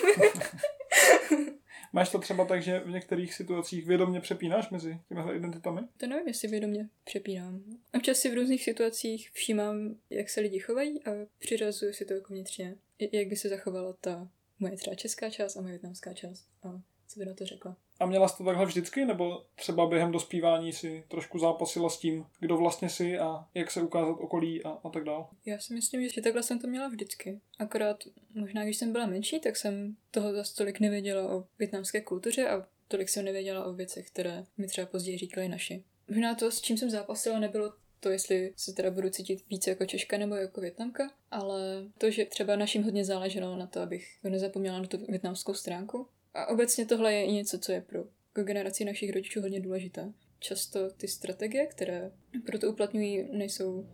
máš 1.92 2.10
to 2.10 2.18
třeba 2.18 2.44
tak, 2.44 2.62
že 2.62 2.78
v 2.80 2.90
některých 2.90 3.34
situacích 3.34 3.86
vědomě 3.86 4.20
přepínáš 4.20 4.70
mezi 4.70 4.98
těmihle 5.08 5.36
identitami? 5.36 5.80
To 5.96 6.06
nevím, 6.06 6.28
jestli 6.28 6.48
vědomě 6.48 6.88
přepínám. 7.04 7.62
Občas 7.94 8.18
si 8.18 8.30
v 8.30 8.34
různých 8.34 8.64
situacích 8.64 9.30
všímám, 9.30 9.96
jak 10.10 10.30
se 10.30 10.40
lidi 10.40 10.58
chovají 10.58 11.04
a 11.04 11.10
přiřazuju 11.38 11.92
si 11.92 12.04
to 12.04 12.14
jako 12.14 12.32
vnitřně. 12.32 12.76
Jak 13.12 13.28
by 13.28 13.36
se 13.36 13.48
zachovala 13.48 13.92
ta 14.00 14.28
moje 14.58 14.76
třeba 14.76 14.96
česká 14.96 15.30
část 15.30 15.56
a 15.56 15.60
moje 15.60 15.72
větnamská 15.72 16.14
část. 16.14 16.48
A 16.62 16.80
co 17.08 17.18
by 17.20 17.24
na 17.26 17.34
to 17.34 17.46
řekla? 17.46 17.76
A 18.00 18.06
měla 18.06 18.28
jsi 18.28 18.36
to 18.36 18.44
takhle 18.44 18.66
vždycky, 18.66 19.04
nebo 19.04 19.44
třeba 19.54 19.86
během 19.86 20.12
dospívání 20.12 20.72
si 20.72 21.04
trošku 21.08 21.38
zápasila 21.38 21.90
s 21.90 21.98
tím, 21.98 22.26
kdo 22.40 22.56
vlastně 22.56 22.88
jsi 22.88 23.18
a 23.18 23.44
jak 23.54 23.70
se 23.70 23.82
ukázat 23.82 24.16
okolí 24.20 24.64
a, 24.64 24.68
a 24.84 24.88
tak 24.88 25.04
dál? 25.04 25.28
Já 25.46 25.58
si 25.58 25.74
myslím, 25.74 26.08
že 26.08 26.22
takhle 26.22 26.42
jsem 26.42 26.58
to 26.58 26.66
měla 26.66 26.88
vždycky. 26.88 27.40
Akorát 27.58 28.04
možná, 28.34 28.64
když 28.64 28.76
jsem 28.76 28.92
byla 28.92 29.06
menší, 29.06 29.40
tak 29.40 29.56
jsem 29.56 29.96
toho 30.10 30.32
zase 30.32 30.54
tolik 30.54 30.80
nevěděla 30.80 31.34
o 31.34 31.44
větnamské 31.58 32.00
kultuře 32.00 32.48
a 32.48 32.66
tolik 32.88 33.08
jsem 33.08 33.24
nevěděla 33.24 33.64
o 33.64 33.72
věcech, 33.72 34.10
které 34.10 34.44
mi 34.58 34.66
třeba 34.66 34.86
později 34.86 35.18
říkali 35.18 35.48
naši. 35.48 35.84
Možná 36.08 36.34
to, 36.34 36.50
s 36.50 36.60
čím 36.60 36.78
jsem 36.78 36.90
zápasila, 36.90 37.38
nebylo 37.38 37.72
to, 38.00 38.10
jestli 38.10 38.52
se 38.56 38.72
teda 38.72 38.90
budu 38.90 39.10
cítit 39.10 39.44
více 39.50 39.70
jako 39.70 39.86
Češka 39.86 40.18
nebo 40.18 40.34
jako 40.34 40.60
Větnamka, 40.60 41.10
ale 41.30 41.60
to, 41.98 42.10
že 42.10 42.24
třeba 42.24 42.56
našim 42.56 42.82
hodně 42.82 43.04
záleželo 43.04 43.56
na 43.56 43.66
to, 43.66 43.80
abych 43.80 44.18
nezapomněla 44.22 44.78
na 44.78 44.86
tu 44.86 45.06
větnamskou 45.08 45.54
stránku. 45.54 46.06
A 46.34 46.46
obecně 46.46 46.86
tohle 46.86 47.14
je 47.14 47.24
i 47.24 47.32
něco, 47.32 47.58
co 47.58 47.72
je 47.72 47.80
pro 47.80 48.04
generaci 48.42 48.84
našich 48.84 49.12
rodičů 49.12 49.40
hodně 49.40 49.60
důležité. 49.60 50.12
Často 50.38 50.90
ty 50.90 51.08
strategie, 51.08 51.66
které 51.66 52.12
pro 52.46 52.58
to 52.58 52.70
uplatňují, 52.70 53.28
nejsou 53.32 53.86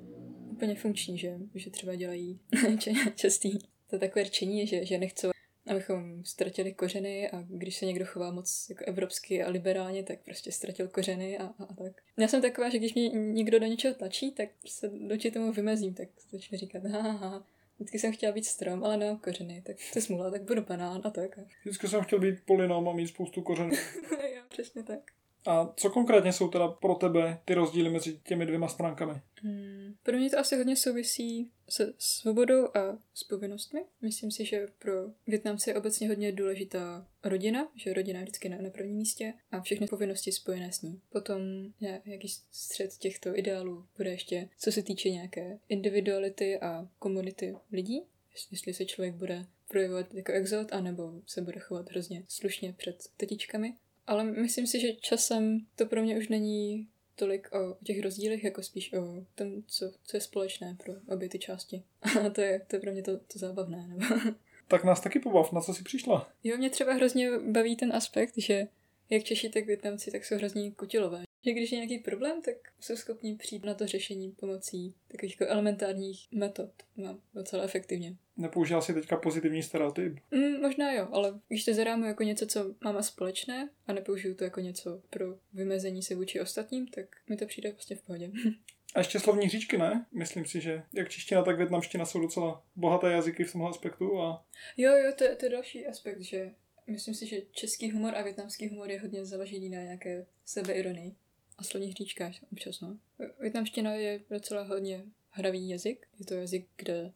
úplně 0.51 0.75
funkční, 0.75 1.19
že, 1.19 1.39
že 1.55 1.71
třeba 1.71 1.95
dělají 1.95 2.41
častý 3.15 3.59
to 3.91 3.99
takové 3.99 4.25
rčení, 4.25 4.67
že, 4.67 4.85
že 4.85 4.99
nechcou, 4.99 5.31
abychom 5.67 6.25
ztratili 6.25 6.73
kořeny 6.73 7.31
a 7.31 7.45
když 7.49 7.77
se 7.77 7.87
někdo 7.87 8.07
chová 8.07 8.31
moc 8.31 8.67
jako 8.69 8.85
evropsky 8.85 9.43
a 9.43 9.51
liberálně, 9.51 10.03
tak 10.03 10.19
prostě 10.25 10.53
ztratil 10.53 10.89
kořeny 10.89 11.39
a, 11.39 11.45
a, 11.45 11.65
a 11.65 11.75
tak. 11.75 12.03
Já 12.17 12.29
jsem 12.29 12.43
taková, 12.43 12.69
že 12.69 12.79
když 12.79 12.95
mě 12.95 13.09
někdo 13.09 13.59
do 13.59 13.67
něčeho 13.67 13.95
tlačí, 13.95 14.33
tak 14.33 14.49
se 14.67 14.89
doči 14.89 15.31
tomu 15.31 15.53
vymezím, 15.53 15.95
tak 15.95 16.09
začnu 16.31 16.59
říkat, 16.59 16.85
ha, 16.85 17.01
ha, 17.01 17.11
ha, 17.13 17.47
Vždycky 17.79 17.99
jsem 17.99 18.13
chtěla 18.13 18.33
být 18.33 18.45
strom, 18.45 18.85
ale 18.85 18.97
nemám 18.97 19.19
kořeny, 19.19 19.63
tak 19.67 19.77
to 19.93 20.01
smula, 20.01 20.31
tak 20.31 20.43
budu 20.43 20.63
banán 20.63 21.01
a 21.05 21.11
tak. 21.11 21.39
Vždycky 21.65 21.89
jsem 21.89 22.05
chtěl 22.05 22.19
být 22.19 22.45
polinom 22.45 22.89
a 22.89 22.93
mít 22.93 23.09
spoustu 23.09 23.43
kořenů. 23.43 23.71
jo, 24.11 24.43
přesně 24.49 24.83
tak. 24.83 25.16
A 25.47 25.73
co 25.77 25.91
konkrétně 25.91 26.33
jsou 26.33 26.49
teda 26.49 26.69
pro 26.69 26.95
tebe 26.95 27.41
ty 27.45 27.55
rozdíly 27.55 27.91
mezi 27.91 28.21
těmi 28.25 28.47
dvěma 28.47 28.69
stránkami? 28.69 29.21
Hmm, 29.43 29.95
pro 30.03 30.17
mě 30.17 30.31
to 30.31 30.39
asi 30.39 30.57
hodně 30.57 30.77
souvisí 30.77 31.51
se 31.69 31.95
svobodou 31.99 32.77
a 32.77 32.99
s 33.15 33.25
povinnostmi. 33.25 33.85
Myslím 34.03 34.31
si, 34.31 34.45
že 34.45 34.67
pro 34.79 34.93
Větnamce 35.27 35.71
je 35.71 35.75
obecně 35.75 36.09
hodně 36.09 36.33
důležitá 36.33 37.09
rodina, 37.25 37.69
že 37.75 37.93
rodina 37.93 38.19
je 38.19 38.25
vždycky 38.25 38.49
na, 38.49 38.57
na 38.61 38.71
prvním 38.71 38.97
místě 38.97 39.35
a 39.51 39.61
všechny 39.61 39.87
povinnosti 39.87 40.33
spojené 40.33 40.73
s 40.73 40.83
ní. 40.83 41.01
Potom 41.13 41.41
nějaký 41.81 42.29
střed 42.51 42.95
těchto 42.99 43.39
ideálů 43.39 43.87
bude 43.97 44.11
ještě, 44.11 44.49
co 44.59 44.73
se 44.73 44.83
týče 44.83 45.11
nějaké 45.11 45.59
individuality 45.69 46.61
a 46.61 46.89
komunity 46.99 47.57
lidí, 47.73 48.03
jestli 48.51 48.75
se 48.75 48.85
člověk 48.85 49.15
bude 49.15 49.47
projevovat 49.69 50.15
jako 50.15 50.33
exot, 50.33 50.73
anebo 50.73 51.13
se 51.27 51.43
bude 51.43 51.61
chovat 51.61 51.91
hrozně 51.91 52.25
slušně 52.29 52.73
před 52.73 53.09
tetičkami. 53.17 53.75
Ale 54.07 54.25
myslím 54.25 54.67
si, 54.67 54.81
že 54.81 54.93
časem 54.93 55.61
to 55.77 55.87
pro 55.87 56.03
mě 56.03 56.19
už 56.19 56.29
není 56.29 56.89
tolik 57.15 57.49
o 57.53 57.77
těch 57.85 58.01
rozdílech, 58.01 58.45
jako 58.45 58.63
spíš 58.63 58.93
o 58.93 59.25
tom, 59.35 59.63
co, 59.67 59.93
co 60.05 60.17
je 60.17 60.21
společné 60.21 60.77
pro 60.85 60.95
obě 61.15 61.29
ty 61.29 61.39
části. 61.39 61.83
A 62.27 62.31
to 62.31 62.41
je, 62.41 62.61
to 62.67 62.77
je 62.77 62.81
pro 62.81 62.93
mě 62.93 63.03
to, 63.03 63.17
to 63.17 63.39
zábavné. 63.39 63.87
Nebo... 63.89 64.15
Tak 64.69 64.85
nás 64.85 65.01
taky 65.01 65.19
pobav, 65.19 65.53
na 65.53 65.61
co 65.61 65.75
jsi 65.75 65.85
přišla? 65.85 66.31
Jo, 66.45 66.57
mě 66.57 66.71
třeba 66.71 66.93
hrozně 66.93 67.39
baví 67.39 67.77
ten 67.77 67.93
aspekt, 67.93 68.33
že 68.37 68.67
jak 69.11 69.25
Češi, 69.25 69.49
tak 69.49 69.67
Větnamci, 69.67 70.11
tak 70.11 70.25
jsou 70.25 70.37
hrozně 70.37 70.71
kutilové. 70.71 71.26
Že 71.47 71.53
když 71.53 71.73
je 71.73 71.77
nějaký 71.77 71.99
problém, 71.99 72.43
tak 72.43 72.55
jsou 72.81 72.97
schopni 72.97 73.37
přijít 73.37 73.65
na 73.65 73.75
to 73.75 73.87
řešení 73.87 74.33
pomocí 74.33 74.95
takových 75.09 75.41
jako 75.41 75.53
elementárních 75.53 76.29
metod. 76.33 76.71
Mám 76.97 77.21
docela 77.35 77.65
efektivně. 77.65 78.17
Nepoužila 78.37 78.81
si 78.81 78.95
teďka 78.95 79.17
pozitivní 79.17 79.63
stereotyp? 79.63 80.19
Mm, 80.31 80.61
možná 80.61 80.93
jo, 80.93 81.09
ale 81.13 81.41
když 81.49 81.65
to 81.65 81.75
zadámu 81.75 82.05
jako 82.05 82.23
něco, 82.23 82.47
co 82.47 82.75
máme 82.85 83.03
společné 83.03 83.69
a 83.87 83.93
nepoužiju 83.93 84.35
to 84.35 84.45
jako 84.45 84.61
něco 84.61 85.03
pro 85.11 85.39
vymezení 85.53 86.03
se 86.03 86.15
vůči 86.15 86.41
ostatním, 86.41 86.87
tak 86.87 87.17
mi 87.29 87.37
to 87.37 87.47
přijde 87.47 87.73
vlastně 87.73 87.97
v 87.97 88.03
pohodě. 88.03 88.31
A 88.95 88.99
ještě 88.99 89.21
slovní 89.21 89.49
říčky, 89.49 89.79
ne? 89.79 90.07
Myslím 90.13 90.47
si, 90.47 90.61
že 90.61 90.83
jak 90.93 91.09
čeština, 91.09 91.43
tak 91.43 91.57
větnamština 91.57 92.07
jsou 92.07 92.21
docela 92.21 92.65
bohaté 92.77 93.13
jazyky 93.13 93.45
v 93.45 93.53
tomhle 93.53 93.71
aspektu. 93.71 94.21
A... 94.21 94.45
Jo, 94.77 94.97
jo, 94.97 95.13
to, 95.19 95.25
to 95.37 95.47
je 95.47 95.51
další 95.51 95.87
aspekt, 95.87 96.21
že 96.21 96.51
myslím 96.87 97.15
si, 97.15 97.27
že 97.27 97.37
český 97.53 97.91
humor 97.91 98.15
a 98.15 98.23
větnamský 98.23 98.69
humor 98.69 98.91
je 98.91 99.01
hodně 99.01 99.25
založený 99.25 99.69
na 99.69 99.83
nějaké 99.83 100.27
sebeironii 100.45 101.15
a 101.59 101.65
slovních 101.65 101.95
říčkách 101.95 102.33
občas, 102.53 102.81
no. 102.81 102.99
Větnamština 103.41 103.95
je 103.95 104.21
docela 104.31 104.63
hodně 104.63 105.05
hravý 105.31 105.69
jazyk. 105.69 106.07
Je 106.19 106.27
to 106.27 106.35
jazyk, 106.35 106.67
kde 106.77 107.13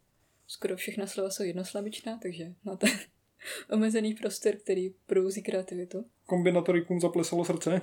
skoro 0.47 0.77
všechna 0.77 1.07
slova 1.07 1.31
jsou 1.31 1.43
jednoslabičná, 1.43 2.19
takže 2.23 2.55
máte 2.65 2.87
omezený 3.71 4.15
prostor, 4.15 4.57
který 4.57 4.95
prouzí 5.07 5.43
kreativitu. 5.43 6.07
Kombinatorikům 6.27 7.01
zaplesalo 7.01 7.45
srdce. 7.45 7.81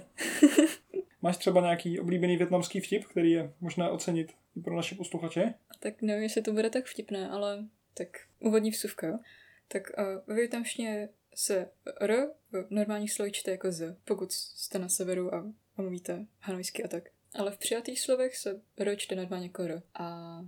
Máš 1.22 1.38
třeba 1.38 1.62
nějaký 1.62 2.00
oblíbený 2.00 2.38
větnamský 2.38 2.80
vtip, 2.80 3.06
který 3.06 3.32
je 3.32 3.54
možné 3.62 3.90
ocenit 3.90 4.32
i 4.56 4.62
pro 4.62 4.76
naše 4.76 4.96
posluchače? 4.96 5.54
Tak 5.80 6.02
nevím, 6.02 6.24
jestli 6.24 6.42
to 6.42 6.54
bude 6.54 6.70
tak 6.70 6.86
vtipné, 6.86 7.30
ale 7.30 7.66
tak 7.94 8.08
úvodní 8.40 8.72
vsuvka. 8.72 9.20
Tak 9.68 9.84
uh, 9.98 10.06
ve 10.28 10.36
větnamštině 10.36 11.10
se 11.36 11.70
R 12.02 12.28
v 12.52 12.66
normálních 12.70 13.14
slovech 13.14 13.34
čte 13.34 13.52
jako 13.52 13.72
Z, 13.72 13.98
pokud 14.06 14.32
jste 14.32 14.80
na 14.80 14.90
severu 14.90 15.36
a, 15.36 15.54
a 15.78 15.82
mluvíte 15.82 16.26
hanojsky 16.40 16.84
a 16.84 16.88
tak. 16.88 17.04
Ale 17.34 17.52
v 17.52 17.58
přijatých 17.58 18.00
slovech 18.00 18.38
se 18.38 18.62
R 18.78 18.96
čte 18.98 19.16
normálně 19.16 19.46
jako 19.46 19.64
R. 19.64 19.82
A 19.94 20.40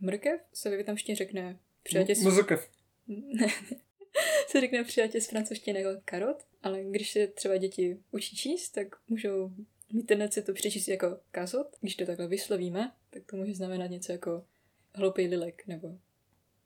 mrkev 0.00 0.40
se 0.52 0.70
ve 0.70 0.76
větnamštině 0.76 1.16
řekne 1.16 1.58
přijatě 1.82 2.14
s... 2.14 2.22
Mrkev. 2.22 2.70
se 4.48 4.60
řekne 4.60 4.84
přijatě 4.84 5.20
z 5.20 5.28
francouzštiny 5.28 5.82
jako 5.82 6.00
karot, 6.04 6.46
ale 6.62 6.82
když 6.82 7.10
se 7.10 7.26
třeba 7.26 7.56
děti 7.56 7.98
učí 8.10 8.36
číst, 8.36 8.70
tak 8.70 8.96
můžou 9.08 9.50
mít 9.92 10.06
tendenci 10.06 10.42
to 10.42 10.52
přečíst 10.52 10.88
jako 10.88 11.18
kazot. 11.30 11.76
Když 11.80 11.96
to 11.96 12.06
takhle 12.06 12.26
vyslovíme, 12.26 12.92
tak 13.10 13.22
to 13.26 13.36
může 13.36 13.54
znamenat 13.54 13.86
něco 13.86 14.12
jako 14.12 14.44
hloupý 14.94 15.26
lilek 15.26 15.66
nebo 15.66 15.98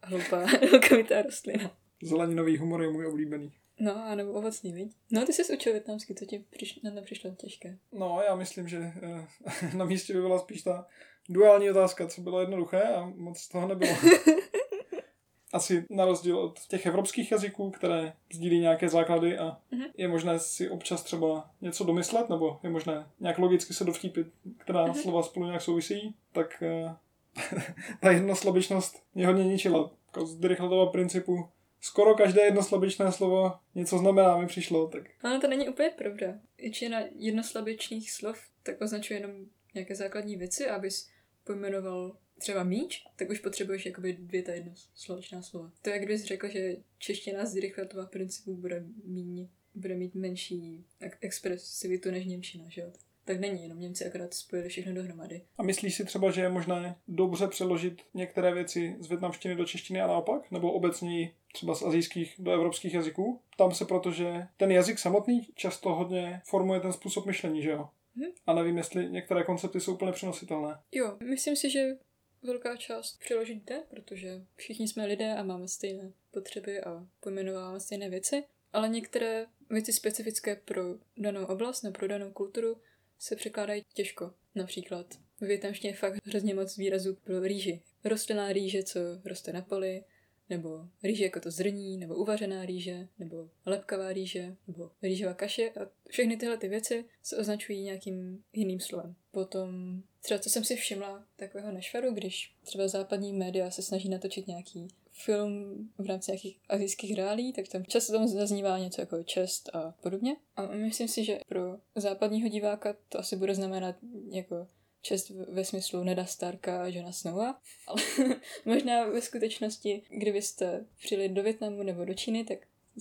hloupá 0.03 0.47
hloukovitá 0.71 1.23
rostlina. 1.23 1.77
Zeleninový 2.03 2.57
humor 2.59 2.83
je 2.83 2.91
můj 2.91 3.07
oblíbený. 3.07 3.53
No, 3.81 4.05
anebo 4.05 4.33
ovocný, 4.33 4.73
viď? 4.73 4.93
No, 5.11 5.27
ty 5.27 5.33
jsi 5.33 5.57
učil 5.57 5.73
větnamsky, 5.73 6.15
to 6.15 6.25
ti 6.25 6.45
přiš, 6.51 6.81
nepřišlo 6.83 7.31
těžké. 7.31 7.79
No, 7.93 8.21
já 8.27 8.35
myslím, 8.35 8.69
že 8.69 8.93
eh, 9.03 9.27
na 9.77 9.85
místě 9.85 10.13
by 10.13 10.21
byla 10.21 10.39
spíš 10.39 10.63
ta 10.63 10.87
duální 11.29 11.71
otázka, 11.71 12.07
co 12.07 12.21
bylo 12.21 12.41
jednoduché 12.41 12.83
a 12.83 13.13
moc 13.17 13.49
toho 13.49 13.69
nebylo. 13.69 13.97
Asi 15.53 15.85
na 15.91 16.05
rozdíl 16.05 16.39
od 16.39 16.61
těch 16.69 16.87
evropských 16.87 17.33
jazyků, 17.33 17.71
které 17.71 18.13
sdílí 18.33 18.61
nějaké 18.61 18.89
základy 18.89 19.39
a 19.39 19.59
uh-huh. 19.73 19.91
je 19.97 20.09
možné 20.09 20.39
si 20.39 20.71
občas 20.71 21.03
třeba 21.03 21.51
něco 21.61 21.85
domyslet, 21.85 22.29
nebo 22.29 22.61
je 22.63 22.71
možné 22.71 23.07
nějak 23.21 23.39
logicky 23.39 23.75
se 23.75 23.85
dovtípit, 23.85 24.27
která 24.59 24.87
uh-huh. 24.87 25.03
slova 25.03 25.23
spolu 25.23 25.47
nějak 25.47 25.63
souvisí, 25.63 26.15
tak 26.33 26.63
eh, 26.63 26.97
ta 28.01 28.11
jednoslabičnost 28.11 29.03
mě 29.15 29.27
hodně 29.27 29.45
ničila. 29.45 29.91
Jako 30.07 30.27
z 30.27 30.37
Dirichletova 30.37 30.87
principu 30.87 31.49
skoro 31.85 32.15
každé 32.15 32.43
jednoslabičné 32.43 33.13
slovo 33.13 33.53
něco 33.75 33.99
znamená, 33.99 34.39
mi 34.39 34.47
přišlo. 34.47 34.89
Tak. 34.89 35.03
Ale 35.23 35.41
to 35.41 35.49
není 35.49 35.69
úplně 35.69 35.91
pravda. 35.91 36.39
Většina 36.59 37.01
jednoslabičných 37.17 38.11
slov 38.11 38.39
tak 38.63 38.81
označuje 38.81 39.21
jenom 39.21 39.33
nějaké 39.75 39.95
základní 39.95 40.37
věci, 40.37 40.69
abys 40.69 41.11
pojmenoval 41.45 42.17
třeba 42.39 42.65
míč, 42.65 43.05
tak 43.17 43.31
už 43.31 43.41
potřebuješ 43.41 43.87
jakoby 43.87 44.13
dvě 44.13 44.43
ta 44.43 44.53
jednoslovečná 44.53 45.43
slova. 45.43 45.73
To 45.83 45.91
je, 45.91 45.99
kdybys 45.99 46.25
řekl, 46.25 46.49
že 46.49 46.77
čeština 46.99 47.47
z 47.47 47.53
Dirichletova 47.53 48.07
principu 48.07 48.57
bude, 48.57 48.85
míň, 49.05 49.49
bude 49.75 49.95
mít 49.95 50.15
menší 50.15 50.85
expresivitu 51.21 52.11
než 52.11 52.25
Němčina, 52.25 52.65
že 52.69 52.81
jo? 52.81 52.93
Tak 53.25 53.41
není, 53.41 53.63
jenom 53.63 53.81
Němci 53.81 54.07
akorát 54.07 54.35
spojili 54.35 54.69
všechno 54.69 54.95
dohromady. 54.95 55.43
A 55.59 55.63
myslíš 55.63 55.95
si 55.95 56.05
třeba, 56.05 56.31
že 56.31 56.41
je 56.41 56.49
možné 56.49 56.97
dobře 57.09 57.49
přeložit 57.49 58.03
některé 58.15 58.55
věci 58.55 58.97
z 59.01 59.09
větnamštiny 59.09 59.57
do 59.57 59.65
češtiny 59.65 60.01
a 60.01 60.07
naopak? 60.07 60.51
Nebo 60.51 60.73
obecně 60.73 61.33
třeba 61.53 61.75
z 61.75 61.83
azijských 61.83 62.35
do 62.39 62.51
evropských 62.51 62.95
jazyků? 62.95 63.41
Tam 63.57 63.75
se 63.75 63.85
proto, 63.85 64.11
že 64.11 64.47
ten 64.57 64.71
jazyk 64.71 64.99
samotný 64.99 65.49
často 65.55 65.95
hodně 65.95 66.41
formuje 66.45 66.81
ten 66.81 66.93
způsob 66.93 67.27
myšlení, 67.27 67.63
že 67.63 67.71
jo? 67.71 67.89
Hmm. 68.17 68.31
A 68.47 68.55
nevím, 68.55 68.77
jestli 68.77 69.11
některé 69.11 69.45
koncepty 69.45 69.81
jsou 69.81 69.95
úplně 69.95 70.13
přenositelné. 70.13 70.79
Jo, 70.93 71.17
myslím 71.21 71.57
si, 71.57 71.71
že 71.71 71.97
velká 72.43 72.77
část 72.77 73.19
přeložit 73.19 73.65
jde, 73.65 73.83
protože 73.91 74.43
všichni 74.57 74.89
jsme 74.89 75.07
lidé 75.07 75.35
a 75.35 75.43
máme 75.43 75.69
stejné 75.69 76.13
potřeby 76.31 76.81
a 76.81 77.07
pojmenováváme 77.21 77.81
stejné 77.81 78.11
věci, 78.11 78.45
ale 78.73 78.89
některé 78.89 79.47
věci 79.71 79.93
specifické 79.93 80.57
pro 80.57 80.83
danou 81.17 81.45
oblast 81.45 81.83
nebo 81.83 81.99
pro 81.99 82.09
danou 82.09 82.31
kulturu 82.31 82.77
se 83.25 83.37
překládají 83.37 83.83
těžko. 83.95 84.35
Například 84.55 85.15
v 85.41 85.47
větnamštině 85.47 85.93
je 85.93 85.97
fakt 85.97 86.27
hrozně 86.27 86.55
moc 86.55 86.77
výrazů 86.77 87.15
pro 87.15 87.41
rýži. 87.41 87.83
Rostlinná 88.05 88.53
rýže, 88.53 88.83
co 88.83 89.01
roste 89.25 89.53
na 89.53 89.63
poli, 89.63 90.05
nebo 90.51 90.89
rýže 91.03 91.25
jako 91.25 91.41
to 91.41 91.51
zrní, 91.51 91.99
nebo 91.99 92.15
uvařená 92.15 92.67
rýže, 92.67 93.09
nebo 93.19 93.51
lepkavá 93.67 94.13
rýže, 94.13 94.57
nebo 94.69 94.91
rýžová 95.03 95.35
kaše 95.35 95.71
a 95.71 95.91
všechny 96.09 96.37
tyhle 96.37 96.57
ty 96.57 96.69
věci 96.69 97.05
se 97.23 97.37
označují 97.37 97.83
nějakým 97.83 98.45
jiným 98.53 98.81
slovem. 98.81 99.15
Potom 99.31 100.03
třeba 100.21 100.41
co 100.41 100.51
jsem 100.51 100.65
si 100.65 100.77
všimla 100.77 101.27
takového 101.37 101.73
nešvaru, 101.73 102.15
když 102.15 102.55
třeba 102.63 102.89
západní 102.89 103.33
média 103.33 103.71
se 103.71 103.83
snaží 103.83 104.09
natočit 104.09 104.47
nějaký 104.47 104.89
film 105.15 105.75
v 105.99 106.07
rámci 106.07 106.31
nějakých 106.31 106.61
azijských 106.69 107.15
reálí, 107.15 107.53
tak 107.53 107.69
tam 107.69 107.85
často 107.85 108.13
tam 108.13 108.29
zaznívá 108.29 108.79
něco 108.79 109.01
jako 109.01 109.23
čest 109.23 109.71
a 109.75 109.95
podobně. 110.03 110.37
A 110.57 110.67
myslím 110.67 111.09
si, 111.09 111.25
že 111.25 111.39
pro 111.49 111.77
západního 111.95 112.49
diváka 112.49 112.97
to 113.09 113.19
asi 113.19 113.37
bude 113.37 113.55
znamenat 113.55 113.97
jako 114.31 114.67
čest 115.03 115.31
ve 115.31 115.65
smyslu 115.65 116.05
Neda 116.05 116.25
Starka 116.25 116.83
a 116.83 116.87
Johna 116.87 117.13
Snowa, 117.13 117.61
ale 117.87 118.03
možná 118.65 119.07
ve 119.07 119.21
skutečnosti, 119.21 120.03
kdybyste 120.09 120.87
přijeli 120.99 121.29
do 121.29 121.43
Větnamu 121.43 121.83
nebo 121.83 122.05
do 122.05 122.15
Číny, 122.15 122.45
tak 122.45 122.59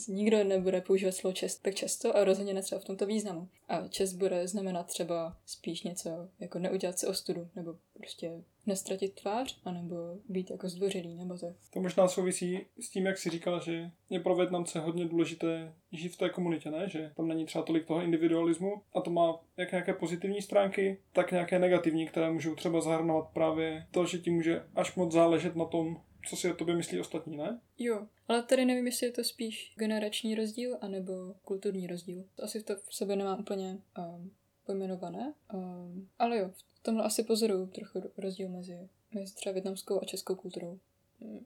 nikdo 0.08 0.44
nebude 0.44 0.82
používat 0.82 1.12
slovo 1.12 1.34
čest 1.34 1.62
tak 1.62 1.76
často 1.76 2.18
a 2.18 2.24
rozhodně 2.24 2.54
netřeba 2.54 2.82
v 2.82 2.86
tomto 2.86 3.06
významu. 3.06 3.48
A 3.68 3.88
čest 3.88 4.14
bude 4.14 4.48
znamenat 4.48 4.88
třeba 4.88 5.38
spíš 5.46 5.84
něco 5.84 6.10
jako 6.40 6.60
neudělat 6.60 7.00
si 7.00 7.08
ostudu, 7.08 7.48
nebo 7.56 7.76
prostě 7.94 8.44
nestratit 8.66 9.14
tvář, 9.14 9.62
anebo 9.66 9.96
být 10.30 10.52
jako 10.52 10.70
zdvořilý, 10.70 11.16
nebo 11.16 11.38
tak. 11.38 11.56
To 11.74 11.82
možná 11.82 12.08
souvisí 12.08 12.66
s 12.80 12.90
tím, 12.90 13.06
jak 13.06 13.18
jsi 13.18 13.30
říkal, 13.30 13.62
že 13.62 13.92
je 14.10 14.20
pro 14.20 14.36
Větnamce 14.36 14.80
hodně 14.80 15.06
důležité 15.06 15.74
žít 15.92 16.10
v 16.10 16.18
té 16.18 16.30
komunitě, 16.30 16.72
ne? 16.72 16.90
Že 16.90 17.12
tam 17.16 17.28
není 17.28 17.46
třeba 17.46 17.64
tolik 17.64 17.86
toho 17.86 18.02
individualismu 18.02 18.82
a 18.94 19.02
to 19.02 19.12
má 19.12 19.40
jak 19.58 19.72
nějaké 19.72 19.94
pozitivní 19.94 20.42
stránky, 20.42 20.98
tak 21.14 21.32
nějaké 21.32 21.60
negativní, 21.60 22.08
které 22.08 22.32
můžou 22.32 22.56
třeba 22.56 22.82
zahrnovat 22.82 23.30
právě 23.34 23.88
to, 23.92 24.06
že 24.06 24.18
ti 24.18 24.32
může 24.32 24.64
až 24.76 24.96
moc 24.96 25.12
záležet 25.12 25.56
na 25.56 25.66
tom, 25.66 26.02
co 26.26 26.36
si 26.36 26.52
o 26.52 26.56
tobě 26.56 26.76
myslí 26.76 27.00
ostatní, 27.00 27.38
ne? 27.38 27.60
Jo, 27.80 28.08
ale 28.28 28.44
tady 28.44 28.66
nevím, 28.66 28.86
jestli 28.86 29.08
je 29.08 29.12
to 29.12 29.24
spíš 29.24 29.74
generační 29.76 30.36
rozdíl, 30.36 30.78
anebo 30.82 31.36
kulturní 31.42 31.88
rozdíl. 31.88 32.24
Asi 32.44 32.64
to 32.64 32.76
v 32.76 32.96
sobě 32.96 33.16
nemá 33.16 33.40
úplně 33.40 33.78
um, 33.98 34.32
pojmenované, 34.66 35.34
um, 35.54 36.10
ale 36.20 36.38
jo, 36.38 36.52
v 36.74 36.84
tomhle 36.84 37.04
asi 37.04 37.24
pozoruju 37.24 37.68
trochu 37.68 38.12
rozdíl 38.18 38.50
mezi, 38.50 38.90
mezi 39.14 39.36
třeba 39.36 39.54
větnamskou 39.54 40.02
a 40.02 40.06
českou 40.06 40.36
kulturou. 40.36 40.80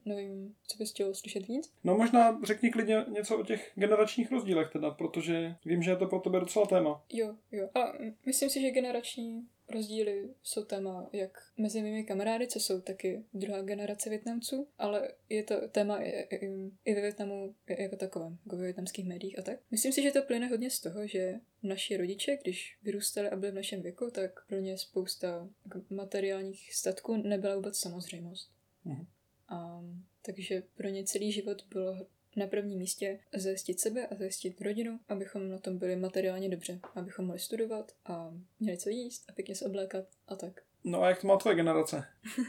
Nevím, 0.04 0.54
co 0.66 0.78
bys 0.78 0.90
chtěl 0.90 1.14
slyšet 1.14 1.48
víc? 1.48 1.72
No 1.84 1.96
možná 1.96 2.40
řekni 2.44 2.70
klidně 2.70 3.04
něco 3.08 3.38
o 3.38 3.44
těch 3.44 3.72
generačních 3.74 4.32
rozdílech 4.32 4.72
teda, 4.72 4.90
protože 4.90 5.54
vím, 5.64 5.82
že 5.82 5.90
je 5.90 5.96
to 5.96 6.06
pro 6.06 6.20
tebe 6.20 6.40
docela 6.40 6.66
téma. 6.66 7.04
Jo, 7.12 7.36
jo. 7.52 7.68
A 7.74 7.92
myslím 8.26 8.50
si, 8.50 8.60
že 8.60 8.70
generační 8.70 9.48
rozdíly 9.70 10.34
jsou 10.42 10.64
téma 10.64 11.10
jak 11.12 11.38
mezi 11.56 11.82
mými 11.82 12.04
kamarády, 12.04 12.46
co 12.46 12.60
jsou 12.60 12.80
taky 12.80 13.24
druhá 13.34 13.62
generace 13.62 14.10
Větnamců, 14.10 14.68
ale 14.78 15.12
je 15.28 15.42
to 15.42 15.68
téma 15.68 15.98
i, 15.98 16.10
i, 16.10 16.70
i 16.84 16.94
ve 16.94 17.00
Větnamu 17.00 17.54
jako 17.68 17.96
takovém, 17.96 18.38
jako 18.44 18.56
ve 18.56 18.62
větnamských 18.62 19.08
médiích 19.08 19.38
a 19.38 19.42
tak. 19.42 19.60
Myslím 19.70 19.92
si, 19.92 20.02
že 20.02 20.10
to 20.10 20.22
plyne 20.22 20.46
hodně 20.46 20.70
z 20.70 20.80
toho, 20.80 21.06
že 21.06 21.34
naši 21.62 21.96
rodiče, 21.96 22.38
když 22.42 22.78
vyrůstali 22.82 23.30
a 23.30 23.36
byli 23.36 23.52
v 23.52 23.54
našem 23.54 23.82
věku, 23.82 24.10
tak 24.10 24.46
pro 24.46 24.58
ně 24.58 24.78
spousta 24.78 25.48
jako 25.64 25.94
materiálních 25.94 26.74
statků 26.74 27.16
nebyla 27.16 27.56
vůbec 27.56 27.78
samozřejmost. 27.78 28.52
Mhm. 28.84 29.06
A, 29.48 29.84
takže 30.22 30.62
pro 30.74 30.88
ně 30.88 31.04
celý 31.04 31.32
život 31.32 31.62
bylo 31.70 32.06
na 32.38 32.46
prvním 32.46 32.78
místě 32.78 33.18
zajistit 33.34 33.80
sebe 33.80 34.06
a 34.06 34.14
zajistit 34.14 34.60
rodinu, 34.60 35.00
abychom 35.08 35.48
na 35.48 35.58
tom 35.58 35.78
byli 35.78 35.96
materiálně 35.96 36.48
dobře, 36.48 36.80
abychom 36.94 37.24
mohli 37.24 37.40
studovat 37.40 37.92
a 38.04 38.34
měli 38.60 38.78
co 38.78 38.90
jíst 38.90 39.24
a 39.28 39.32
pěkně 39.32 39.54
se 39.54 39.66
oblékat 39.66 40.04
a 40.28 40.36
tak. 40.36 40.62
No 40.84 41.02
a 41.02 41.08
jak 41.08 41.20
to 41.20 41.26
má 41.26 41.36
tvoje 41.36 41.56
generace? 41.56 42.04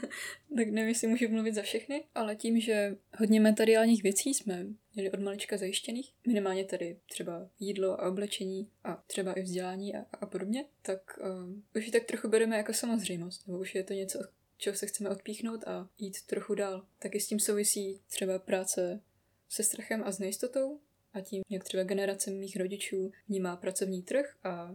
tak 0.56 0.68
nevím, 0.68 0.88
jestli 0.88 1.08
můžu 1.08 1.28
mluvit 1.28 1.54
za 1.54 1.62
všechny, 1.62 2.04
ale 2.14 2.36
tím, 2.36 2.60
že 2.60 2.96
hodně 3.18 3.40
materiálních 3.40 4.02
věcí 4.02 4.34
jsme 4.34 4.66
měli 4.94 5.10
od 5.10 5.20
malička 5.20 5.56
zajištěných, 5.56 6.12
minimálně 6.26 6.64
tady 6.64 6.96
třeba 7.10 7.48
jídlo 7.58 8.00
a 8.00 8.08
oblečení 8.08 8.70
a 8.84 9.02
třeba 9.06 9.32
i 9.32 9.42
vzdělání 9.42 9.96
a, 9.96 10.06
a 10.12 10.26
podobně, 10.26 10.64
tak 10.82 11.18
uh, 11.20 11.60
už 11.76 11.86
ji 11.86 11.92
tak 11.92 12.04
trochu 12.04 12.28
bereme 12.28 12.56
jako 12.56 12.72
samozřejmost, 12.72 13.46
nebo 13.46 13.58
už 13.58 13.74
je 13.74 13.84
to 13.84 13.92
něco, 13.92 14.18
čeho 14.56 14.76
se 14.76 14.86
chceme 14.86 15.10
odpíchnout 15.10 15.64
a 15.64 15.88
jít 15.98 16.26
trochu 16.26 16.54
dál. 16.54 16.86
Taky 16.98 17.20
s 17.20 17.26
tím 17.26 17.40
souvisí 17.40 18.00
třeba 18.08 18.38
práce 18.38 19.00
se 19.50 19.62
strachem 19.62 20.02
a 20.06 20.12
s 20.12 20.18
nejistotou 20.18 20.80
a 21.12 21.20
tím, 21.20 21.42
jak 21.48 21.64
třeba 21.64 21.82
generace 21.82 22.30
mých 22.30 22.56
rodičů 22.56 23.12
vnímá 23.28 23.56
pracovní 23.56 24.02
trh 24.02 24.36
a 24.44 24.74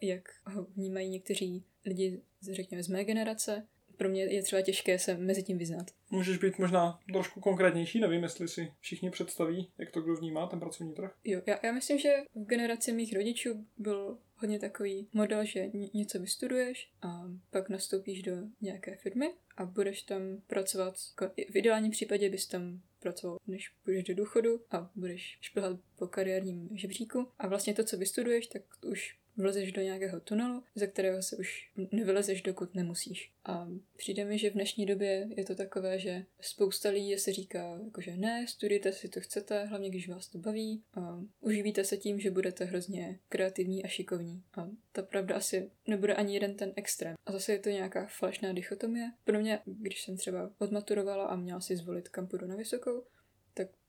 jak 0.00 0.28
ho 0.44 0.64
vnímají 0.64 1.08
někteří 1.08 1.64
lidi, 1.86 2.20
řekněme, 2.52 2.82
z 2.82 2.88
mé 2.88 3.04
generace. 3.04 3.66
Pro 3.96 4.08
mě 4.08 4.24
je 4.24 4.42
třeba 4.42 4.62
těžké 4.62 4.98
se 4.98 5.16
mezi 5.16 5.42
tím 5.42 5.58
vyznat. 5.58 5.90
Můžeš 6.10 6.38
být 6.38 6.58
možná 6.58 7.00
trošku 7.12 7.40
konkrétnější, 7.40 8.00
nevím, 8.00 8.22
jestli 8.22 8.48
si 8.48 8.72
všichni 8.80 9.10
představí, 9.10 9.70
jak 9.78 9.90
to 9.90 10.00
kdo 10.00 10.16
vnímá, 10.16 10.46
ten 10.46 10.60
pracovní 10.60 10.94
trh. 10.94 11.14
Jo, 11.24 11.42
já, 11.46 11.58
já 11.62 11.72
myslím, 11.72 11.98
že 11.98 12.14
v 12.34 12.44
generaci 12.44 12.92
mých 12.92 13.14
rodičů 13.14 13.66
byl 13.78 14.18
hodně 14.44 14.58
takový 14.58 15.08
model, 15.12 15.44
že 15.44 15.70
něco 15.94 16.18
vystuduješ 16.18 16.90
a 17.02 17.30
pak 17.50 17.68
nastoupíš 17.68 18.22
do 18.22 18.32
nějaké 18.60 18.96
firmy 18.96 19.34
a 19.56 19.64
budeš 19.64 20.02
tam 20.02 20.20
pracovat. 20.46 20.94
Jako 21.20 21.34
v 21.52 21.56
ideálním 21.56 21.90
případě 21.90 22.30
bys 22.30 22.46
tam 22.46 22.80
pracoval, 23.00 23.38
než 23.46 23.68
půjdeš 23.68 24.04
do 24.04 24.14
důchodu 24.14 24.60
a 24.70 24.90
budeš 24.94 25.38
šplhat 25.40 25.80
po 25.98 26.06
kariérním 26.06 26.68
žebříku. 26.74 27.28
A 27.38 27.46
vlastně 27.46 27.74
to, 27.74 27.84
co 27.84 27.96
vystuduješ, 27.96 28.46
tak 28.46 28.62
už 28.86 29.16
vlezeš 29.36 29.72
do 29.72 29.82
nějakého 29.82 30.20
tunelu, 30.20 30.62
ze 30.74 30.86
kterého 30.86 31.22
se 31.22 31.36
už 31.36 31.70
nevylezeš, 31.92 32.42
dokud 32.42 32.74
nemusíš. 32.74 33.32
A 33.44 33.68
přijde 33.96 34.24
mi, 34.24 34.38
že 34.38 34.50
v 34.50 34.52
dnešní 34.52 34.86
době 34.86 35.28
je 35.36 35.44
to 35.44 35.54
takové, 35.54 35.98
že 35.98 36.24
spousta 36.40 36.88
lidí 36.88 37.18
se 37.18 37.32
říká, 37.32 37.78
jakože 37.84 38.16
ne, 38.16 38.46
studujte 38.48 38.92
si 38.92 39.08
to 39.08 39.20
chcete, 39.20 39.64
hlavně 39.64 39.90
když 39.90 40.08
vás 40.08 40.28
to 40.28 40.38
baví. 40.38 40.82
A 40.94 41.22
uživíte 41.40 41.84
se 41.84 41.96
tím, 41.96 42.20
že 42.20 42.30
budete 42.30 42.64
hrozně 42.64 43.18
kreativní 43.28 43.84
a 43.84 43.88
šikovní. 43.88 44.42
A 44.54 44.70
ta 44.92 45.02
pravda 45.02 45.36
asi 45.36 45.70
nebude 45.86 46.14
ani 46.14 46.34
jeden 46.34 46.54
ten 46.54 46.72
extrém. 46.76 47.14
A 47.26 47.32
zase 47.32 47.52
je 47.52 47.58
to 47.58 47.68
nějaká 47.68 48.06
falešná 48.06 48.52
dichotomie. 48.52 49.12
Pro 49.24 49.40
mě, 49.40 49.60
když 49.66 50.02
jsem 50.02 50.16
třeba 50.16 50.50
odmaturovala 50.58 51.24
a 51.26 51.36
měla 51.36 51.60
si 51.60 51.76
zvolit 51.76 52.08
kam 52.08 52.26
půjdu 52.26 52.46
na 52.46 52.56
vysokou, 52.56 53.04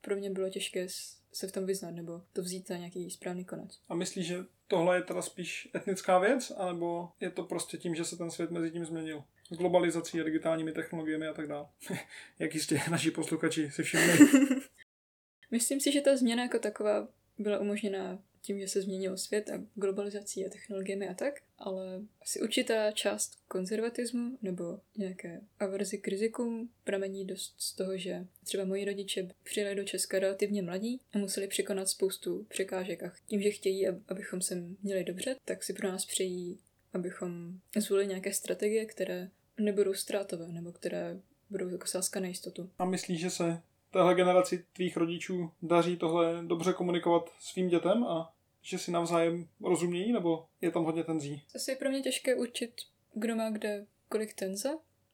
pro 0.05 0.15
mě 0.15 0.29
bylo 0.29 0.49
těžké 0.49 0.87
se 1.33 1.47
v 1.47 1.51
tom 1.51 1.65
vyznat 1.65 1.91
nebo 1.91 2.21
to 2.33 2.41
vzít 2.41 2.67
za 2.67 2.77
nějaký 2.77 3.11
správný 3.11 3.45
konec. 3.45 3.79
A 3.89 3.95
myslíš, 3.95 4.27
že 4.27 4.37
tohle 4.67 4.97
je 4.97 5.01
teda 5.01 5.21
spíš 5.21 5.69
etnická 5.75 6.19
věc, 6.19 6.51
anebo 6.57 7.09
je 7.19 7.31
to 7.31 7.43
prostě 7.43 7.77
tím, 7.77 7.95
že 7.95 8.05
se 8.05 8.17
ten 8.17 8.31
svět 8.31 8.51
mezi 8.51 8.71
tím 8.71 8.85
změnil? 8.85 9.23
Globalizací 9.49 10.21
a 10.21 10.23
digitálními 10.23 10.71
technologiemi 10.71 11.27
a 11.27 11.33
tak 11.33 11.47
dále. 11.47 11.67
Jak 12.39 12.55
jistě 12.55 12.81
naši 12.91 13.11
posluchači 13.11 13.71
si 13.71 13.83
všimli. 13.83 14.17
Myslím 15.51 15.79
si, 15.79 15.91
že 15.91 16.01
ta 16.01 16.17
změna 16.17 16.43
jako 16.43 16.59
taková 16.59 17.07
byla 17.37 17.59
umožněna 17.59 18.19
tím, 18.45 18.59
že 18.59 18.67
se 18.67 18.81
změnil 18.81 19.17
svět 19.17 19.49
a 19.49 19.61
globalizací 19.75 20.45
a 20.45 20.49
technologiemi 20.49 21.09
a 21.09 21.13
tak, 21.13 21.33
ale 21.57 22.01
asi 22.21 22.41
určitá 22.41 22.91
část 22.91 23.37
konzervatismu 23.47 24.37
nebo 24.41 24.79
nějaké 24.97 25.41
averzi 25.59 25.97
k 25.97 26.07
rizikům 26.07 26.69
pramení 26.83 27.25
dost 27.25 27.55
z 27.57 27.73
toho, 27.73 27.97
že 27.97 28.25
třeba 28.43 28.65
moji 28.65 28.85
rodiče 28.85 29.29
přijeli 29.43 29.75
do 29.75 29.83
Česka 29.83 30.19
relativně 30.19 30.61
mladí 30.61 31.01
a 31.13 31.17
museli 31.17 31.47
překonat 31.47 31.89
spoustu 31.89 32.45
překážek 32.49 33.03
a 33.03 33.11
tím, 33.27 33.41
že 33.41 33.51
chtějí, 33.51 33.87
abychom 33.87 34.41
se 34.41 34.63
měli 34.83 35.03
dobře, 35.03 35.35
tak 35.45 35.63
si 35.63 35.73
pro 35.73 35.87
nás 35.87 36.05
přejí, 36.05 36.59
abychom 36.93 37.59
zvolili 37.77 38.07
nějaké 38.07 38.33
strategie, 38.33 38.85
které 38.85 39.29
nebudou 39.57 39.93
ztrátové 39.93 40.47
nebo 40.47 40.71
které 40.71 41.19
budou 41.49 41.69
jako 41.69 41.87
sázka 41.87 42.19
na 42.19 42.27
jistotu. 42.27 42.69
A 42.79 42.85
myslíš, 42.85 43.19
že 43.19 43.29
se 43.29 43.61
téhle 43.91 44.15
generaci 44.15 44.65
tvých 44.73 44.97
rodičů 44.97 45.51
daří 45.61 45.97
tohle 45.97 46.43
dobře 46.47 46.73
komunikovat 46.73 47.29
svým 47.39 47.67
dětem 47.67 48.03
a 48.03 48.33
že 48.65 48.77
si 48.77 48.91
navzájem 48.91 49.47
rozumějí, 49.61 50.11
nebo 50.11 50.45
je 50.61 50.71
tam 50.71 50.83
hodně 50.83 51.03
tenzí? 51.03 51.43
Asi 51.55 51.71
je 51.71 51.75
pro 51.75 51.89
mě 51.89 52.01
těžké 52.01 52.35
určit, 52.35 52.71
kdo 53.13 53.35
má 53.35 53.49
kde 53.49 53.85
kolik 54.09 54.33
tenze, 54.33 54.69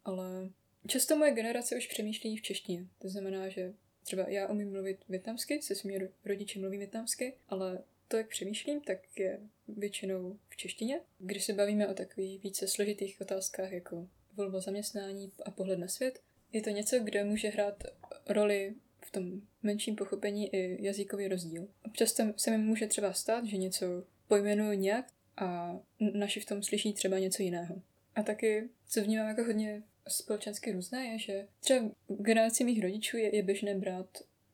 ale 0.05 0.49
často 0.87 1.17
moje 1.17 1.31
generace 1.31 1.77
už 1.77 1.87
přemýšlí 1.87 2.37
v 2.37 2.41
češtině. 2.41 2.87
To 2.99 3.09
znamená, 3.09 3.49
že 3.49 3.73
třeba 4.03 4.29
já 4.29 4.47
umím 4.47 4.71
mluvit 4.71 4.97
větnamsky, 5.09 5.61
se 5.61 5.75
svými 5.75 6.09
rodiči 6.25 6.59
mluví 6.59 6.77
větnamsky, 6.77 7.33
ale 7.49 7.83
to, 8.07 8.17
jak 8.17 8.27
přemýšlím, 8.27 8.81
tak 8.81 9.19
je 9.19 9.39
většinou 9.67 10.37
v 10.49 10.57
češtině. 10.57 11.01
Když 11.19 11.45
se 11.45 11.53
bavíme 11.53 11.87
o 11.87 11.93
takových 11.93 12.43
více 12.43 12.67
složitých 12.67 13.21
otázkách, 13.21 13.71
jako 13.71 14.07
volba 14.37 14.59
zaměstnání 14.59 15.31
a 15.45 15.51
pohled 15.51 15.79
na 15.79 15.87
svět, 15.87 16.19
je 16.51 16.61
to 16.61 16.69
něco, 16.69 16.99
kde 16.99 17.23
může 17.23 17.49
hrát 17.49 17.83
roli 18.29 18.75
v 19.11 19.13
tom 19.13 19.41
menším 19.63 19.95
pochopení 19.95 20.55
i 20.55 20.85
jazykový 20.85 21.27
rozdíl. 21.27 21.67
Občas 21.85 22.15
se 22.37 22.51
mi 22.51 22.57
může 22.57 22.87
třeba 22.87 23.13
stát, 23.13 23.45
že 23.45 23.57
něco 23.57 23.85
pojmenuju 24.27 24.73
nějak 24.73 25.05
a 25.37 25.79
naši 25.99 26.39
v 26.39 26.45
tom 26.45 26.63
slyší 26.63 26.93
třeba 26.93 27.19
něco 27.19 27.43
jiného. 27.43 27.81
A 28.15 28.23
taky, 28.23 28.69
co 28.87 29.03
vnímám 29.03 29.27
jako 29.27 29.43
hodně 29.43 29.83
společensky 30.07 30.71
různé, 30.71 31.05
je, 31.05 31.19
že 31.19 31.47
třeba 31.59 31.89
generaci 32.07 32.63
mých 32.63 32.81
rodičů 32.81 33.17
je, 33.17 33.35
je 33.35 33.43
běžné 33.43 33.75
brát 33.75 34.07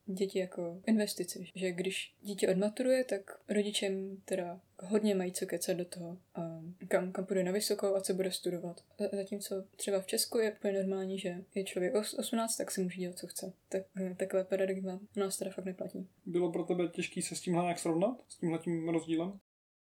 děti 0.07 0.39
jako 0.39 0.81
investici. 0.85 1.47
Že 1.55 1.71
když 1.71 2.13
dítě 2.21 2.49
odmaturuje, 2.49 3.03
tak 3.03 3.39
rodičem 3.49 4.17
teda 4.25 4.61
hodně 4.79 5.15
mají 5.15 5.31
co 5.31 5.45
kecat 5.45 5.77
do 5.77 5.85
toho, 5.85 6.17
a 6.35 6.61
kam, 6.87 7.11
kam 7.11 7.25
půjde 7.25 7.43
na 7.43 7.51
vysokou 7.51 7.95
a 7.95 8.01
co 8.01 8.13
bude 8.13 8.31
studovat. 8.31 8.83
Zatímco 9.11 9.63
třeba 9.75 10.01
v 10.01 10.07
Česku 10.07 10.37
je 10.37 10.51
úplně 10.51 10.73
normální, 10.73 11.19
že 11.19 11.43
je 11.55 11.63
člověk 11.63 11.95
18, 11.95 12.55
tak 12.55 12.71
si 12.71 12.83
může 12.83 13.01
dělat, 13.01 13.17
co 13.17 13.27
chce. 13.27 13.53
Tak, 13.69 13.83
takové 14.17 14.43
paradigma 14.43 14.99
nás 15.15 15.37
teda 15.37 15.51
fakt 15.51 15.65
neplatí. 15.65 16.07
Bylo 16.25 16.51
pro 16.51 16.63
tebe 16.63 16.87
těžké 16.87 17.21
se 17.21 17.35
s 17.35 17.41
tímhle 17.41 17.63
nějak 17.63 17.79
srovnat? 17.79 18.23
S 18.29 18.37
tímhletím 18.37 18.89
rozdílem? 18.89 19.39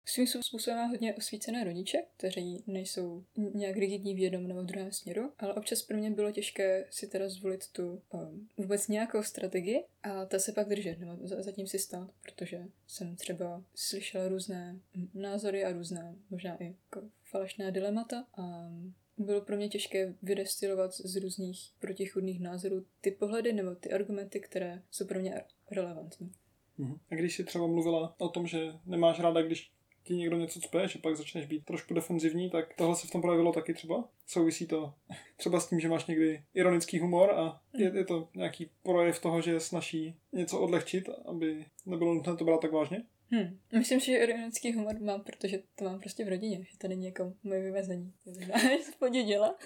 Svým 0.05 0.27
způsobem 0.27 0.79
má 0.79 0.87
hodně 0.87 1.15
osvícené 1.15 1.65
rodiče, 1.65 2.03
kteří 2.17 2.65
nejsou 2.67 3.25
nějak 3.37 3.77
rigidní 3.77 4.15
v 4.15 4.19
jednom 4.19 4.49
nebo 4.49 4.63
v 4.63 4.67
druhém 4.67 4.93
směru, 4.93 5.33
ale 5.39 5.55
občas 5.55 5.83
pro 5.83 5.97
mě 5.97 6.11
bylo 6.11 6.33
těžké 6.33 6.87
si 6.91 7.07
teda 7.07 7.29
zvolit 7.29 7.69
tu 7.73 8.03
um, 8.13 8.49
vůbec 8.57 8.89
nějakou 8.89 9.23
strategii 9.23 9.85
a 10.03 10.25
ta 10.25 10.39
se 10.39 10.53
pak 10.53 10.69
držet, 10.69 10.99
nebo 10.99 11.17
zatím 11.23 11.67
si 11.67 11.79
stát, 11.79 12.11
protože 12.23 12.67
jsem 12.87 13.17
třeba 13.17 13.65
slyšela 13.75 14.29
různé 14.29 14.81
názory 15.15 15.65
a 15.65 15.73
různé, 15.73 16.15
možná 16.31 16.57
i 16.57 16.65
jako 16.65 17.09
falešné 17.25 17.73
dilemata 17.73 18.27
a 18.37 18.71
bylo 19.19 19.41
pro 19.41 19.57
mě 19.57 19.69
těžké 19.69 20.15
vydestilovat 20.23 20.95
z 20.95 21.17
různých 21.17 21.71
protichudných 21.79 22.41
názorů 22.41 22.85
ty 23.01 23.11
pohledy 23.11 23.53
nebo 23.53 23.75
ty 23.75 23.93
argumenty, 23.93 24.41
které 24.41 24.83
jsou 24.91 25.07
pro 25.07 25.21
mě 25.21 25.45
relevantní. 25.71 26.33
Mhm. 26.79 26.99
A 27.11 27.15
když 27.15 27.37
jsi 27.37 27.45
třeba 27.45 27.67
mluvila 27.67 28.15
o 28.19 28.29
tom, 28.29 28.47
že 28.47 28.73
nemáš 28.87 29.21
ráda, 29.21 29.43
když 29.43 29.73
ti 30.11 30.17
někdo 30.17 30.37
něco 30.37 30.61
cpe, 30.61 30.89
že 30.89 30.99
pak 30.99 31.17
začneš 31.17 31.47
být 31.47 31.65
trošku 31.65 31.95
defenzivní, 31.95 32.51
tak 32.51 32.75
tohle 32.77 32.97
se 32.97 33.07
v 33.07 33.11
tom 33.11 33.23
projevilo 33.23 33.53
taky 33.53 33.75
třeba? 33.75 34.09
Souvisí 34.27 34.67
to 34.67 34.95
třeba 35.37 35.61
s 35.61 35.69
tím, 35.69 35.81
že 35.81 35.89
máš 35.89 36.07
někdy 36.07 36.43
ironický 36.55 36.99
humor 36.99 37.31
a 37.31 37.63
je, 37.75 37.93
je 37.95 38.05
to 38.05 38.29
nějaký 38.35 38.71
projev 38.83 39.21
toho, 39.21 39.43
že 39.43 39.53
je 39.53 39.61
snaží 39.61 40.17
něco 40.33 40.61
odlehčit, 40.61 41.09
aby 41.27 41.65
nebylo 41.87 42.15
nutné 42.15 42.37
to 42.37 42.45
brát 42.45 42.61
tak 42.61 42.73
vážně? 42.73 43.03
Hmm. 43.31 43.59
Myslím 43.73 44.01
si, 44.01 44.07
že 44.07 44.17
ironický 44.17 44.73
humor 44.73 45.01
mám, 45.01 45.25
protože 45.25 45.63
to 45.75 45.85
mám 45.85 46.01
prostě 46.01 46.25
v 46.25 46.29
rodině, 46.29 46.65
že 46.71 46.79
to 46.79 46.89
není 46.89 47.07
jako 47.07 47.33
moje 47.43 47.63
vymezení. 47.63 48.13
To 48.25 48.31
je 48.41 48.79
podědila. 48.99 49.59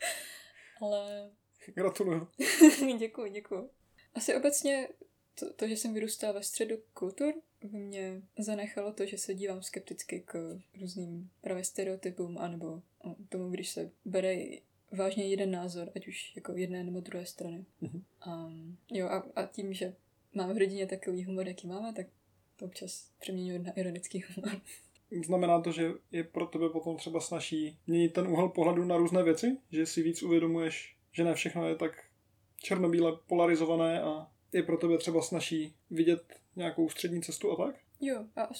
Ale... 0.82 1.30
Gratuluju. 1.74 2.28
děkuji, 2.98 3.30
děkuji. 3.32 3.70
Asi 4.14 4.36
obecně 4.36 4.88
to, 5.38 5.52
to, 5.52 5.68
že 5.68 5.76
jsem 5.76 5.94
vyrůstala 5.94 6.32
ve 6.32 6.42
středu 6.42 6.76
kultur, 6.94 7.34
ve 7.62 7.78
mě 7.78 8.22
zanechalo 8.38 8.92
to, 8.92 9.06
že 9.06 9.18
se 9.18 9.34
dívám 9.34 9.62
skepticky 9.62 10.20
k 10.20 10.58
různým 10.80 11.30
právě 11.40 11.64
stereotypům, 11.64 12.38
anebo 12.38 12.82
tomu, 13.28 13.50
když 13.50 13.70
se 13.70 13.90
bere 14.04 14.36
vážně 14.92 15.28
jeden 15.28 15.50
názor, 15.50 15.90
ať 15.96 16.08
už 16.08 16.36
jako 16.36 16.52
jedné 16.52 16.84
nebo 16.84 17.00
druhé 17.00 17.26
strany. 17.26 17.64
Mm-hmm. 17.82 18.02
Um, 18.26 18.78
jo, 18.90 19.06
a, 19.06 19.24
a 19.36 19.46
tím, 19.46 19.74
že 19.74 19.94
máme 20.34 20.54
v 20.54 20.58
rodině 20.58 20.86
takový 20.86 21.24
humor, 21.24 21.48
jaký 21.48 21.66
máme, 21.66 21.92
tak 21.92 22.06
to 22.56 22.64
občas 22.64 23.10
přeměňuje 23.20 23.58
na 23.58 23.72
ironický 23.72 24.24
humor. 24.28 24.60
Znamená 25.26 25.60
to, 25.60 25.72
že 25.72 25.90
je 26.12 26.24
pro 26.24 26.46
tebe 26.46 26.68
potom 26.68 26.96
třeba 26.96 27.20
snaží 27.20 27.78
měnit 27.86 28.12
ten 28.12 28.26
úhel 28.26 28.48
pohledu 28.48 28.84
na 28.84 28.96
různé 28.96 29.22
věci? 29.22 29.56
Že 29.70 29.86
si 29.86 30.02
víc 30.02 30.22
uvědomuješ, 30.22 30.96
že 31.12 31.24
ne 31.24 31.34
všechno 31.34 31.68
je 31.68 31.76
tak 31.76 32.04
černobíle 32.56 33.12
polarizované 33.26 34.02
a 34.02 34.30
je 34.52 34.62
pro 34.62 34.76
tebe 34.76 34.98
třeba 34.98 35.22
snaží 35.22 35.74
vidět 35.90 36.22
nějakou 36.56 36.88
střední 36.88 37.22
cestu 37.22 37.52
a 37.52 37.66
tak? 37.66 37.80
Jo, 38.00 38.24
a 38.36 38.50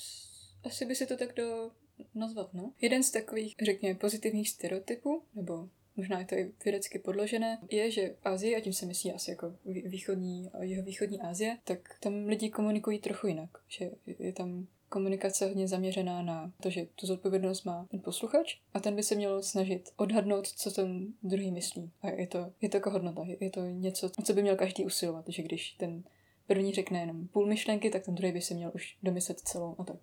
asi 0.64 0.84
by 0.86 0.94
se 0.94 1.06
to 1.06 1.16
tak 1.16 1.34
do 1.34 1.70
nazvat, 2.14 2.54
no. 2.54 2.72
Jeden 2.80 3.02
z 3.02 3.10
takových, 3.10 3.54
řekněme, 3.64 3.94
pozitivních 3.94 4.50
stereotypů, 4.50 5.22
nebo 5.34 5.68
možná 5.96 6.18
je 6.18 6.26
to 6.26 6.34
i 6.34 6.52
vědecky 6.64 6.98
podložené, 6.98 7.58
je, 7.70 7.90
že 7.90 8.16
Asie, 8.24 8.56
a 8.56 8.60
tím 8.60 8.72
se 8.72 8.86
myslí 8.86 9.12
asi 9.12 9.30
jako 9.30 9.54
východní 9.64 10.50
jeho 10.60 10.82
východní 10.82 11.20
Asie, 11.20 11.58
tak 11.64 11.96
tam 12.00 12.26
lidi 12.26 12.50
komunikují 12.50 12.98
trochu 12.98 13.26
jinak. 13.26 13.50
Že 13.68 13.90
je 14.18 14.32
tam 14.32 14.66
komunikace 14.88 15.46
hodně 15.46 15.68
zaměřená 15.68 16.22
na 16.22 16.52
to, 16.62 16.70
že 16.70 16.86
tu 16.94 17.06
zodpovědnost 17.06 17.64
má 17.64 17.86
ten 17.90 18.00
posluchač 18.00 18.56
a 18.74 18.80
ten 18.80 18.96
by 18.96 19.02
se 19.02 19.14
měl 19.14 19.42
snažit 19.42 19.90
odhadnout, 19.96 20.48
co 20.48 20.70
ten 20.70 21.06
druhý 21.22 21.50
myslí. 21.50 21.90
A 22.02 22.10
je 22.10 22.26
to, 22.26 22.52
je 22.60 22.68
to 22.68 22.76
jako 22.76 22.90
hodnota, 22.90 23.22
je 23.40 23.50
to 23.50 23.60
něco, 23.60 24.10
co 24.24 24.32
by 24.32 24.42
měl 24.42 24.56
každý 24.56 24.84
usilovat, 24.84 25.24
že 25.28 25.42
když 25.42 25.72
ten 25.72 26.04
první 26.46 26.72
řekne 26.72 27.00
jenom 27.00 27.28
půl 27.28 27.46
myšlenky, 27.46 27.90
tak 27.90 28.04
ten 28.04 28.14
druhý 28.14 28.32
by 28.32 28.40
se 28.40 28.54
měl 28.54 28.70
už 28.74 28.98
domyslet 29.02 29.40
celou 29.40 29.74
a 29.78 29.84
tak. 29.84 29.96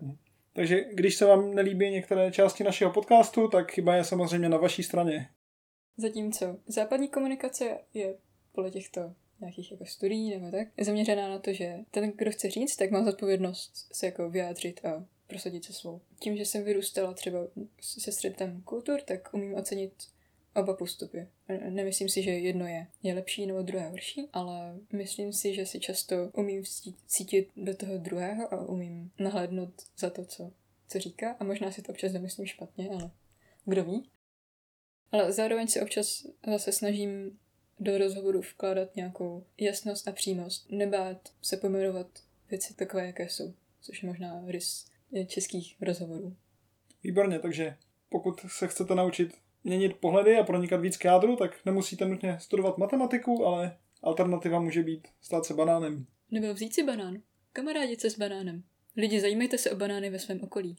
Takže 0.54 0.84
když 0.94 1.16
se 1.16 1.26
vám 1.26 1.56
nelíbí 1.56 1.90
některé 1.90 2.32
části 2.32 2.64
našeho 2.64 2.92
podcastu, 2.92 3.48
tak 3.48 3.72
chyba 3.72 3.96
je 3.96 4.04
samozřejmě 4.04 4.50
na 4.50 4.58
vaší 4.58 4.84
straně. 4.84 5.30
Zatímco 5.98 6.58
západní 6.68 7.08
komunikace 7.08 7.78
je 7.94 8.18
podle 8.52 8.72
těchto 8.72 9.14
nějakých 9.40 9.72
jako 9.72 9.86
studií 9.86 10.30
nebo 10.30 10.52
tak, 10.52 10.68
je 10.78 10.86
zaměřená 10.86 11.30
na 11.30 11.40
to, 11.40 11.54
že 11.54 11.78
ten, 11.92 12.14
kdo 12.16 12.32
chce 12.32 12.50
říct, 12.50 12.76
tak 12.76 12.92
má 12.92 13.04
zodpovědnost 13.04 13.88
se 13.92 14.06
jako 14.06 14.30
vyjádřit 14.30 14.86
a 14.86 15.06
prosadit 15.28 15.66
se 15.66 15.74
svou. 15.74 16.02
Tím, 16.20 16.38
že 16.38 16.46
jsem 16.46 16.64
vyrůstala 16.64 17.14
třeba 17.14 17.40
se 17.82 18.12
střetem 18.12 18.62
kultur, 18.62 19.02
tak 19.02 19.34
umím 19.34 19.56
ocenit 19.56 19.94
oba 20.56 20.74
postupy. 20.74 21.28
Nemyslím 21.70 22.10
si, 22.10 22.24
že 22.24 22.32
jedno 22.32 22.68
je, 22.68 22.88
je 23.04 23.14
lepší 23.14 23.46
nebo 23.46 23.62
druhé 23.62 23.90
horší, 23.90 24.30
ale 24.34 24.80
myslím 24.94 25.34
si, 25.34 25.56
že 25.56 25.66
si 25.66 25.80
často 25.80 26.16
umím 26.34 26.64
cítit 27.08 27.50
do 27.56 27.76
toho 27.76 27.98
druhého 27.98 28.54
a 28.54 28.66
umím 28.66 29.12
nahlédnout 29.20 29.74
za 29.98 30.10
to, 30.10 30.26
co, 30.26 30.52
co 30.88 31.00
říká. 31.00 31.36
A 31.40 31.44
možná 31.44 31.72
si 31.72 31.82
to 31.82 31.92
občas 31.92 32.14
nemyslím 32.14 32.46
špatně, 32.46 32.90
ale 32.90 33.12
kdo 33.66 33.84
ví. 33.84 34.10
Ale 35.12 35.32
zároveň 35.32 35.68
si 35.68 35.82
občas 35.82 36.26
zase 36.48 36.72
snažím 36.72 37.40
do 37.80 37.98
rozhovoru 37.98 38.42
vkládat 38.42 38.96
nějakou 38.96 39.46
jasnost 39.58 40.08
a 40.08 40.12
přímost. 40.12 40.72
Nebát 40.72 41.30
se 41.42 41.58
pojmenovat 41.58 42.08
věci 42.50 42.74
takové, 42.74 43.06
jaké 43.06 43.30
jsou. 43.30 43.54
Což 43.82 44.04
je 44.04 44.10
možná 44.10 44.44
rys 44.48 44.86
českých 45.28 45.76
rozhovorů. 45.82 46.36
Výborně, 47.04 47.40
takže 47.40 47.78
pokud 48.10 48.40
se 48.48 48.68
chcete 48.68 48.96
naučit 48.96 49.34
měnit 49.64 49.98
pohledy 49.98 50.38
a 50.38 50.44
pronikat 50.44 50.82
víc 50.82 50.98
k 50.98 51.06
jádru, 51.06 51.36
tak 51.36 51.66
nemusíte 51.66 52.06
nutně 52.06 52.40
studovat 52.40 52.78
matematiku, 52.78 53.46
ale 53.46 53.78
alternativa 54.02 54.60
může 54.60 54.84
být 54.84 55.08
stát 55.22 55.46
se 55.46 55.54
banánem. 55.54 56.06
Nebo 56.32 56.54
vzít 56.54 56.74
si 56.74 56.84
banán. 56.84 57.22
Kamarádi 57.54 57.96
se 57.96 58.10
s 58.10 58.18
banánem. 58.18 58.64
Lidi, 58.98 59.22
zajímejte 59.22 59.58
se 59.58 59.72
o 59.72 59.76
banány 59.76 60.10
ve 60.10 60.20
svém 60.20 60.44
okolí. 60.44 60.78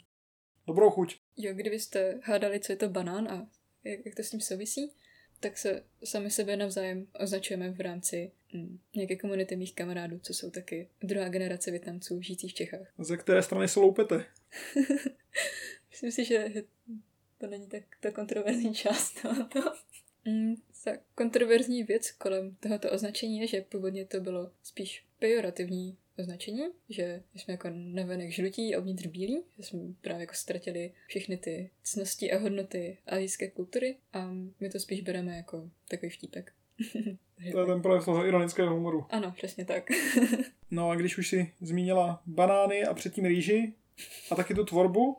Dobrou 0.67 0.91
chuť. 0.91 1.17
Jo, 1.37 1.55
kdybyste 1.55 2.21
hádali, 2.23 2.61
co 2.61 2.73
je 2.73 2.77
to 2.77 2.89
banán 2.89 3.29
a 3.29 3.47
jak, 3.85 4.07
jak 4.07 4.15
to 4.15 4.23
s 4.23 4.31
tím 4.31 4.41
souvisí, 4.41 4.93
tak 5.41 5.59
se 5.59 5.83
sami 6.05 6.31
sebe 6.31 6.57
navzájem 6.57 7.07
označujeme 7.21 7.71
v 7.71 7.81
rámci 7.81 8.31
hm, 8.55 8.79
nějaké 8.95 9.17
komunity 9.17 9.57
mých 9.57 9.75
kamarádů, 9.75 10.19
co 10.19 10.35
jsou 10.35 10.51
taky 10.51 10.89
druhá 11.03 11.29
generace 11.29 11.71
Větnamců 11.71 12.23
žijících 12.23 12.53
v 12.53 12.55
Čechách. 12.55 12.93
Ze 12.99 13.17
které 13.17 13.43
strany 13.43 13.69
se 13.69 13.81
loupete? 13.81 14.25
Myslím 15.91 16.13
si, 16.13 16.25
že 16.25 16.49
to 17.39 17.47
není 17.47 17.67
tak 17.67 17.83
ta 18.01 18.11
kontroverzní 18.11 18.75
část 18.75 19.23
tohoto. 19.23 19.61
Mm, 20.25 20.55
ta 20.85 20.93
kontroverzní 21.15 21.83
věc 21.83 22.11
kolem 22.11 22.57
tohoto 22.61 22.91
označení 22.91 23.39
je, 23.39 23.47
že 23.47 23.61
původně 23.61 24.05
to 24.05 24.21
bylo 24.21 24.51
spíš 24.63 25.05
pejorativní 25.19 25.97
označení, 26.19 26.63
že 26.89 27.23
jsme 27.35 27.55
jako 27.55 27.69
navenek 27.73 28.33
žlutí 28.33 28.75
a 28.75 28.79
uvnitř 28.79 29.07
bílí, 29.07 29.43
že 29.59 29.63
jsme 29.63 29.81
právě 30.01 30.21
jako 30.21 30.35
ztratili 30.35 30.93
všechny 31.07 31.37
ty 31.37 31.71
cnosti 31.83 32.33
a 32.33 32.39
hodnoty 32.39 32.99
azijské 33.07 33.51
kultury 33.51 33.97
a 34.13 34.31
my 34.61 34.71
to 34.73 34.81
spíš 34.81 35.01
bereme 35.01 35.37
jako 35.37 35.71
takový 35.89 36.11
vtípek. 36.11 36.53
to 37.53 37.61
je 37.61 37.67
ten 37.67 37.83
projev 37.83 38.05
toho 38.05 38.27
ironického 38.27 38.75
humoru. 38.75 39.07
Ano, 39.11 39.33
přesně 39.37 39.65
tak. 39.65 39.91
no 40.71 40.91
a 40.91 40.95
když 40.95 41.19
už 41.19 41.29
si 41.29 41.53
zmínila 41.61 42.23
banány 42.27 42.85
a 42.85 42.95
předtím 42.95 43.25
rýži 43.25 43.73
a 44.31 44.35
taky 44.35 44.55
tu 44.55 44.65
tvorbu, 44.65 45.17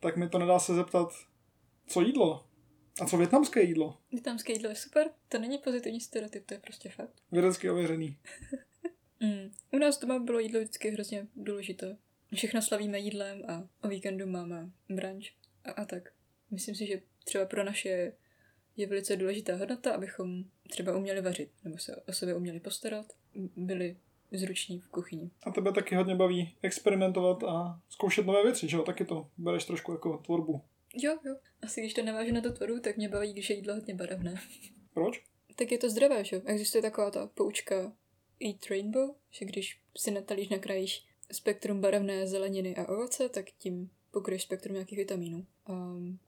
tak 0.00 0.16
mi 0.16 0.28
to 0.28 0.38
nedá 0.38 0.58
se 0.58 0.74
zeptat, 0.74 1.12
co 1.86 2.00
jídlo? 2.00 2.46
A 3.00 3.06
co 3.06 3.16
větnamské 3.16 3.62
jídlo? 3.62 3.98
Větnamské 4.12 4.52
jídlo 4.52 4.68
je 4.68 4.76
super, 4.76 5.10
to 5.28 5.38
není 5.38 5.58
pozitivní 5.58 6.00
stereotyp, 6.00 6.46
to 6.46 6.54
je 6.54 6.60
prostě 6.60 6.88
fakt. 6.88 7.12
Vědecky 7.32 7.70
ověřený. 7.70 8.16
mm. 9.24 9.50
U 9.72 9.78
nás 9.78 10.00
doma 10.00 10.18
bylo 10.18 10.38
jídlo 10.38 10.60
vždycky 10.60 10.90
hrozně 10.90 11.26
důležité. 11.36 11.96
Všechno 12.34 12.62
slavíme 12.62 12.98
jídlem 12.98 13.42
a 13.48 13.68
o 13.82 13.88
víkendu 13.88 14.26
máme 14.26 14.70
brunch 14.88 15.26
a, 15.64 15.70
a 15.70 15.84
tak. 15.84 16.12
Myslím 16.50 16.74
si, 16.74 16.86
že 16.86 17.02
třeba 17.24 17.46
pro 17.46 17.64
naše 17.64 18.12
je 18.76 18.86
velice 18.86 19.16
důležitá 19.16 19.56
hodnota, 19.56 19.92
abychom 19.92 20.44
třeba 20.68 20.96
uměli 20.96 21.20
vařit, 21.20 21.50
nebo 21.64 21.78
se 21.78 21.96
o 21.96 22.12
sebe 22.12 22.34
uměli 22.34 22.60
postarat, 22.60 23.06
byli 23.56 23.96
zruční 24.32 24.80
v 24.80 24.88
kuchyni. 24.88 25.30
A 25.42 25.50
tebe 25.50 25.72
taky 25.72 25.94
hodně 25.94 26.14
baví 26.14 26.56
experimentovat 26.62 27.42
a 27.42 27.80
zkoušet 27.88 28.26
nové 28.26 28.42
věci, 28.42 28.68
že 28.68 28.76
jo? 28.76 28.82
Taky 28.82 29.04
to 29.04 29.30
bereš 29.38 29.64
trošku 29.64 29.92
jako 29.92 30.18
tvorbu. 30.18 30.62
Jo, 30.94 31.18
jo. 31.24 31.36
Asi 31.62 31.80
když 31.80 31.94
to 31.94 32.02
navážu 32.02 32.32
na 32.32 32.40
to 32.40 32.52
tvoru, 32.52 32.80
tak 32.80 32.96
mě 32.96 33.08
baví, 33.08 33.32
když 33.32 33.50
je 33.50 33.56
jídlo 33.56 33.74
hodně 33.74 33.94
barevné. 33.94 34.34
Proč? 34.94 35.24
Tak 35.56 35.72
je 35.72 35.78
to 35.78 35.90
zdravé, 35.90 36.24
že? 36.24 36.42
Existuje 36.44 36.82
taková 36.82 37.10
ta 37.10 37.26
poučka 37.26 37.92
Eat 38.40 38.66
Rainbow, 38.70 39.10
že 39.30 39.44
když 39.44 39.80
si 39.96 40.10
na 40.10 40.20
talíř 40.20 40.48
nakrájíš 40.48 41.04
spektrum 41.32 41.80
barevné 41.80 42.26
zeleniny 42.26 42.76
a 42.76 42.88
ovoce, 42.88 43.28
tak 43.28 43.50
tím 43.58 43.90
pokryješ 44.10 44.42
spektrum 44.42 44.74
nějakých 44.74 44.98
vitamínů. 44.98 45.46
Um, 45.68 46.18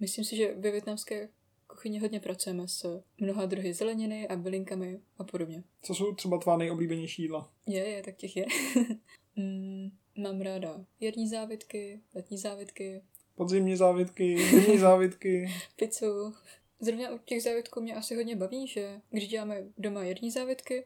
myslím 0.00 0.24
si, 0.24 0.36
že 0.36 0.54
ve 0.54 0.70
větnamské 0.70 1.28
kuchyni 1.66 1.98
hodně 1.98 2.20
pracujeme 2.20 2.68
s 2.68 3.02
mnoha 3.18 3.46
druhy 3.46 3.74
zeleniny 3.74 4.28
a 4.28 4.36
bylinkami 4.36 5.00
a 5.18 5.24
podobně. 5.24 5.62
Co 5.82 5.94
jsou 5.94 6.14
třeba 6.14 6.38
tvá 6.38 6.56
nejoblíbenější 6.56 7.22
jídla? 7.22 7.52
Je, 7.66 7.88
je, 7.88 8.02
tak 8.02 8.16
těch 8.16 8.36
je. 8.36 8.46
mm, 9.36 9.90
mám 10.18 10.40
ráda 10.40 10.84
jarní 11.00 11.28
závitky, 11.28 12.00
letní 12.14 12.38
závitky, 12.38 13.02
podzimní 13.34 13.76
závitky, 13.76 14.38
zimní 14.50 14.78
závitky. 14.88 15.50
Pizzu. 15.76 16.34
Zrovna 16.80 17.10
u 17.10 17.18
těch 17.18 17.42
závitků 17.42 17.80
mě 17.80 17.94
asi 17.94 18.16
hodně 18.16 18.36
baví, 18.36 18.66
že 18.66 19.00
když 19.10 19.28
děláme 19.28 19.64
doma 19.78 20.04
jarní 20.04 20.30
závitky, 20.30 20.84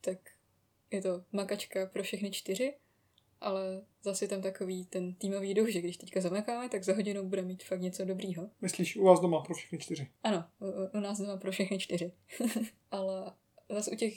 tak 0.00 0.18
je 0.90 1.02
to 1.02 1.24
makačka 1.32 1.86
pro 1.86 2.02
všechny 2.02 2.30
čtyři, 2.30 2.74
ale 3.40 3.82
zase 4.02 4.28
tam 4.28 4.42
takový 4.42 4.84
ten 4.84 5.14
týmový 5.14 5.54
duch, 5.54 5.68
že 5.68 5.80
když 5.80 5.96
teďka 5.96 6.20
zamakáme, 6.20 6.68
tak 6.68 6.84
za 6.84 6.94
hodinu 6.94 7.28
bude 7.28 7.42
mít 7.42 7.64
fakt 7.64 7.80
něco 7.80 8.04
dobrýho. 8.04 8.50
Myslíš 8.60 8.96
u 8.96 9.04
vás 9.04 9.20
doma 9.20 9.40
pro 9.40 9.54
všechny 9.54 9.78
čtyři? 9.78 10.08
Ano, 10.22 10.44
u, 10.60 10.98
u 10.98 11.00
nás 11.00 11.20
doma 11.20 11.36
pro 11.36 11.52
všechny 11.52 11.78
čtyři. 11.78 12.12
ale 12.90 13.32
zase 13.68 13.90
u 13.90 13.94
těch 13.94 14.14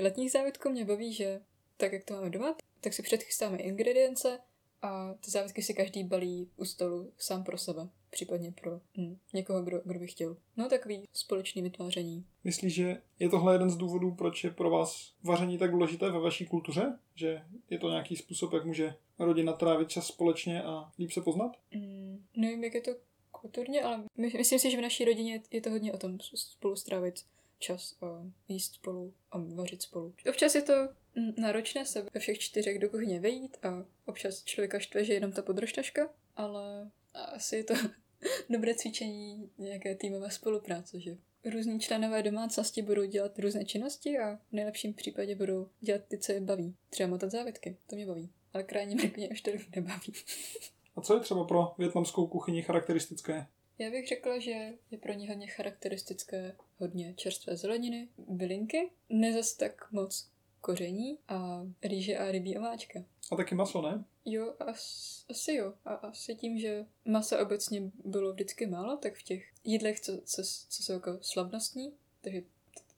letních 0.00 0.30
závitků 0.30 0.70
mě 0.70 0.84
baví, 0.84 1.12
že 1.12 1.40
tak, 1.76 1.92
jak 1.92 2.04
to 2.04 2.14
máme 2.14 2.30
doma, 2.30 2.56
tak 2.80 2.92
si 2.92 3.02
předchystáme 3.02 3.58
ingredience, 3.58 4.38
a 4.82 5.14
ty 5.14 5.30
závětky 5.30 5.62
si 5.62 5.74
každý 5.74 6.04
balí 6.04 6.50
u 6.56 6.64
stolu 6.64 7.12
sám 7.18 7.44
pro 7.44 7.58
sebe, 7.58 7.88
případně 8.10 8.52
pro 8.52 8.80
hm, 8.98 9.16
někoho, 9.34 9.62
kdo, 9.62 9.80
kdo 9.84 9.98
by 9.98 10.06
chtěl. 10.06 10.36
No 10.56 10.68
takový 10.68 11.02
společný 11.12 11.62
vytváření. 11.62 12.26
Myslíš, 12.44 12.74
že 12.74 13.02
je 13.18 13.28
tohle 13.28 13.54
jeden 13.54 13.70
z 13.70 13.76
důvodů, 13.76 14.14
proč 14.14 14.44
je 14.44 14.50
pro 14.50 14.70
vás 14.70 15.14
vaření 15.22 15.58
tak 15.58 15.70
důležité 15.70 16.10
ve 16.10 16.20
vaší 16.20 16.46
kultuře? 16.46 16.98
Že 17.14 17.42
je 17.70 17.78
to 17.78 17.90
nějaký 17.90 18.16
způsob, 18.16 18.52
jak 18.52 18.64
může 18.64 18.94
rodina 19.18 19.52
trávit 19.52 19.88
čas 19.88 20.06
společně 20.06 20.62
a 20.62 20.92
líp 20.98 21.12
se 21.12 21.20
poznat? 21.20 21.56
Mm, 21.74 22.24
nevím, 22.36 22.64
jak 22.64 22.74
je 22.74 22.80
to 22.80 22.90
kulturně, 23.30 23.82
ale 23.82 24.04
my, 24.16 24.32
myslím 24.36 24.58
si, 24.58 24.70
že 24.70 24.78
v 24.78 24.82
naší 24.82 25.04
rodině 25.04 25.42
je 25.50 25.60
to 25.60 25.70
hodně 25.70 25.92
o 25.92 25.98
tom 25.98 26.18
spolu 26.34 26.76
strávit 26.76 27.24
čas 27.58 27.96
a 28.02 28.06
jíst 28.48 28.74
spolu 28.74 29.14
a 29.30 29.38
vařit 29.38 29.82
spolu. 29.82 30.14
Občas 30.28 30.54
je 30.54 30.62
to 30.62 30.72
náročné 31.36 31.86
se 31.86 32.06
ve 32.14 32.20
všech 32.20 32.38
čtyřech 32.38 32.78
do 32.78 32.88
kuchyně 32.88 33.20
vejít 33.20 33.56
a 33.62 33.84
občas 34.06 34.44
člověka 34.44 34.78
štve, 34.78 35.04
že 35.04 35.12
je 35.12 35.16
jenom 35.16 35.32
ta 35.32 35.42
podržtaška, 35.42 36.10
ale 36.36 36.90
asi 37.14 37.56
je 37.56 37.64
to 37.64 37.74
dobré 38.50 38.74
cvičení 38.74 39.50
nějaké 39.58 39.94
týmové 39.94 40.30
spolupráce, 40.30 41.00
že 41.00 41.16
různí 41.44 41.80
členové 41.80 42.22
domácnosti 42.22 42.82
budou 42.82 43.04
dělat 43.04 43.38
různé 43.38 43.64
činnosti 43.64 44.18
a 44.18 44.36
v 44.36 44.52
nejlepším 44.52 44.94
případě 44.94 45.34
budou 45.34 45.68
dělat 45.80 46.02
ty, 46.08 46.18
co 46.18 46.32
je 46.32 46.40
baví. 46.40 46.74
Třeba 46.90 47.08
motat 47.08 47.30
závětky, 47.30 47.76
to 47.86 47.96
mě 47.96 48.06
baví. 48.06 48.30
Ale 48.52 48.62
krajně 48.62 49.10
mě 49.16 49.28
už 49.28 49.40
to 49.40 49.50
nebaví. 49.76 50.12
A 50.96 51.00
co 51.00 51.14
je 51.14 51.20
třeba 51.20 51.44
pro 51.44 51.74
větnamskou 51.78 52.26
kuchyni 52.26 52.62
charakteristické? 52.62 53.46
Já 53.78 53.90
bych 53.90 54.08
řekla, 54.08 54.38
že 54.38 54.50
je 54.90 54.98
pro 54.98 55.12
ně 55.12 55.28
hodně 55.28 55.46
charakteristické 55.46 56.56
hodně 56.78 57.14
čerstvé 57.14 57.56
zeleniny, 57.56 58.08
bylinky, 58.28 58.90
nezas 59.08 59.54
tak 59.54 59.92
moc 59.92 60.30
koření 60.60 61.18
a 61.28 61.66
rýže 61.82 62.18
a 62.18 62.30
rybí 62.30 62.58
omáčka. 62.58 63.04
A 63.32 63.36
taky 63.36 63.54
maso, 63.54 63.82
ne? 63.82 64.04
Jo, 64.24 64.54
as, 64.60 65.24
asi 65.30 65.54
jo. 65.54 65.74
A 65.84 65.94
asi 65.94 66.34
tím, 66.34 66.58
že 66.58 66.86
masa 67.04 67.42
obecně 67.42 67.82
bylo 68.04 68.32
vždycky 68.32 68.66
málo, 68.66 68.96
tak 68.96 69.14
v 69.14 69.22
těch 69.22 69.52
jídlech, 69.64 70.00
co, 70.00 70.18
co, 70.24 70.42
co 70.68 70.82
jsou 70.82 70.92
jako 70.92 71.18
slavnostní, 71.20 71.92
takže 72.20 72.42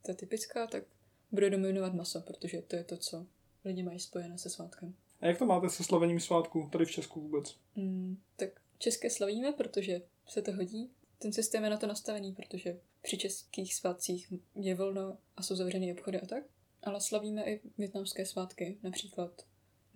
ta 0.02 0.14
typická, 0.14 0.66
tak 0.66 0.84
bude 1.32 1.50
dominovat 1.50 1.94
maso, 1.94 2.20
protože 2.20 2.62
to 2.62 2.76
je 2.76 2.84
to, 2.84 2.96
co 2.96 3.26
lidi 3.64 3.82
mají 3.82 4.00
spojené 4.00 4.38
se 4.38 4.50
svátkem. 4.50 4.94
A 5.20 5.26
jak 5.26 5.38
to 5.38 5.46
máte 5.46 5.68
se 5.70 5.84
slavením 5.84 6.20
svátku 6.20 6.68
tady 6.72 6.84
v 6.84 6.90
Česku 6.90 7.20
vůbec? 7.20 7.56
Mm, 7.76 8.16
tak 8.36 8.50
české 8.78 9.10
slavíme, 9.10 9.52
protože 9.52 10.02
se 10.26 10.42
to 10.42 10.52
hodí. 10.52 10.90
Ten 11.18 11.32
systém 11.32 11.64
je 11.64 11.70
na 11.70 11.76
to 11.76 11.86
nastavený, 11.86 12.32
protože 12.32 12.80
při 13.02 13.18
českých 13.18 13.74
svátcích 13.74 14.32
je 14.54 14.74
volno 14.74 15.18
a 15.36 15.42
jsou 15.42 15.56
zavřené 15.56 15.92
obchody 15.92 16.20
a 16.20 16.26
tak. 16.26 16.44
Ale 16.82 17.00
slavíme 17.00 17.44
i 17.44 17.60
větnamské 17.78 18.26
svátky, 18.26 18.78
například 18.82 19.30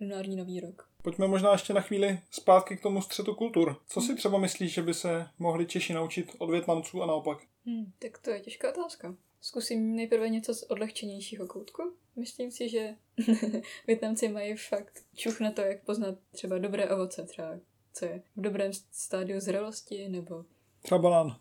lunární 0.01 0.35
nový 0.35 0.59
rok. 0.59 0.89
Pojďme 1.01 1.27
možná 1.27 1.51
ještě 1.51 1.73
na 1.73 1.81
chvíli 1.81 2.19
zpátky 2.31 2.77
k 2.77 2.81
tomu 2.81 3.01
střetu 3.01 3.35
kultur. 3.35 3.77
Co 3.87 4.01
si 4.01 4.15
třeba 4.15 4.37
myslíš, 4.37 4.73
že 4.73 4.81
by 4.81 4.93
se 4.93 5.27
mohli 5.39 5.65
Češi 5.65 5.93
naučit 5.93 6.35
od 6.37 6.49
Větnamců 6.49 7.01
a 7.01 7.05
naopak? 7.05 7.37
Hmm, 7.65 7.91
tak 7.99 8.17
to 8.17 8.29
je 8.29 8.39
těžká 8.39 8.69
otázka. 8.69 9.15
Zkusím 9.41 9.95
nejprve 9.95 10.29
něco 10.29 10.53
z 10.53 10.63
odlehčenějšího 10.63 11.47
koutku. 11.47 11.93
Myslím 12.15 12.51
si, 12.51 12.69
že 12.69 12.95
Větnamci 13.87 14.27
mají 14.27 14.57
fakt 14.57 15.03
čuch 15.15 15.39
na 15.39 15.51
to, 15.51 15.61
jak 15.61 15.83
poznat 15.83 16.15
třeba 16.31 16.57
dobré 16.57 16.89
ovoce, 16.89 17.23
třeba 17.23 17.59
co 17.93 18.05
je 18.05 18.21
v 18.35 18.41
dobrém 18.41 18.71
stádiu 18.91 19.39
zrelosti, 19.39 20.09
nebo... 20.09 20.45
Třeba 20.81 20.99
banán. 21.01 21.39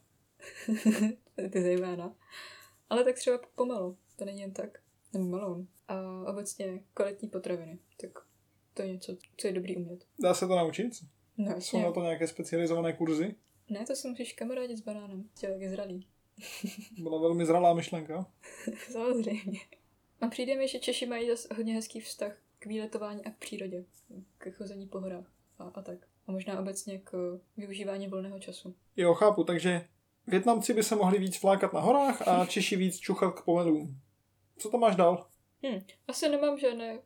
Ty 1.50 1.62
zejména. 1.62 2.14
Ale 2.90 3.04
tak 3.04 3.14
třeba 3.16 3.38
pomalu, 3.54 3.96
to 4.16 4.24
není 4.24 4.40
jen 4.40 4.52
tak. 4.52 4.83
Nebo 5.14 5.24
meloun. 5.24 5.68
A 5.88 6.24
obecně 6.26 6.80
kvalitní 6.94 7.28
potraviny. 7.28 7.78
Tak 8.00 8.10
to 8.74 8.82
je 8.82 8.92
něco, 8.92 9.16
co 9.36 9.46
je 9.46 9.52
dobrý 9.52 9.76
umět. 9.76 10.04
Dá 10.18 10.34
se 10.34 10.46
to 10.46 10.56
naučit? 10.56 10.92
No. 11.38 11.60
Jsou 11.60 11.82
na 11.82 11.92
to 11.92 12.02
nějaké 12.02 12.26
specializované 12.26 12.92
kurzy? 12.92 13.34
Ne, 13.70 13.86
to 13.86 13.96
si 13.96 14.08
musíš 14.08 14.32
kamarádit 14.32 14.78
s 14.78 14.80
banánem. 14.80 15.28
Člověk 15.38 15.60
je 15.60 15.70
zralý. 15.70 16.06
Byla 16.98 17.20
velmi 17.20 17.46
zralá 17.46 17.74
myšlenka. 17.74 18.26
Samozřejmě. 18.90 19.60
A 20.20 20.28
přijde 20.28 20.56
mi, 20.56 20.68
že 20.68 20.78
Češi 20.78 21.06
mají 21.06 21.28
zase 21.28 21.54
hodně 21.56 21.74
hezký 21.74 22.00
vztah 22.00 22.36
k 22.58 22.66
výletování 22.66 23.24
a 23.24 23.30
k 23.30 23.38
přírodě. 23.38 23.84
K 24.38 24.50
chození 24.50 24.86
po 24.86 25.00
horách 25.00 25.32
a, 25.58 25.64
a 25.64 25.82
tak. 25.82 25.98
A 26.26 26.32
možná 26.32 26.60
obecně 26.60 26.98
k 26.98 27.40
využívání 27.56 28.08
volného 28.08 28.38
času. 28.38 28.74
Jo, 28.96 29.14
chápu, 29.14 29.44
takže 29.44 29.88
Větnamci 30.26 30.74
by 30.74 30.82
se 30.82 30.96
mohli 30.96 31.18
víc 31.18 31.36
flákat 31.36 31.72
na 31.72 31.80
horách 31.80 32.28
a 32.28 32.46
Češi 32.46 32.76
víc 32.76 32.98
čuchat 32.98 33.40
k 33.40 33.44
pomelům. 33.44 34.00
Co 34.58 34.68
tam 34.68 34.80
máš 34.80 34.96
dál? 34.96 35.26
Hm, 35.62 35.80
asi 36.08 36.28
nemám 36.28 36.58
žádné 36.58 36.98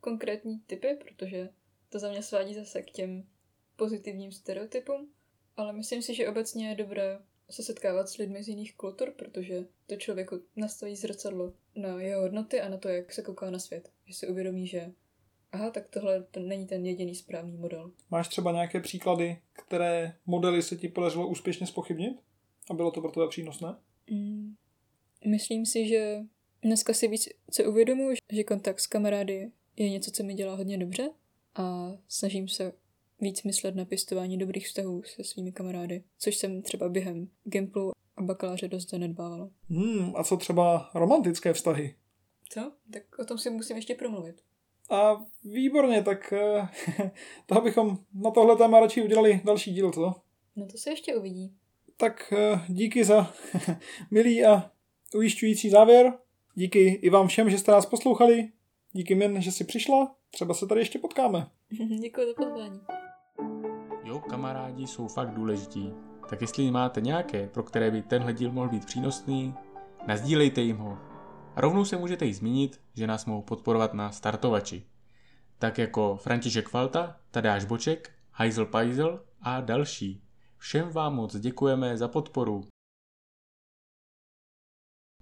konkrétní 0.00 0.60
typy, 0.60 0.98
protože 1.04 1.48
to 1.88 1.98
za 1.98 2.10
mě 2.10 2.22
svádí 2.22 2.54
zase 2.54 2.82
k 2.82 2.90
těm 2.90 3.26
pozitivním 3.76 4.32
stereotypům, 4.32 5.12
ale 5.56 5.72
myslím 5.72 6.02
si, 6.02 6.14
že 6.14 6.28
obecně 6.28 6.68
je 6.68 6.74
dobré 6.74 7.18
se 7.50 7.62
setkávat 7.62 8.08
s 8.08 8.16
lidmi 8.16 8.42
z 8.42 8.48
jiných 8.48 8.76
kultur, 8.76 9.12
protože 9.16 9.66
to 9.86 9.96
člověku 9.96 10.40
nastaví 10.56 10.96
zrcadlo 10.96 11.52
na 11.76 12.00
jeho 12.00 12.22
hodnoty 12.22 12.60
a 12.60 12.68
na 12.68 12.76
to, 12.76 12.88
jak 12.88 13.12
se 13.12 13.22
kouká 13.22 13.50
na 13.50 13.58
svět. 13.58 13.90
Že 14.06 14.14
si 14.14 14.28
uvědomí, 14.28 14.66
že 14.66 14.92
aha, 15.52 15.70
tak 15.70 15.88
tohle 15.88 16.22
to 16.22 16.40
není 16.40 16.66
ten 16.66 16.86
jediný 16.86 17.14
správný 17.14 17.56
model. 17.56 17.92
Máš 18.10 18.28
třeba 18.28 18.52
nějaké 18.52 18.80
příklady, 18.80 19.42
které 19.52 20.16
modely 20.26 20.62
se 20.62 20.76
ti 20.76 20.88
podařilo 20.88 21.28
úspěšně 21.28 21.66
spochybnit? 21.66 22.18
A 22.70 22.74
bylo 22.74 22.90
to 22.90 23.00
pro 23.00 23.10
tebe 23.10 23.28
přínosné? 23.28 23.76
Mm, 24.10 24.54
myslím 25.26 25.66
si, 25.66 25.88
že 25.88 26.20
dneska 26.62 26.94
si 26.94 27.08
víc 27.08 27.28
co 27.50 27.64
uvědomuji, 27.64 28.16
že 28.32 28.44
kontakt 28.44 28.80
s 28.80 28.86
kamarády 28.86 29.50
je 29.76 29.90
něco, 29.90 30.10
co 30.10 30.22
mi 30.22 30.34
dělá 30.34 30.54
hodně 30.54 30.78
dobře 30.78 31.10
a 31.54 31.92
snažím 32.08 32.48
se 32.48 32.72
víc 33.20 33.42
myslet 33.42 33.74
na 33.74 33.84
pěstování 33.84 34.38
dobrých 34.38 34.66
vztahů 34.66 35.02
se 35.02 35.24
svými 35.24 35.52
kamarády, 35.52 36.04
což 36.18 36.36
jsem 36.36 36.62
třeba 36.62 36.88
během 36.88 37.28
Gimplu 37.44 37.92
a 38.16 38.22
bakaláře 38.22 38.68
dost 38.68 38.90
zanedbávala. 38.90 39.50
Hmm, 39.70 40.16
a 40.16 40.24
co 40.24 40.36
třeba 40.36 40.90
romantické 40.94 41.52
vztahy? 41.52 41.94
Co? 42.48 42.72
Tak 42.92 43.02
o 43.18 43.24
tom 43.24 43.38
si 43.38 43.50
musím 43.50 43.76
ještě 43.76 43.94
promluvit. 43.94 44.42
A 44.90 45.26
výborně, 45.44 46.02
tak 46.02 46.32
eh, 46.32 46.68
to 47.46 47.60
bychom 47.60 47.98
na 48.14 48.30
tohle 48.30 48.56
téma 48.56 48.80
radši 48.80 49.02
udělali 49.02 49.40
další 49.44 49.74
díl, 49.74 49.92
co? 49.92 50.14
No 50.56 50.66
to 50.66 50.78
se 50.78 50.90
ještě 50.90 51.16
uvidí. 51.16 51.54
Tak 51.96 52.32
eh, 52.36 52.60
díky 52.68 53.04
za 53.04 53.34
milý 54.10 54.44
a 54.44 54.70
ujišťující 55.14 55.70
závěr. 55.70 56.12
Díky 56.58 56.88
i 56.88 57.10
vám 57.10 57.28
všem, 57.28 57.50
že 57.50 57.58
jste 57.58 57.72
nás 57.72 57.86
poslouchali. 57.86 58.48
Díky 58.92 59.14
Min, 59.14 59.42
že 59.42 59.52
jsi 59.52 59.64
přišla. 59.64 60.14
Třeba 60.30 60.54
se 60.54 60.66
tady 60.66 60.80
ještě 60.80 60.98
potkáme. 60.98 61.50
Děkuji 62.00 62.26
za 62.26 62.34
pozvání. 62.36 62.80
Jo, 64.04 64.20
kamarádi 64.20 64.86
jsou 64.86 65.08
fakt 65.08 65.34
důležití. 65.34 65.92
Tak 66.28 66.40
jestli 66.40 66.70
máte 66.70 67.00
nějaké, 67.00 67.48
pro 67.48 67.62
které 67.62 67.90
by 67.90 68.02
tenhle 68.02 68.32
díl 68.32 68.52
mohl 68.52 68.68
být 68.68 68.84
přínosný, 68.84 69.54
nazdílejte 70.06 70.60
jim 70.60 70.76
ho. 70.76 70.98
A 71.56 71.60
rovnou 71.60 71.84
se 71.84 71.96
můžete 71.96 72.26
i 72.26 72.34
zmínit, 72.34 72.80
že 72.94 73.06
nás 73.06 73.26
mohou 73.26 73.42
podporovat 73.42 73.94
na 73.94 74.12
startovači. 74.12 74.82
Tak 75.58 75.78
jako 75.78 76.16
František 76.16 76.68
Falta, 76.68 77.16
Tadáš 77.30 77.64
Boček, 77.64 78.10
Heisel 78.32 78.66
Pajzel 78.66 79.24
a 79.40 79.60
další. 79.60 80.22
Všem 80.58 80.90
vám 80.90 81.14
moc 81.14 81.36
děkujeme 81.36 81.96
za 81.96 82.08
podporu. 82.08 82.64